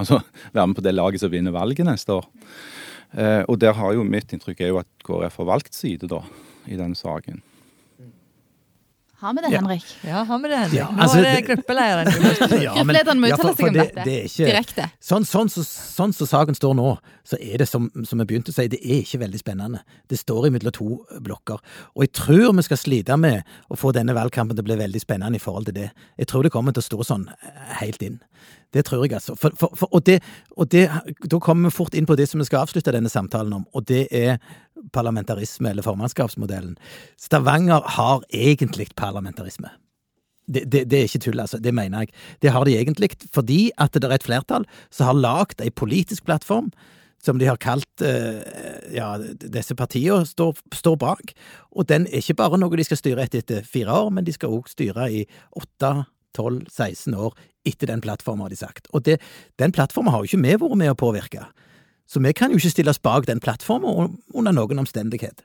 Altså 0.00 0.20
være 0.56 0.66
med 0.70 0.78
på 0.78 0.84
det 0.86 0.94
laget 0.94 1.22
som 1.22 1.32
vinner 1.32 1.54
valget 1.54 1.86
neste 1.86 2.18
år. 2.18 2.28
Eh, 3.14 3.42
og 3.46 3.58
der 3.62 3.76
har 3.78 3.94
jo 3.94 4.06
mitt 4.06 4.32
inntrykk 4.34 4.62
er 4.64 4.72
jo 4.72 4.80
at 4.82 4.90
KrF 5.06 5.42
har 5.42 5.50
valgt 5.52 5.76
side 5.76 6.10
da, 6.10 6.22
i 6.66 6.78
den 6.78 6.96
saken. 6.98 7.42
Har 9.24 9.32
vi 9.34 9.40
det, 9.40 9.50
Henrik? 9.56 9.84
Ja, 10.04 10.22
har 10.28 10.38
vi 10.38 10.48
det, 10.48 10.56
Henrik. 10.56 10.74
Ja, 10.76 10.86
altså, 11.00 11.16
Nå 11.16 11.24
er 11.24 11.38
det 11.38 11.44
gruppeleiren. 11.46 12.10
Gruppelederen 12.76 13.22
må 13.22 13.30
uttale 13.32 13.52
seg 13.56 13.70
om 13.70 13.78
dette 13.78 14.04
direkte. 14.04 14.88
Sånn 15.00 15.24
som 15.24 15.48
så, 15.48 15.64
sånn, 15.64 16.12
så 16.12 16.28
saken 16.28 16.58
står 16.58 16.74
nå, 16.76 16.90
så 17.24 17.38
er 17.40 17.62
det 17.62 17.68
som, 17.70 17.86
som 18.04 18.20
jeg 18.20 18.28
begynte 18.28 18.52
å 18.52 18.56
si, 18.58 18.66
det 18.68 18.82
er 18.84 19.00
ikke 19.00 19.22
veldig 19.22 19.40
spennende. 19.40 19.80
Det 20.12 20.18
står 20.20 20.50
imellom 20.50 20.76
to 20.76 20.90
blokker. 21.24 21.64
Og 21.96 22.04
jeg 22.04 22.12
tror 22.20 22.52
vi 22.58 22.66
skal 22.68 22.82
slite 22.82 23.16
med 23.16 23.48
å 23.72 23.80
få 23.80 23.94
denne 23.96 24.12
valgkampen 24.12 24.58
til 24.58 24.66
å 24.66 24.68
bli 24.68 24.76
veldig 24.82 25.00
spennende 25.00 25.40
i 25.40 25.44
forhold 25.46 25.70
til 25.70 25.78
det. 25.80 25.88
Jeg 26.20 26.28
tror 26.28 26.44
det 26.44 26.52
kommer 26.52 26.76
til 26.76 26.84
å 26.84 26.88
stå 26.90 27.08
sånn 27.14 27.24
eh, 27.32 27.74
helt 27.80 28.04
inn. 28.04 28.20
Det 28.74 28.82
tror 28.88 29.04
jeg, 29.04 29.14
altså. 29.16 29.36
For, 29.38 29.54
for, 29.58 29.74
for, 29.78 29.88
og, 29.94 30.02
det, 30.06 30.18
og 30.58 30.70
det, 30.72 30.88
da 31.30 31.38
kommer 31.42 31.70
vi 31.70 31.76
fort 31.76 31.94
inn 31.94 32.08
på 32.10 32.16
det 32.18 32.26
som 32.30 32.42
vi 32.42 32.48
skal 32.48 32.64
avslutte 32.64 32.94
denne 32.94 33.12
samtalen 33.12 33.54
om, 33.60 33.68
og 33.72 33.86
det 33.88 34.08
er 34.10 34.40
parlamentarisme, 34.94 35.70
eller 35.70 35.86
formannskapsmodellen. 35.86 36.74
Stavanger 37.20 37.86
har 37.96 38.26
egentlig 38.34 38.90
parlamentarisme. 38.98 39.70
Det, 40.44 40.66
det, 40.68 40.82
det, 40.90 40.98
er 40.98 41.08
ikke 41.08 41.22
tull, 41.24 41.40
altså. 41.40 41.58
Det 41.62 41.72
mener 41.74 42.04
jeg. 42.04 42.12
Det 42.42 42.52
har 42.52 42.66
de 42.66 42.76
egentlig 42.76 43.14
fordi 43.32 43.70
at 43.80 43.94
det 43.94 44.04
er 44.04 44.18
et 44.18 44.26
flertall 44.26 44.66
som 44.90 45.08
har 45.08 45.22
lagd 45.22 45.62
ei 45.64 45.70
politisk 45.72 46.26
plattform 46.26 46.72
som 47.24 47.38
de 47.40 47.46
har 47.48 47.56
kalt 47.56 48.02
eh, 48.04 48.42
ja, 48.92 49.14
disse 49.40 49.72
partiene 49.78 50.26
står, 50.28 50.58
står, 50.76 50.98
bak. 51.00 51.32
Og 51.72 51.88
den 51.88 52.04
er 52.10 52.20
ikke 52.20 52.36
bare 52.42 52.58
noe 52.60 52.76
de 52.76 52.84
skal 52.84 53.00
styre 53.00 53.24
etter, 53.24 53.40
etter 53.40 53.64
fire 53.64 53.94
år, 54.04 54.10
men 54.12 54.26
de 54.26 54.34
skal 54.36 54.52
òg 54.52 54.68
styre 54.68 55.08
i 55.08 55.24
åtte 55.56 55.94
12-16 56.36 57.16
år 57.16 57.32
etter 57.64 57.90
den 57.90 58.02
plattformen, 58.04 58.44
har 58.44 58.52
de 58.52 58.60
sagt. 58.60 58.88
Og 58.92 59.04
det, 59.06 59.18
den 59.60 59.72
plattformen 59.72 60.12
har 60.12 60.22
jo 60.22 60.30
ikke 60.30 60.44
vi 60.44 60.56
vært 60.60 60.80
med 60.80 60.92
å 60.92 60.98
påvirke. 60.98 61.46
Så 62.06 62.20
vi 62.20 62.34
kan 62.36 62.52
jo 62.52 62.60
ikke 62.60 62.72
stille 62.74 62.92
oss 62.92 63.02
bak 63.02 63.26
den 63.26 63.40
plattformen 63.40 64.18
under 64.34 64.52
noen 64.52 64.82
omstendighet. 64.84 65.44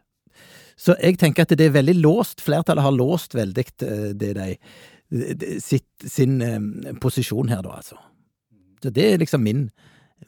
Så 0.80 0.96
jeg 1.00 1.20
tenker 1.20 1.44
at 1.44 1.56
det 1.60 1.66
er 1.68 1.76
veldig 1.76 1.98
låst. 2.00 2.44
Flertallet 2.44 2.84
har 2.84 2.96
låst 2.96 3.36
veldig 3.36 3.66
eh, 3.84 4.12
det 4.16 4.34
de, 4.38 4.50
sitt, 5.60 5.88
sin 6.06 6.40
eh, 6.42 6.96
posisjon 7.02 7.52
her, 7.52 7.64
da, 7.66 7.80
altså. 7.82 8.00
Så 8.80 8.92
det 8.96 9.06
er 9.06 9.20
liksom 9.20 9.44
min, 9.44 9.66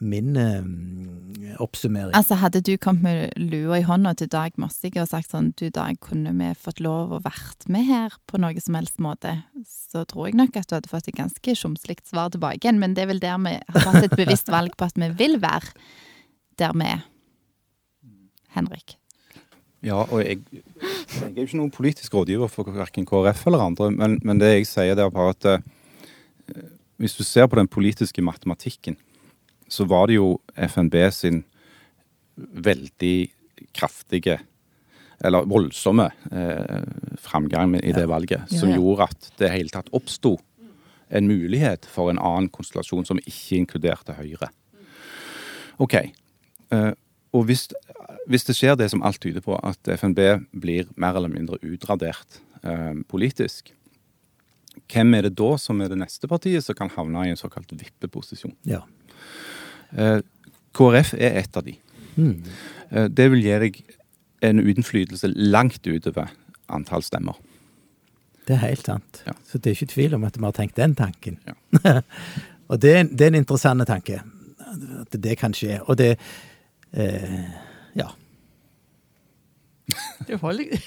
min 0.02 0.36
eh, 0.36 1.60
oppsummering. 1.62 2.14
Altså 2.16 2.36
Hadde 2.40 2.62
du 2.64 2.74
kommet 2.80 3.02
med 3.04 3.50
lua 3.52 3.78
i 3.80 3.86
hånda 3.86 4.14
til 4.18 4.30
Dag 4.32 4.56
Mossig 4.60 4.94
og 5.00 5.08
sagt 5.10 5.30
sånn 5.32 5.52
du 5.58 5.68
Dag, 5.72 5.98
kunne 6.02 6.34
vi 6.36 6.50
fått 6.58 6.82
lov 6.82 7.14
å 7.14 7.20
vært 7.24 7.68
med 7.72 7.86
her 7.88 8.16
på 8.30 8.40
noe 8.42 8.62
som 8.62 8.78
helst 8.78 9.02
måte, 9.02 9.38
så 9.68 10.04
tror 10.08 10.28
jeg 10.28 10.38
nok 10.40 10.58
at 10.58 10.68
du 10.68 10.76
hadde 10.78 10.90
fått 10.90 11.10
et 11.12 11.18
ganske 11.18 11.56
tjomslig 11.58 12.00
svar 12.08 12.32
tilbake 12.34 12.62
igjen. 12.62 12.80
Men 12.82 12.96
det 12.96 13.06
er 13.06 13.12
vel 13.12 13.22
der 13.22 13.38
vi 13.42 13.54
har 13.58 13.86
tatt 13.86 14.08
et 14.08 14.18
bevisst 14.18 14.50
valg 14.52 14.74
på 14.78 14.88
at 14.88 14.98
vi 14.98 15.12
vil 15.18 15.38
være 15.42 15.72
der 16.60 16.74
vi 16.76 16.90
er. 16.96 17.06
Henrik. 18.52 18.98
Ja, 19.82 20.04
og 20.04 20.20
jeg, 20.22 20.42
jeg 20.52 21.30
er 21.32 21.38
jo 21.40 21.46
ikke 21.48 21.58
noen 21.58 21.72
politisk 21.74 22.14
rådgiver 22.14 22.50
for 22.52 22.68
verken 22.70 23.06
KrF 23.08 23.46
eller 23.48 23.64
andre, 23.64 23.88
men, 23.90 24.18
men 24.22 24.38
det 24.38 24.52
jeg 24.52 24.68
sier, 24.70 24.94
det 24.94 25.02
er 25.02 25.14
bare 25.14 25.32
at 25.34 25.48
uh, 25.48 26.60
hvis 27.02 27.16
du 27.18 27.24
ser 27.26 27.48
på 27.50 27.58
den 27.58 27.70
politiske 27.70 28.22
matematikken 28.22 28.94
så 29.72 29.86
var 29.88 30.10
det 30.10 30.18
jo 30.18 30.36
FNB 30.52 30.96
sin 31.16 31.42
veldig 32.36 33.16
kraftige 33.72 34.40
eller 35.22 35.46
voldsomme 35.46 36.08
eh, 36.32 36.80
framgang 37.22 37.76
i 37.78 37.92
det 37.94 38.08
valget, 38.10 38.50
som 38.50 38.72
ja, 38.72 38.76
ja. 38.76 38.80
gjorde 38.80 39.06
at 39.06 39.28
det 39.38 39.52
hele 39.54 39.72
tatt 39.72 39.92
oppsto 39.94 40.34
en 41.12 41.28
mulighet 41.28 41.86
for 41.86 42.10
en 42.10 42.18
annen 42.18 42.48
konstellasjon 42.52 43.06
som 43.06 43.20
ikke 43.20 43.60
inkluderte 43.60 44.16
Høyre. 44.16 44.48
OK. 45.82 45.94
Eh, 46.74 46.90
og 47.32 47.46
hvis, 47.48 47.68
hvis, 48.28 48.46
det 48.48 48.56
skjer 48.58 48.74
det 48.80 48.90
som 48.92 49.04
alt 49.06 49.20
tyder 49.22 49.44
på, 49.44 49.54
at 49.56 49.92
FNB 49.94 50.20
blir 50.64 50.90
mer 51.00 51.16
eller 51.20 51.32
mindre 51.32 51.60
utradert 51.62 52.40
eh, 52.64 52.98
politisk, 53.08 53.70
hvem 54.88 55.14
er 55.14 55.28
det 55.28 55.36
da 55.38 55.54
som 55.60 55.80
er 55.84 55.92
det 55.92 56.00
neste 56.00 56.28
partiet 56.28 56.64
som 56.64 56.76
kan 56.76 56.90
havne 56.96 57.28
i 57.28 57.32
en 57.32 57.40
såkalt 57.40 57.72
vippeposisjon? 57.76 58.56
Ja. 58.68 58.82
Eh, 59.96 60.20
KrF 60.72 61.14
er 61.18 61.40
et 61.42 61.56
av 61.56 61.66
de. 61.66 61.76
Mm. 62.16 62.36
Det 63.12 63.24
vil 63.32 63.40
gi 63.40 63.56
deg 63.60 63.76
en 64.44 64.60
innflytelse 64.60 65.30
langt 65.32 65.86
utover 65.88 66.32
antall 66.72 67.04
stemmer. 67.04 67.38
Det 68.48 68.56
er 68.56 68.64
helt 68.64 68.88
sant. 68.88 69.22
Ja. 69.26 69.34
Så 69.46 69.58
det 69.58 69.70
er 69.70 69.76
ikke 69.76 69.92
tvil 69.92 70.16
om 70.18 70.24
at 70.26 70.38
vi 70.38 70.44
har 70.44 70.56
tenkt 70.56 70.78
den 70.80 70.96
tanken. 70.98 71.38
Ja. 71.46 71.54
og 72.70 72.80
det 72.82 72.94
er, 72.96 73.04
det 73.06 73.26
er, 73.26 73.34
en 73.34 73.42
interessant 73.42 73.86
tanke. 73.86 74.22
At 75.02 75.14
det 75.24 75.36
kan 75.38 75.54
skje. 75.54 75.78
Og 75.86 75.98
det 76.00 76.16
eh, 76.92 77.38
Ja. 77.96 78.08
Du 80.28 80.36
holder 80.42 80.64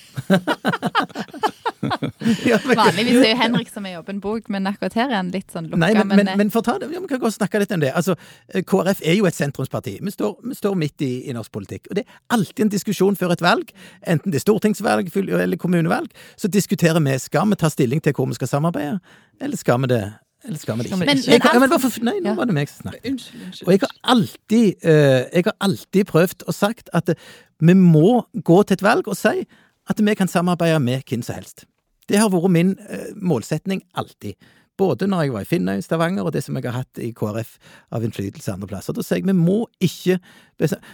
Vanligvis 1.85 3.19
er 3.19 3.29
jo 3.29 3.37
Henrik 3.39 3.69
som 3.69 3.85
er 3.85 3.95
i 3.95 3.99
åpen 3.99 4.19
bok, 4.23 4.47
men 4.53 4.67
akkurat 4.69 4.95
her 4.97 5.11
er 5.11 5.19
han 5.19 5.29
litt 5.33 5.53
sånn 5.53 5.67
lukka. 5.69 5.81
Nei, 5.81 5.91
men, 5.97 6.13
men, 6.17 6.31
men, 6.39 6.51
for 6.53 6.65
ta 6.65 6.77
det, 6.81 6.89
vi 6.89 7.01
kan 7.09 7.21
godt 7.21 7.37
snakke 7.37 7.61
litt 7.61 7.73
om 7.75 7.83
det. 7.83 7.91
Altså, 7.97 8.15
eh, 8.49 8.63
KrF 8.65 9.03
er 9.05 9.19
jo 9.19 9.27
et 9.29 9.37
sentrumsparti. 9.37 9.97
Vi 10.01 10.13
står, 10.13 10.35
vi 10.41 10.57
står 10.57 10.77
midt 10.81 11.05
i, 11.05 11.11
i, 11.29 11.35
norsk 11.35 11.53
politikk. 11.53 11.91
Og 11.91 11.99
det 11.99 12.05
er 12.05 12.19
alltid 12.35 12.65
en 12.65 12.73
diskusjon 12.73 13.19
før 13.19 13.35
et 13.35 13.45
valg, 13.45 13.73
enten 14.01 14.33
det 14.33 14.41
er 14.41 14.45
stortingsvalg 14.47 15.11
eller 15.13 15.61
kommunevalg, 15.61 16.09
så 16.39 16.51
diskuterer 16.51 17.03
vi 17.05 17.17
skal 17.21 17.49
vi 17.51 17.61
ta 17.61 17.71
stilling 17.71 18.03
til 18.03 18.15
hvor 18.17 18.29
vi 18.31 18.39
skal 18.39 18.51
samarbeide, 18.55 18.99
eller 19.43 19.59
skal 19.59 19.83
vi 19.83 19.93
det 19.93 20.03
eller 20.45 20.61
skal 20.61 20.77
vi 20.77 20.85
det 20.85 20.91
ikke? 20.91 20.99
Men, 21.01 21.61
men, 21.61 21.69
hvorfor, 21.73 21.95
nei, 22.05 22.15
nå 22.23 22.33
var 22.37 22.49
det 22.49 22.55
meg 22.57 22.71
som 22.71 22.85
snakket. 22.85 23.05
Unnskyld, 23.11 23.45
unnskyld. 23.47 23.67
Og 23.67 23.73
jeg 23.73 23.83
har 23.83 23.93
alltid, 24.15 24.67
uh, 24.85 25.21
jeg 25.33 25.45
har 25.47 25.55
alltid 25.67 26.09
prøvd 26.11 26.45
og 26.47 26.57
sagt 26.57 26.91
at 26.97 27.13
uh, 27.13 27.29
vi 27.65 27.77
må 27.79 28.25
gå 28.45 28.59
til 28.63 28.77
et 28.77 28.85
valg 28.85 29.07
og 29.07 29.17
si 29.19 29.45
at 29.85 30.01
vi 30.01 30.17
kan 30.17 30.29
samarbeide 30.29 30.81
med 30.81 31.05
hvem 31.09 31.23
som 31.25 31.39
helst. 31.39 31.65
Det 32.09 32.21
har 32.21 32.29
vært 32.33 32.53
min 32.53 32.75
uh, 32.77 33.09
målsetning 33.17 33.81
alltid. 33.97 34.37
Både 34.77 35.07
når 35.07 35.21
jeg 35.23 35.33
var 35.33 35.45
i 35.45 35.47
Finnøy, 35.47 35.79
Stavanger, 35.81 36.27
og 36.27 36.33
det 36.35 36.41
som 36.43 36.57
jeg 36.59 36.65
har 36.67 36.81
hatt 36.81 36.99
i 36.99 37.13
KrF 37.15 37.53
av 37.95 38.03
innflytelse 38.03 38.51
andre 38.51 38.67
plasser. 38.67 38.95
Da 38.95 39.05
sier 39.05 39.21
jeg 39.21 39.29
vi 39.29 39.35
må 39.37 39.61
ikke 39.83 40.19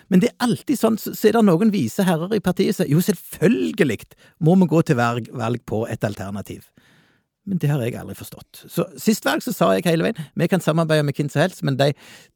Men 0.09 0.21
det 0.21 0.29
er 0.29 0.45
alltid 0.45 0.77
sånn, 0.77 0.99
så 1.01 1.13
er 1.27 1.35
det 1.35 1.43
noen 1.47 1.73
vise 1.73 2.05
herrer 2.05 2.37
i 2.37 2.43
partiet 2.43 2.77
som 2.77 2.85
sier 2.85 2.93
jo, 2.93 3.01
selvfølgelig 3.01 3.97
må 4.45 4.55
vi 4.61 4.69
gå 4.69 4.81
til 4.85 4.97
valg 4.97 5.59
på 5.65 5.85
et 5.89 6.03
alternativ. 6.05 6.69
Men 7.49 7.57
det 7.57 7.71
har 7.71 7.81
jeg 7.81 7.95
aldri 7.97 8.15
forstått. 8.17 8.65
Så 8.69 8.85
Sist 9.01 9.25
valg 9.25 9.41
så 9.41 9.53
sa 9.55 9.71
jeg 9.73 9.87
hele 9.89 10.05
veien 10.05 10.19
vi 10.37 10.47
kan 10.49 10.61
samarbeide 10.61 11.05
med 11.07 11.17
hvem 11.17 11.29
som 11.31 11.41
helst, 11.41 11.63
men 11.65 11.77
de, 11.79 11.91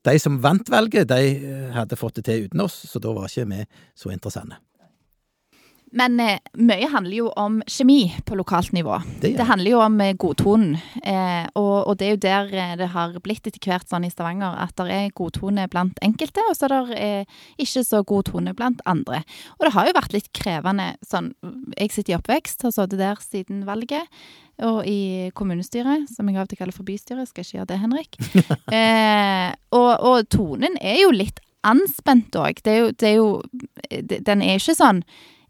de, 0.08 0.16
som 0.22 0.40
vant 0.42 0.70
valget, 0.72 1.10
de 1.12 1.36
eh, 1.36 1.68
hadde 1.76 2.00
fått 2.00 2.18
det 2.20 2.26
til 2.30 2.48
uten 2.48 2.66
oss, 2.66 2.80
så 2.90 3.02
da 3.02 3.14
var 3.14 3.30
ikke 3.30 3.50
vi 3.52 3.68
så 3.98 4.14
interessante. 4.14 4.58
Men 5.92 6.20
eh, 6.20 6.40
mye 6.58 6.88
handler 6.92 7.16
jo 7.16 7.28
om 7.40 7.60
kjemi 7.68 8.10
på 8.26 8.36
lokalt 8.36 8.72
nivå. 8.76 8.98
Det, 9.22 9.36
det 9.38 9.48
handler 9.48 9.72
jo 9.72 9.82
om 9.84 10.00
eh, 10.02 10.16
godtonen. 10.20 10.78
Eh, 11.04 11.46
og, 11.54 11.76
og, 11.88 11.94
det 12.00 12.08
er 12.08 12.16
jo 12.16 12.22
der 12.26 12.56
eh, 12.56 12.74
det 12.80 12.90
har 12.96 13.14
blitt 13.24 13.46
etter 13.48 13.62
hvert 13.62 13.88
sånn 13.90 14.08
i 14.08 14.12
Stavanger, 14.12 14.58
at 14.60 14.74
det 14.80 14.88
er 14.92 15.14
godtone 15.16 15.68
blant 15.72 16.00
enkelte, 16.06 16.44
og 16.50 16.58
så 16.58 16.68
er 16.68 16.76
det 16.76 16.98
eh, 17.00 17.38
ikke 17.62 17.86
så 17.88 18.02
god 18.08 18.32
tone 18.32 18.56
blant 18.58 18.82
andre. 18.90 19.22
Og 19.60 19.68
det 19.68 19.74
har 19.76 19.90
jo 19.90 19.98
vært 20.00 20.16
litt 20.18 20.32
krevende 20.36 20.96
sånn 21.06 21.32
Jeg 21.78 21.94
sitter 21.94 22.16
i 22.16 22.18
oppvekst, 22.18 22.66
har 22.66 22.74
sittet 22.76 23.00
der 23.00 23.22
siden 23.24 23.64
valget. 23.68 24.10
Og 24.64 24.88
i 24.88 25.32
kommunestyret, 25.36 26.08
som 26.12 26.28
jeg 26.30 26.40
av 26.40 26.46
og 26.46 26.52
til 26.52 26.60
kaller 26.60 26.76
for 26.76 26.88
bystyret. 26.88 27.28
Skal 27.28 27.44
ikke 27.44 27.58
gjøre 27.58 27.70
det, 27.74 27.80
Henrik. 27.82 28.20
eh, 28.78 29.52
og, 29.76 29.92
og, 30.00 30.20
tonen 30.32 30.80
er 30.80 31.02
jo 31.04 31.12
litt 31.16 31.42
anspent 31.68 32.36
òg. 32.40 32.62
Det, 32.64 32.76
det 33.02 33.10
er 33.14 33.18
jo 33.20 33.42
Den 34.26 34.44
er 34.46 34.60
ikke 34.60 34.78
sånn 34.78 35.04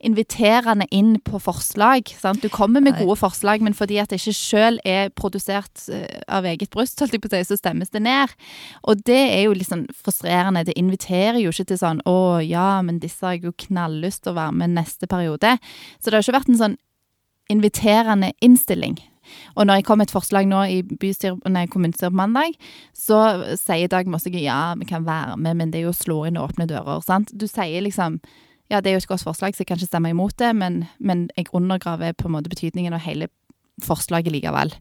inviterende 0.06 0.86
inn 0.94 1.16
på 1.26 1.40
forslag. 1.42 2.12
Sant? 2.20 2.44
Du 2.44 2.50
kommer 2.54 2.84
med 2.84 2.98
gode 3.00 3.18
forslag, 3.20 3.64
men 3.66 3.76
fordi 3.78 3.98
at 4.02 4.12
det 4.12 4.20
ikke 4.22 4.36
sjøl 4.38 4.80
er 4.86 5.10
produsert 5.18 5.88
eh, 5.90 6.22
av 6.32 6.46
eget 6.46 6.70
bryst, 6.74 7.02
så 7.02 7.58
stemmes 7.58 7.94
det 7.94 8.04
ned. 8.06 8.36
Og 8.86 9.02
det 9.08 9.22
er 9.34 9.46
jo 9.48 9.56
litt 9.58 9.72
sånn 9.72 9.88
frustrerende. 9.96 10.66
Det 10.68 10.78
inviterer 10.80 11.42
jo 11.42 11.54
ikke 11.54 11.72
til 11.72 11.82
sånn 11.82 12.04
'Å 12.06 12.46
ja, 12.46 12.82
men 12.82 13.00
disse 13.00 13.26
har 13.26 13.36
jeg 13.36 13.50
jo 13.50 13.58
knalllyst 13.68 14.24
til 14.24 14.34
å 14.34 14.40
være 14.42 14.54
med 14.62 14.76
neste 14.78 15.08
periode'. 15.08 15.58
Så 16.00 16.10
det 16.10 16.14
har 16.14 16.24
ikke 16.24 16.40
vært 16.40 16.50
en 16.50 16.64
sånn 16.64 16.78
inviterende 17.50 18.32
innstilling. 18.42 18.98
Og 19.56 19.66
når 19.66 19.80
jeg 19.80 19.86
kom 19.86 19.98
med 19.98 20.10
et 20.10 20.14
forslag 20.14 20.48
nå 20.48 20.62
i 20.70 20.82
kommunestyret 20.86 22.12
på 22.12 22.18
mandag, 22.18 22.58
så 22.94 23.20
sier 23.58 23.90
Dag 23.92 24.08
Mossige 24.08 24.42
ja, 24.42 24.76
vi 24.78 24.86
kan 24.86 25.06
være 25.06 25.38
med, 25.38 25.58
men 25.58 25.72
det 25.72 25.82
er 25.82 25.88
jo 25.88 25.96
å 25.96 25.98
slå 25.98 26.26
inn 26.28 26.38
åpne 26.38 26.68
dører. 26.70 27.02
sant? 27.02 27.32
Du 27.34 27.48
sier 27.48 27.82
liksom 27.82 28.20
ja, 28.72 28.82
det 28.82 28.90
er 28.90 28.96
jo 28.96 29.04
et 29.04 29.10
godt 29.10 29.26
forslag, 29.26 29.54
så 29.54 29.62
jeg 29.62 29.70
kan 29.70 29.78
ikke 29.80 29.92
stemme 29.92 30.12
imot 30.14 30.38
det, 30.42 30.52
men, 30.58 30.86
men 30.98 31.28
jeg 31.38 31.52
undergraver 31.54 32.16
på 32.18 32.30
en 32.30 32.36
måte 32.38 32.50
betydningen 32.50 32.96
av 32.98 33.04
hele 33.06 33.30
forslaget 33.84 34.34
likevel. 34.34 34.74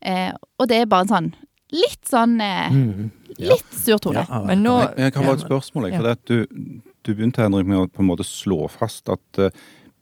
Eh, 0.00 0.32
og 0.58 0.70
det 0.70 0.80
er 0.80 0.90
bare 0.90 1.06
en 1.06 1.12
sånn 1.12 1.30
litt 1.74 2.06
sånn 2.06 2.36
eh, 2.40 2.72
mm, 2.72 3.06
ja. 3.36 3.52
Litt 3.52 3.72
sur 3.74 4.00
tone. 4.00 4.22
Ja, 4.24 4.42
men 4.46 4.62
nå 4.64 4.76
Jeg, 4.80 4.92
jeg 5.02 5.14
kan 5.16 5.26
bare 5.26 5.38
et 5.40 5.46
spørsmål, 5.46 5.88
jeg. 5.90 5.98
For 5.98 6.08
ja. 6.08 6.18
du, 6.30 6.84
du, 7.04 7.10
begynte 7.12 7.42
Henrik, 7.42 7.68
med 7.68 7.82
å 7.82 7.88
på 7.90 8.04
en 8.04 8.10
måte 8.10 8.24
slå 8.24 8.62
fast 8.72 9.10
at 9.12 9.40
uh, 9.42 9.50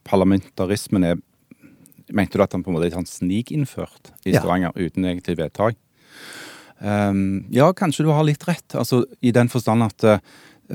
parlamentarismen 0.06 1.08
er 1.12 1.22
Mente 2.14 2.36
du 2.36 2.42
at 2.44 2.52
den 2.52 2.60
på 2.60 2.68
en 2.68 2.74
måte 2.76 2.90
er 2.90 2.92
sånn 2.98 3.08
snikinnført 3.08 4.10
i 4.28 4.34
Stavanger 4.34 4.74
uten 4.76 5.06
egentlig 5.08 5.38
vedtak? 5.38 5.78
Um, 6.84 7.46
ja, 7.48 7.70
kanskje 7.72 8.04
du 8.04 8.10
har 8.12 8.26
litt 8.28 8.44
rett. 8.44 8.76
Altså 8.76 9.06
I 9.24 9.32
den 9.32 9.48
forstand 9.48 9.86
at 9.86 10.04
uh, 10.04 10.20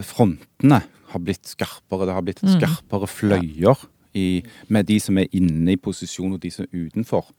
frontene 0.02 0.82
har 1.14 1.24
blitt 1.24 1.50
skarpere. 1.50 2.08
Det 2.08 2.16
har 2.18 2.26
blitt 2.26 2.44
mm. 2.46 2.54
skarpere 2.58 3.10
fløyer 3.10 3.88
i, 4.18 4.44
med 4.68 4.90
de 4.90 5.00
som 5.02 5.20
er 5.22 5.30
inne 5.36 5.76
i 5.76 5.82
posisjon, 5.82 6.36
og 6.36 6.42
de 6.44 6.52
som 6.54 6.68
er 6.68 6.88
utenfor. 6.88 7.30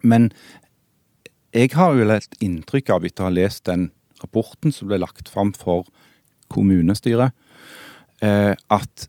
Men 0.00 0.30
jeg 1.56 1.72
har 1.74 1.96
jo 1.96 2.10
et 2.14 2.42
inntrykk 2.44 2.92
av, 2.94 3.06
etter 3.06 3.26
å 3.26 3.30
ha 3.30 3.34
lest 3.34 3.64
den 3.68 3.90
rapporten 4.20 4.74
som 4.74 4.90
ble 4.90 5.00
lagt 5.00 5.30
fram 5.32 5.52
for 5.56 5.88
kommunestyret, 6.52 7.34
eh, 8.24 8.52
at 8.54 9.08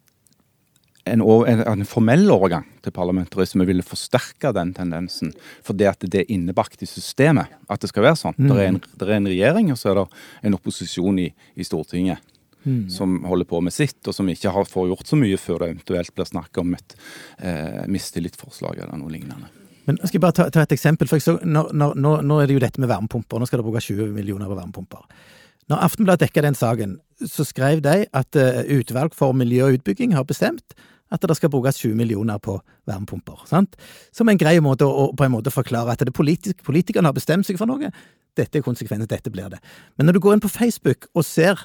en, 1.09 1.23
en, 1.23 1.61
en, 1.65 1.85
formell 1.89 2.29
overgang 2.31 2.67
til 2.85 2.93
parlamentarisme 2.93 3.65
ville 3.65 3.85
forsterke 3.85 4.51
den 4.53 4.73
tendensen. 4.77 5.31
Fordi 5.65 5.87
at 5.89 6.05
det 6.05 6.23
er 6.23 6.33
innebakt 6.33 6.83
i 6.85 6.89
systemet 6.89 7.49
at 7.71 7.81
det 7.81 7.89
skal 7.89 8.05
være 8.05 8.19
sånn. 8.19 8.37
Mm. 8.37 8.49
Det, 8.51 8.57
er 8.57 8.69
en, 8.69 8.81
det 9.01 9.07
er 9.07 9.15
en 9.17 9.31
regjering, 9.31 9.71
og 9.73 9.79
så 9.81 9.91
er 9.91 10.01
det 10.01 10.05
en 10.47 10.57
opposisjon 10.59 11.23
i, 11.23 11.31
i 11.57 11.67
Stortinget 11.67 12.21
mm. 12.63 12.83
som 12.93 13.19
holder 13.27 13.49
på 13.49 13.61
med 13.65 13.75
sitt, 13.75 13.99
og 14.07 14.15
som 14.15 14.29
ikke 14.31 14.53
har, 14.53 14.67
får 14.69 14.91
gjort 14.91 15.11
så 15.11 15.19
mye 15.19 15.39
før 15.39 15.63
det 15.63 15.71
eventuelt 15.73 16.13
blir 16.15 16.29
snakk 16.29 16.61
om 16.61 16.75
et 16.77 16.95
eh, 17.39 17.83
mistillitsforslag 17.91 18.83
eller 18.83 19.01
noe 19.01 19.11
lignende. 19.13 19.51
Men 19.89 19.97
jeg 20.05 20.21
bare 20.21 20.37
ta, 20.37 20.47
ta 20.53 20.63
et 20.63 20.75
eksempel. 20.75 21.09
for 21.09 21.23
så, 21.23 21.37
nå, 21.43 21.67
nå, 21.73 21.91
nå, 21.97 22.39
er 22.39 22.47
det 22.47 22.55
jo 22.55 22.63
dette 22.63 22.81
med 22.81 22.91
varmepumper. 22.91 23.41
Nå 23.41 23.49
skal 23.49 23.61
det 23.61 23.67
bruke 23.67 23.81
20 23.81 24.13
millioner 24.15 24.49
på 24.49 24.57
varmepumper. 24.57 25.07
Når 25.71 25.83
Aftenbladet 25.87 26.27
dekka 26.27 26.43
den 26.45 26.57
saken, 26.57 26.95
så 27.25 27.45
skrev 27.47 27.81
de 27.85 28.05
at 28.05 28.37
uh, 28.37 28.61
utvalg 28.77 29.15
for 29.17 29.33
miljø 29.37 29.67
og 29.67 29.79
utbygging 29.79 30.15
har 30.17 30.27
bestemt 30.27 30.75
at 31.11 31.27
det 31.27 31.35
skal 31.35 31.51
brukes 31.51 31.81
20 31.81 31.95
millioner 31.99 32.39
på 32.39 32.55
varmepumper. 32.87 33.43
Sant? 33.49 33.75
Som 34.15 34.31
en 34.31 34.39
grei 34.39 34.55
måte 34.63 34.87
å, 34.87 35.09
på 35.17 35.25
en 35.25 35.33
måte 35.33 35.51
forklare 35.51 35.91
at 35.91 36.03
det 36.07 36.13
politisk, 36.15 36.61
politikerne 36.63 37.11
har 37.11 37.17
bestemt 37.17 37.47
seg 37.47 37.59
for 37.59 37.67
noe. 37.67 37.91
Dette 38.37 38.59
er 38.59 38.63
konsekvensen, 38.63 39.09
dette 39.11 39.33
blir 39.33 39.51
det. 39.51 39.59
Men 39.97 40.07
når 40.07 40.17
du 40.17 40.23
går 40.23 40.37
inn 40.37 40.43
på 40.43 40.51
Facebook 40.51 41.09
og 41.11 41.27
ser 41.27 41.59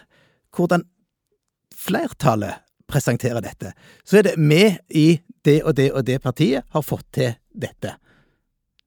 hvordan 0.56 0.86
flertallet 1.76 2.62
presenterer 2.90 3.42
dette, 3.42 3.72
så 4.06 4.20
er 4.20 4.28
det 4.28 4.34
vi 4.38 4.64
i 4.94 5.06
det 5.46 5.60
og 5.64 5.76
det 5.78 5.90
og 5.92 6.06
det 6.06 6.20
partiet 6.22 6.66
har 6.74 6.84
fått 6.86 7.06
til 7.18 7.34
dette. 7.54 7.96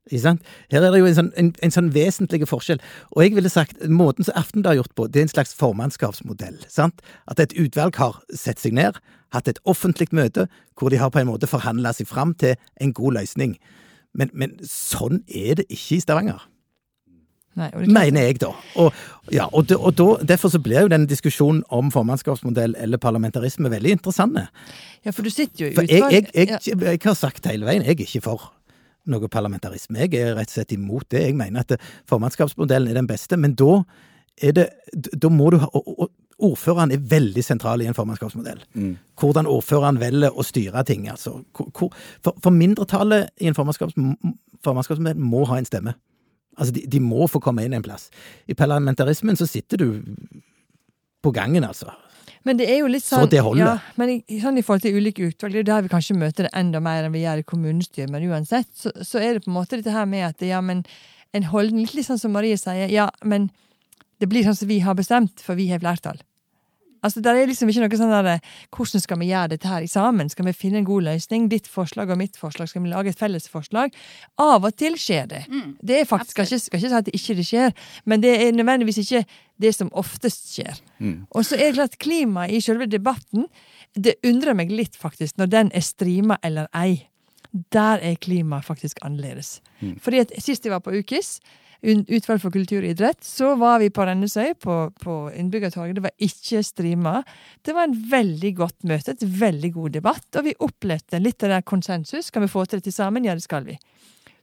Her 0.09 0.81
er 0.81 0.89
det 0.89 0.99
jo 0.99 1.05
en 1.05 1.17
sånn, 1.17 1.29
en, 1.37 1.49
en 1.61 1.73
sånn 1.73 1.91
vesentlig 1.93 2.47
forskjell. 2.49 2.79
Og 3.13 3.23
jeg 3.23 3.35
ville 3.35 3.51
sagt, 3.51 3.83
måten 3.85 4.25
som 4.25 4.37
Aftenbladet 4.39 4.71
har 4.71 4.79
gjort 4.81 4.95
på, 4.97 5.07
det 5.07 5.21
er 5.21 5.27
en 5.27 5.33
slags 5.35 5.53
formannskapsmodell. 5.59 6.57
sant? 6.71 7.03
At 7.29 7.39
et 7.43 7.53
utvalg 7.53 7.99
har 8.01 8.17
sett 8.33 8.61
seg 8.61 8.73
ned, 8.73 8.97
hatt 9.35 9.51
et 9.51 9.61
offentlig 9.69 10.09
møte, 10.11 10.47
hvor 10.73 10.89
de 10.89 10.97
har 10.97 11.13
på 11.13 11.21
en 11.21 11.29
måte 11.29 11.49
forhandla 11.49 11.93
seg 11.93 12.09
fram 12.09 12.33
til 12.33 12.57
en 12.81 12.93
god 12.93 13.19
løsning. 13.19 13.59
Men, 14.17 14.33
men 14.33 14.57
sånn 14.65 15.21
er 15.27 15.61
det 15.61 15.67
ikke 15.69 15.99
i 15.99 16.01
Stavanger. 16.01 16.41
Nei, 17.59 17.69
Mener 17.91 18.27
jeg, 18.29 18.39
da. 18.43 18.51
Og, 18.81 18.93
ja, 19.33 19.47
og, 19.51 19.67
de, 19.69 19.77
og 19.77 19.95
da, 19.99 20.07
Derfor 20.33 20.53
så 20.53 20.61
blir 20.63 20.85
jo 20.85 20.91
den 20.91 21.07
diskusjonen 21.09 21.63
om 21.75 21.91
formannskapsmodell 21.93 22.77
eller 22.79 23.01
parlamentarisme 23.01 23.71
veldig 23.71 23.97
interessant. 23.97 24.39
Ja, 25.05 25.11
for 25.11 25.27
du 25.27 25.33
sitter 25.33 25.65
jo 25.65 25.71
i 25.71 25.73
utvalg... 25.73 25.91
Jeg, 25.91 26.29
jeg, 26.33 26.47
jeg, 26.65 26.79
jeg, 26.81 27.03
har 27.03 27.17
sagt 27.17 27.49
hele 27.49 27.67
veien, 27.67 27.83
jeg 27.85 27.97
er 27.97 28.05
ikke 28.07 28.23
for 28.25 28.49
noe 29.09 29.29
parlamentarisme. 29.31 30.05
Jeg 30.05 30.21
er 30.21 30.37
rett 30.37 30.51
og 30.51 30.57
slett 30.59 30.73
imot 30.75 31.09
det. 31.13 31.25
Jeg 31.27 31.37
mener 31.37 31.65
at 31.65 31.91
formannskapsmodellen 32.09 32.91
er 32.91 32.99
den 32.99 33.09
beste, 33.09 33.37
men 33.39 33.57
da 33.59 33.81
er 34.39 34.55
det 34.55 34.69
Da 35.19 35.27
må 35.27 35.49
du 35.51 35.59
ha 35.59 35.67
og, 35.75 36.09
Ordføreren 36.39 36.93
er 36.95 37.01
veldig 37.03 37.41
sentral 37.43 37.81
i 37.83 37.87
en 37.89 37.95
formannskapsmodell. 37.97 38.61
Mm. 38.71 38.93
Hvordan 39.19 39.47
ordføreren 39.51 39.97
velger 39.99 40.31
å 40.31 40.45
styre 40.47 40.85
ting. 40.87 41.09
altså. 41.11 41.41
Hvor, 41.51 41.89
for, 42.23 42.37
for 42.39 42.55
mindretallet 42.55 43.27
i 43.43 43.49
en 43.49 43.57
formannskapsmodell 43.57 45.19
må 45.19 45.43
ha 45.49 45.57
en 45.59 45.67
stemme. 45.67 45.97
Altså, 46.59 46.75
de, 46.75 46.83
de, 46.91 46.99
må 46.99 47.27
få 47.31 47.41
komme 47.43 47.63
inn 47.65 47.73
en 47.77 47.85
plass. 47.85 48.09
I 48.51 48.55
parlamentarismen 48.59 49.39
så 49.39 49.47
sitter 49.47 49.79
du 49.79 49.89
på 51.23 51.31
gangen, 51.35 51.63
altså. 51.63 51.93
Men 52.47 52.59
det 52.59 52.69
er 52.71 52.81
jo 52.81 52.89
litt 52.91 53.03
sånn, 53.03 53.25
så 53.25 53.31
det 53.31 53.41
holder. 53.43 53.63
Ja, 53.65 53.95
men 53.99 54.11
i, 54.13 54.39
sånn 54.41 54.59
i 54.59 54.63
forhold 54.63 54.85
til 54.85 54.99
ulike 54.99 55.27
utvalg, 55.27 55.55
det 55.55 55.63
er 55.63 55.69
der 55.69 55.85
vi 55.85 55.91
kanskje 55.91 56.17
møter 56.19 56.47
det 56.47 56.53
enda 56.55 56.79
mer 56.83 57.03
enn 57.03 57.15
vi 57.15 57.23
gjør 57.25 57.41
i 57.41 57.47
kommunestyret, 57.47 58.11
men 58.13 58.27
uansett, 58.29 58.69
så, 58.75 58.93
så, 59.03 59.19
er 59.19 59.37
det 59.37 59.45
på 59.45 59.51
en 59.51 59.57
måte 59.57 59.79
dette 59.79 59.95
her 59.95 60.07
med 60.09 60.27
at 60.29 60.45
ja, 60.47 60.61
men 60.63 60.85
en 61.35 61.49
holdning, 61.51 61.89
litt 61.93 62.07
sånn 62.07 62.21
som 62.21 62.33
Marie 62.35 62.57
sier, 62.59 62.87
ja, 62.91 63.09
men 63.27 63.49
det 64.19 64.29
blir 64.31 64.47
sånn 64.47 64.57
som 64.57 64.71
vi 64.71 64.79
har 64.83 64.97
bestemt, 64.99 65.43
for 65.43 65.59
vi 65.59 65.69
har 65.71 65.83
flertall. 65.83 66.19
Altså, 67.01 67.21
Det 67.21 67.31
er 67.31 67.47
liksom 67.47 67.69
ikke 67.69 67.85
noe 67.85 67.99
sånn 67.99 68.13
der 68.13 68.39
Hvordan 68.75 69.03
skal 69.03 69.19
vi 69.19 69.29
gjøre 69.31 69.51
dette 69.53 69.67
her 69.67 69.85
sammen? 69.87 70.29
Skal 70.29 70.45
vi 70.45 70.53
finne 70.53 70.81
en 70.81 70.87
god 70.87 71.07
løsning? 71.07 71.49
Ditt 71.49 71.67
forslag 71.67 72.09
og 72.09 72.19
mitt 72.19 72.37
forslag, 72.37 72.69
skal 72.69 72.83
vi 72.83 72.89
lage 72.89 73.13
et 73.13 73.19
felles 73.19 73.49
forslag? 73.49 73.93
Av 74.39 74.63
og 74.63 74.75
til 74.75 74.97
skjer 74.99 75.29
det. 75.29 75.43
Mm, 75.49 75.77
det 75.81 76.01
er 76.01 76.09
faktisk, 76.09 76.31
skal 76.31 76.47
ikke, 76.47 76.59
skal 76.59 76.79
ikke 76.79 76.89
si 76.89 76.99
at 76.99 77.05
det 77.05 77.15
ikke 77.19 77.47
skjer, 77.47 77.75
men 78.05 78.23
det 78.23 78.33
er 78.35 78.51
nødvendigvis 78.55 79.01
ikke 79.03 79.23
det 79.59 79.73
som 79.75 79.91
oftest 79.93 80.51
skjer. 80.53 80.79
Mm. 80.99 81.27
Og 81.35 81.45
så 81.45 81.55
er 81.55 81.69
det 81.69 81.77
klart 81.79 81.99
klimaet 81.99 82.55
i 82.55 82.61
selve 82.63 82.87
debatten 82.89 83.47
Det 83.95 84.19
undrer 84.23 84.53
meg 84.53 84.69
litt, 84.69 84.95
faktisk, 84.95 85.37
når 85.37 85.47
den 85.49 85.71
er 85.73 85.81
streama 85.81 86.37
eller 86.43 86.67
ei. 86.77 87.07
Der 87.73 87.97
er 88.05 88.19
klimaet 88.21 88.65
faktisk 88.65 88.99
annerledes. 89.01 89.61
Mm. 89.81 89.95
Fordi 89.99 90.19
at 90.21 90.33
Sist 90.37 90.65
jeg 90.65 90.71
var 90.71 90.83
på 90.85 90.93
UKIS, 90.93 91.39
utvalg 91.81 92.41
for 92.43 92.51
kultur 92.53 92.81
og 92.83 92.89
idrett, 92.91 93.21
så 93.23 93.53
var 93.59 93.79
vi 93.79 93.89
på 93.93 94.05
Rennesøy, 94.07 94.53
på, 94.59 94.77
på 94.99 95.17
Innbyggertorget. 95.31 95.95
Det 95.95 96.05
var 96.07 96.27
ikke 96.29 96.63
streama. 96.65 97.15
Det 97.65 97.75
var 97.75 97.87
en 97.87 97.95
veldig 98.11 98.53
godt 98.57 98.87
møte, 98.89 99.15
et 99.15 99.23
veldig 99.23 99.71
god 99.77 99.95
debatt, 99.99 100.27
og 100.35 100.47
vi 100.49 100.57
opplevde 100.59 101.21
litt 101.23 101.43
av 101.47 101.55
det 101.55 101.63
konsensus. 101.69 102.31
Kan 102.31 102.45
vi 102.45 102.51
få 102.51 102.65
til 102.65 102.81
dette 102.81 102.95
sammen? 102.95 103.27
Ja, 103.27 103.37
det 103.37 103.47
skal 103.47 103.67
vi. 103.67 103.77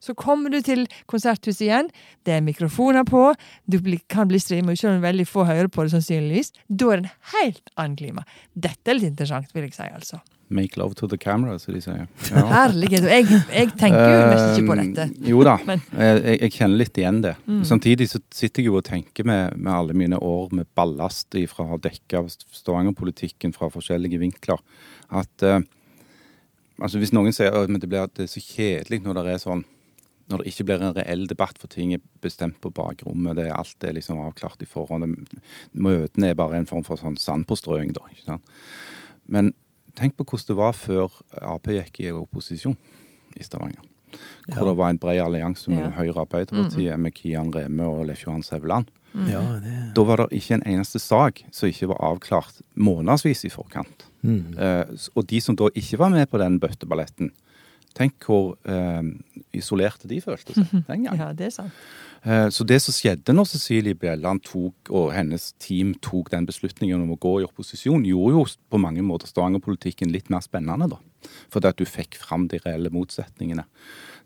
Så 0.00 0.14
kommer 0.14 0.52
du 0.52 0.60
til 0.64 0.84
konserthuset 1.10 1.64
igjen, 1.66 1.88
det 2.28 2.36
er 2.36 2.44
mikrofoner 2.44 3.06
på, 3.08 3.30
du 3.64 3.78
kan 4.12 4.28
bli 4.28 4.40
streama, 4.40 4.76
selv 4.76 4.98
om 4.98 5.04
veldig 5.06 5.26
få 5.28 5.46
hører 5.48 5.70
på 5.72 5.86
det 5.86 5.96
sannsynligvis. 5.96 6.52
Da 6.68 6.92
er 6.92 7.00
det 7.00 7.08
en 7.08 7.20
helt 7.34 7.76
annen 7.76 7.96
klima. 7.98 8.26
Dette 8.52 8.92
er 8.92 9.00
litt 9.00 9.14
interessant, 9.14 9.52
vil 9.56 9.66
jeg 9.66 9.76
si, 9.76 9.88
altså. 9.88 10.20
Make 10.48 10.76
love 10.76 10.94
to 10.94 11.08
the 11.10 11.18
camera, 11.18 11.58
som 11.58 11.74
de 11.74 11.80
sier. 11.82 12.04
Ja. 12.30 12.42
Herlighet. 12.52 13.06
Jeg, 13.10 13.26
jeg, 13.50 13.70
tenker 13.74 14.02
jo 14.06 14.18
nesten 14.30 14.52
ikke 14.52 14.68
på 14.68 14.76
dette. 14.78 15.06
Uh, 15.16 15.30
jo 15.32 15.40
da, 15.46 15.56
jeg, 15.66 16.20
jeg, 16.36 16.52
kjenner 16.54 16.82
litt 16.84 17.00
igjen 17.02 17.18
det. 17.24 17.32
Mm. 17.50 17.64
Samtidig 17.66 18.06
så 18.12 18.20
sitter 18.30 18.62
jeg 18.62 18.70
jo 18.70 18.76
og 18.78 18.86
tenker 18.86 19.26
med, 19.26 19.56
med 19.58 19.72
alle 19.74 19.96
mine 19.98 20.20
år 20.22 20.54
med 20.54 20.70
ballast 20.78 21.34
fra 21.50 21.66
å 21.66 21.72
ha 21.72 21.80
dekka 21.82 22.22
Stavanger-politikken 22.30 23.56
fra 23.56 23.72
forskjellige 23.74 24.22
vinkler, 24.22 24.62
at 25.10 25.46
uh, 25.46 25.58
altså 26.78 27.02
hvis 27.02 27.14
noen 27.16 27.34
sier 27.34 27.50
at 27.50 27.66
det, 27.66 27.90
blir, 27.90 28.06
det 28.14 28.28
er 28.28 28.30
så 28.30 28.42
kjedelig 28.42 29.02
når 29.02 29.18
det 29.18 29.34
er 29.34 29.42
sånn 29.42 29.66
når 30.26 30.42
det 30.42 30.50
ikke 30.50 30.64
blir 30.66 30.82
en 30.82 30.94
reell 30.96 31.28
debatt, 31.30 31.58
for 31.62 31.70
ting 31.70 31.92
er 31.94 32.02
bestemt 32.22 32.58
på 32.62 32.72
bakrommet, 32.74 33.36
det 33.38 33.44
er 33.46 33.54
alt 33.54 33.84
er 33.86 33.94
liksom 33.94 34.18
avklart 34.24 34.62
i 34.64 34.66
forhånd. 34.66 35.14
Møtene 35.78 36.32
er 36.32 36.38
bare 36.38 36.58
en 36.58 36.66
form 36.66 36.82
for 36.86 36.98
sånn 36.98 37.18
sandpåstrøing, 37.20 37.92
da. 37.94 38.38
Men 39.30 39.52
tenk 39.96 40.16
på 40.16 40.26
hvordan 40.26 40.50
det 40.50 40.58
var 40.58 40.76
før 40.76 41.20
Ap 41.42 41.70
gikk 41.72 42.02
i 42.04 42.12
opposisjon 42.14 42.76
i 43.36 43.44
Stavanger. 43.44 43.82
Hvor 44.46 44.62
ja. 44.62 44.68
det 44.68 44.76
var 44.78 44.92
en 44.92 45.00
bred 45.02 45.20
allianse 45.20 45.70
mellom 45.70 45.90
ja. 45.90 45.96
Høyre 45.98 46.14
og 46.14 46.22
Arbeiderpartiet 46.26 46.94
mm. 46.94 47.02
med 47.02 47.16
Kian 47.16 47.50
Reme 47.52 47.88
og 47.90 48.06
Leif 48.08 48.22
Johan 48.24 48.44
Sæveland. 48.46 48.92
Mm. 49.16 49.26
Ja, 49.32 49.40
da 49.96 50.04
var 50.04 50.22
det 50.22 50.36
ikke 50.36 50.58
en 50.58 50.66
eneste 50.68 51.00
sak 51.00 51.40
som 51.54 51.70
ikke 51.70 51.88
var 51.90 52.02
avklart 52.04 52.60
månedsvis 52.74 53.46
i 53.48 53.52
forkant. 53.52 54.06
Mm. 54.20 54.54
Eh, 54.60 55.08
og 55.16 55.26
de 55.30 55.40
som 55.40 55.56
da 55.56 55.70
ikke 55.72 55.98
var 56.00 56.12
med 56.12 56.28
på 56.30 56.40
den 56.42 56.60
bøtteballetten, 56.62 57.32
Tenk 57.96 58.26
hvor 58.28 58.58
eh, 58.68 59.06
isolerte 59.56 60.08
de 60.10 60.18
følte 60.20 60.52
seg 60.52 60.68
den 60.90 61.06
gangen. 61.06 61.16
Ja, 61.16 61.30
det 61.36 61.48
er 61.48 61.54
sant. 61.54 61.84
Eh, 62.22 62.48
så 62.48 62.64
det 62.66 62.80
som 62.82 62.94
skjedde 62.94 63.34
når 63.34 63.50
Cecilie 63.50 63.98
Bjelland 63.98 64.44
tok, 64.46 64.90
og 64.90 65.12
hennes 65.14 65.52
team 65.62 65.94
tok 66.04 66.30
den 66.32 66.48
beslutningen 66.48 67.02
om 67.02 67.14
å 67.14 67.20
gå 67.20 67.34
i 67.40 67.46
opposisjon, 67.46 68.06
gjorde 68.08 68.34
jo 68.36 68.46
på 68.72 68.80
mange 68.82 69.04
måter 69.06 69.30
Stavanger-politikken 69.30 70.12
litt 70.14 70.30
mer 70.32 70.44
spennende, 70.44 70.90
da. 70.96 71.30
Fordi 71.52 71.70
at 71.70 71.80
du 71.80 71.86
fikk 71.88 72.18
fram 72.20 72.46
de 72.50 72.60
reelle 72.62 72.92
motsetningene. 72.94 73.66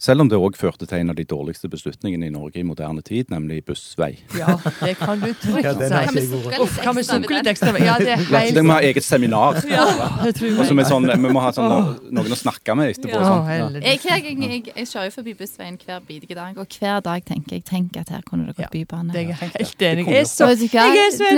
Selv 0.01 0.25
om 0.25 0.29
det 0.33 0.39
òg 0.41 0.57
førte 0.57 0.87
til 0.89 1.03
en 1.03 1.13
av 1.13 1.17
de 1.19 1.27
dårligste 1.29 1.69
beslutningene 1.69 2.31
i 2.31 2.33
Norge 2.33 2.63
i 2.63 2.65
moderne 2.65 3.03
tid, 3.05 3.29
nemlig 3.29 3.59
bussvei. 3.69 4.15
Ja, 4.39 4.55
det 4.81 4.95
kan 4.97 5.21
du 5.21 5.29
trygt 5.37 5.67
ja, 5.67 5.75
si. 5.77 6.79
Kan 6.81 6.97
vi 6.97 7.05
sunke 7.05 7.35
litt 7.37 7.51
ekstra? 7.53 7.75
Ja, 7.77 7.99
det 8.01 8.15
er 8.15 8.23
helt 8.25 8.57
Det 8.57 8.65
må 8.65 8.79
ha 8.79 8.81
eget 8.87 9.05
seminar. 9.05 9.61
Ja, 9.69 9.85
og 10.25 10.89
sånn, 10.89 11.05
vi 11.11 11.33
må 11.35 11.43
ha 11.45 11.53
sånn, 11.53 11.75
noen 12.17 12.33
å 12.33 12.39
snakke 12.39 12.79
med 12.81 12.95
etterpå. 12.95 13.13
Ja, 13.13 13.29
sånn. 13.29 13.77
jeg, 13.77 14.01
jeg, 14.09 14.25
jeg, 14.41 14.63
jeg, 14.73 14.89
kjører 14.89 15.11
jo 15.11 15.15
forbi 15.19 15.37
bussveien 15.43 15.77
hver 15.85 16.01
bidige 16.09 16.39
dag, 16.39 16.57
og 16.57 16.81
hver 16.81 17.05
dag 17.05 17.29
tenker 17.29 17.59
jeg 17.59 17.67
tenk 17.69 18.01
at 18.01 18.15
her 18.15 18.25
kunne 18.25 18.49
det 18.49 18.57
gått 18.57 18.73
bybane. 18.73 19.13
Det 19.13 19.27
er 19.27 19.35
jeg 19.35 19.53
helt 19.59 19.87
enig 19.91 20.09
i. 20.09 20.17
Jeg 20.17 20.25
er 20.25 20.33
så 20.33 20.49
enig. 20.49 20.73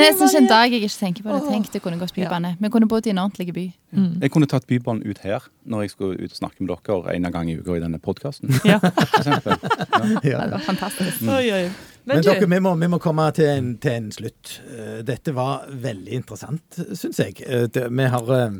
Nesten 0.04 0.30
ikke 0.30 0.44
en 0.44 0.50
dag 0.54 0.78
jeg 0.78 0.86
ikke 0.86 1.00
tenker 1.02 1.26
på 1.26 1.34
det. 1.34 1.44
Tenk 1.50 1.74
det 1.74 1.82
kunne 1.82 1.98
gått 1.98 2.14
bybane. 2.14 2.54
Vi 2.62 2.72
kunne 2.78 2.90
bodd 2.90 3.10
i 3.10 3.16
en 3.16 3.24
ordentlig 3.26 3.50
by. 3.58 3.68
Mm. 3.92 4.12
Jeg 4.22 4.32
kunne 4.32 4.48
tatt 4.48 4.64
Bybanen 4.70 5.04
ut 5.04 5.18
her 5.20 5.44
når 5.68 5.84
jeg 5.84 5.92
skulle 5.92 6.16
ut 6.16 6.32
og 6.32 6.38
snakke 6.38 6.64
med 6.64 6.72
dere 6.72 7.12
en 7.12 7.28
gang 7.34 7.50
i 7.52 7.58
uka 7.58 7.76
i 7.76 7.82
denne 7.82 8.00
podkasten. 8.00 8.51
Ja. 8.72 8.78
ja. 10.22 10.44
Det 10.44 10.52
var 10.54 10.64
fantastisk. 10.66 11.22
Mm. 11.22 11.34
Oi, 11.36 11.52
oi. 11.52 11.64
Men, 12.04 12.16
Men 12.16 12.24
dere, 12.26 12.46
vi 12.50 12.58
må, 12.60 12.74
vi 12.74 12.88
må 12.90 12.98
komme 13.02 13.28
til 13.36 13.46
en, 13.46 13.76
til 13.82 13.92
en, 13.94 14.08
slutt. 14.14 14.56
Eh, 14.74 15.02
dette 15.06 15.34
var 15.36 15.68
veldig 15.70 16.16
interessant, 16.18 16.80
syns 16.98 17.20
jeg. 17.22 17.38
Eh, 17.46 17.68
det, 17.70 17.86
vi 17.94 18.08
har 18.10 18.32
eh, 18.34 18.56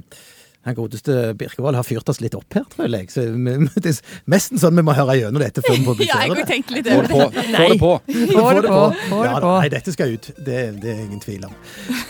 han 0.63 0.75
godeste 0.75 1.35
Birkevold 1.35 1.75
har 1.75 1.83
fyrt 1.83 2.09
oss 2.09 2.21
litt 2.23 2.37
opp 2.39 2.55
her, 2.55 2.63
tror 2.71 2.87
jeg. 2.87 3.09
Så 3.11 3.25
det 3.83 3.91
er 3.91 3.99
nesten 4.31 4.61
sånn 4.63 4.79
vi 4.79 4.85
må 4.87 4.95
høre 4.95 5.17
gjennom 5.19 5.43
dette 5.43 5.65
før 5.65 5.75
vi 5.75 5.87
publiserer 5.89 6.23
det. 6.23 6.29
ja, 6.31 6.45
jeg 6.45 6.51
tenkt 6.53 6.75
litt 6.75 6.91
over 6.93 7.09
det. 7.09 7.17
Få 7.57 7.67
det 7.73 7.79
på! 7.81 7.93
Få 8.07 8.45
det 8.55 8.69
på! 8.69 8.83
Få 9.09 9.23
det 9.27 9.33
på. 9.35 9.55
nei, 9.57 9.73
dette 9.75 9.97
skal 9.97 10.15
ut. 10.15 10.31
Det, 10.39 10.61
det, 10.85 10.95
er 10.95 11.03
ingen 11.03 11.23
tvil 11.23 11.49
om. 11.49 11.57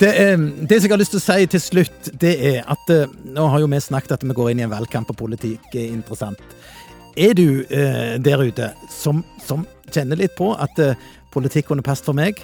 Det, 0.03 0.13
det, 0.69 0.83
som 0.83 0.91
jeg 0.91 0.93
har 0.93 1.01
lyst 1.01 1.17
til 1.17 1.23
å 1.23 1.25
si 1.25 1.49
til 1.55 1.65
slutt, 1.65 2.13
det 2.21 2.35
er 2.53 2.61
at 2.77 2.93
eh, 2.93 3.17
nå 3.33 3.49
har 3.55 3.65
jo 3.65 3.73
vi 3.73 3.81
snakket 3.81 4.19
at 4.19 4.29
vi 4.29 4.37
går 4.37 4.53
inn 4.53 4.61
i 4.61 4.67
en 4.67 4.75
valgkamp, 4.75 5.15
og 5.15 5.21
politikk 5.25 5.73
er 5.73 5.89
interessant. 5.89 6.45
Er 7.17 7.35
du 7.37 7.65
eh, 7.69 8.17
der 8.23 8.41
ute 8.41 8.73
som, 8.91 9.25
som, 9.45 9.67
kjenner 9.93 10.17
litt 10.17 10.33
på 10.39 10.55
at 10.57 10.79
eh, 10.81 10.97
politikk 11.35 11.69
kunne 11.69 11.85
passet 11.85 12.07
for 12.09 12.17
meg, 12.17 12.39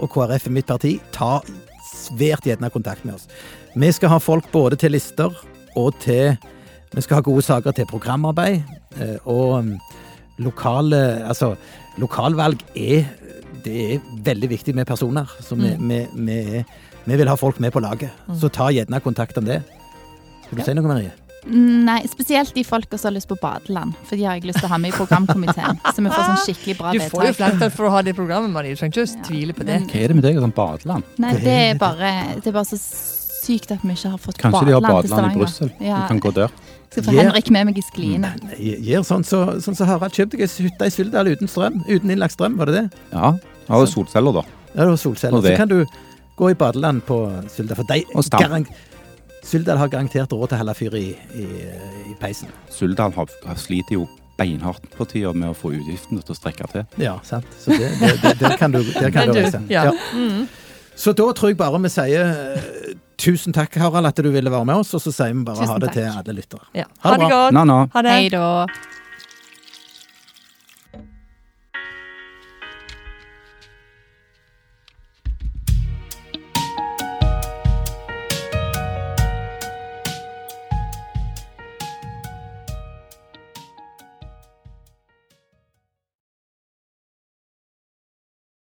og 0.00 0.08
KrF 0.14 0.46
er 0.48 0.54
mitt 0.56 0.68
parti, 0.68 0.94
ta 1.12 1.42
svært 1.84 2.46
gjerne 2.48 2.70
kontakt 2.72 3.04
med 3.04 3.18
oss. 3.18 3.26
Vi 3.76 3.90
skal 3.92 4.14
ha 4.14 4.20
folk 4.22 4.48
både 4.52 4.78
til 4.80 4.96
lister 4.96 5.32
og 5.76 5.98
til 6.00 6.36
Vi 6.94 7.02
skal 7.02 7.18
ha 7.18 7.24
gode 7.26 7.42
saker 7.44 7.74
til 7.76 7.84
programarbeid. 7.90 8.62
Eh, 8.96 9.18
og 9.28 9.58
um, 9.58 9.72
lokale 10.38 11.26
Altså, 11.26 11.56
lokalvalg 11.98 12.62
er 12.74 13.04
Det 13.64 13.76
er 13.94 14.06
veldig 14.24 14.50
viktig 14.50 14.74
med 14.74 14.86
personer. 14.86 15.26
Så 15.40 15.54
vi, 15.54 15.74
mm. 15.76 15.88
vi, 15.88 16.06
vi, 16.14 16.64
vi 17.04 17.16
vil 17.16 17.28
ha 17.28 17.34
folk 17.34 17.60
med 17.60 17.70
på 17.70 17.80
laget. 17.80 18.10
Mm. 18.28 18.38
Så 18.40 18.48
ta 18.48 18.70
gjerne 18.70 19.00
kontakt 19.00 19.36
om 19.36 19.44
det. 19.44 19.60
Skal 20.46 20.56
du 20.56 20.62
ja. 20.62 20.70
si 20.70 20.78
noe, 20.78 20.86
Marie? 20.86 21.25
Nei, 21.46 22.00
spesielt 22.10 22.54
de 22.54 22.64
folka 22.66 22.98
som 22.98 23.10
har 23.10 23.16
lyst 23.16 23.28
på 23.30 23.36
badeland. 23.38 23.94
For 24.08 24.18
de 24.18 24.24
har 24.26 24.38
jeg 24.38 24.48
lyst 24.48 24.58
til 24.58 24.66
å 24.66 24.72
ha 24.72 24.78
med 24.82 24.90
i 24.90 24.96
programkomiteen. 24.96 25.78
Så 25.94 26.02
vi 26.02 26.10
får 26.10 26.24
sånn 26.30 26.40
skikkelig 26.42 26.74
bra 26.78 26.94
vedtak. 26.94 27.12
Du 27.12 27.14
får 27.14 27.26
jo 27.28 27.36
flertall 27.38 27.74
for 27.76 27.88
å 27.88 27.92
ha 27.94 28.00
det 28.06 28.16
programmet, 28.18 28.50
Marie. 28.54 28.74
Du 28.74 28.80
trenger 28.80 29.04
ikke 29.04 29.28
tvile 29.28 29.54
på 29.56 29.66
det. 29.68 29.76
Hva 29.92 30.00
er 30.02 30.10
det 30.12 30.16
med 30.18 30.26
deg 30.26 30.40
og 30.40 30.46
sånn 30.46 30.56
badeland? 30.56 31.12
Nei, 31.22 31.34
det 31.44 31.58
er 31.68 31.78
bare, 31.80 32.10
det 32.40 32.50
er 32.50 32.56
bare 32.56 32.70
så 32.72 32.80
sykt 32.80 33.70
at 33.76 33.84
vi 33.84 33.94
ikke 33.94 34.10
har 34.16 34.22
fått 34.22 34.40
Kanskje 34.42 34.64
de 34.66 34.74
har 34.74 34.82
badeland 34.82 35.28
i 35.28 35.38
Brussel? 35.38 35.70
Ja. 35.78 36.00
Du 36.02 36.10
kan 36.10 36.22
gå 36.24 36.32
der. 36.34 36.56
Skal 36.90 37.06
få 37.06 37.14
Henrik 37.14 37.50
med 37.54 37.68
meg 37.68 37.78
i 37.78 37.84
skliene. 37.84 38.32
Gjør 38.58 39.06
sånn 39.06 39.26
så, 39.26 39.44
sånn 39.62 39.78
så 39.78 39.86
Harald. 39.88 40.14
Kjøp 40.16 40.34
deg 40.34 40.46
ei 40.46 40.50
hytte 40.66 40.88
i 40.88 40.94
Suldal 40.94 41.30
uten 41.30 41.50
strøm. 41.50 41.78
Uten 41.86 42.10
innlagt 42.14 42.34
strøm, 42.34 42.58
var 42.58 42.70
det 42.70 42.80
det? 42.80 43.00
Ja. 43.12 43.32
Har 43.68 43.82
jo 43.82 43.88
solceller, 43.90 44.40
da. 44.40 44.44
Ja, 44.72 44.82
du 44.82 44.92
har 44.94 45.00
solceller. 45.00 45.46
Så 45.46 45.56
kan 45.58 45.70
du 45.70 45.80
gå 46.38 46.50
i 46.50 46.58
badeland 46.58 47.04
på 47.06 47.20
Suldal. 47.52 47.78
For 47.78 47.90
de, 47.90 48.02
Suldal 49.46 49.78
har 49.78 49.90
garantert 49.92 50.32
råd 50.34 50.50
til 50.50 50.56
å 50.56 50.60
holde 50.62 50.74
fyr 50.74 50.94
i, 50.98 51.08
i, 51.38 51.44
i, 52.10 52.14
peisen. 52.18 52.50
Suldal 52.72 53.14
har, 53.14 53.30
har 53.46 53.58
sliter 53.60 53.94
jo 53.94 54.06
beinhardt 54.36 54.88
på 54.96 55.06
tida 55.08 55.30
med 55.32 55.52
å 55.52 55.56
få 55.56 55.70
utgiftene 55.76 56.24
til 56.26 56.34
å 56.34 56.36
strekke 56.36 56.66
til. 56.72 56.86
Ja, 57.00 57.14
sant. 57.24 57.46
Så 57.62 57.70
det, 57.72 57.92
det, 58.00 58.16
det, 58.24 58.34
der 58.42 58.56
kan 58.58 58.74
du, 58.74 58.82
der 58.82 59.12
kan 59.14 59.30
du 59.30 59.38
reise. 59.38 59.62
Ja. 59.72 59.86
ja. 59.88 59.94
Mm. 60.16 60.48
Så 60.96 61.14
da 61.16 61.28
tror 61.36 61.52
jeg 61.52 61.60
bare 61.60 61.78
vi 61.84 61.92
sier 61.92 62.26
uh, 62.26 62.90
tusen 63.20 63.54
takk, 63.56 63.78
Harald, 63.80 64.10
at 64.10 64.18
du 64.18 64.28
ville 64.34 64.50
være 64.52 64.66
med 64.66 64.82
oss, 64.82 64.92
og 64.96 65.04
så 65.04 65.14
sier 65.14 65.32
vi 65.32 65.46
bare 65.46 65.62
tusen 65.62 65.72
ha 65.76 65.80
det 65.80 65.92
takk. 65.92 65.98
til 66.00 66.20
alle 66.24 66.36
lyttere. 66.40 66.68
Ja. 66.82 66.90
Ha, 67.04 67.14
det 67.14 67.22
bra. 67.22 67.32
godt. 67.36 67.56
Na, 67.56 67.64
na. 67.68 67.80
Ha 67.94 68.04
det. 68.08 68.18
Hei 68.18 68.30
da. 68.34 68.46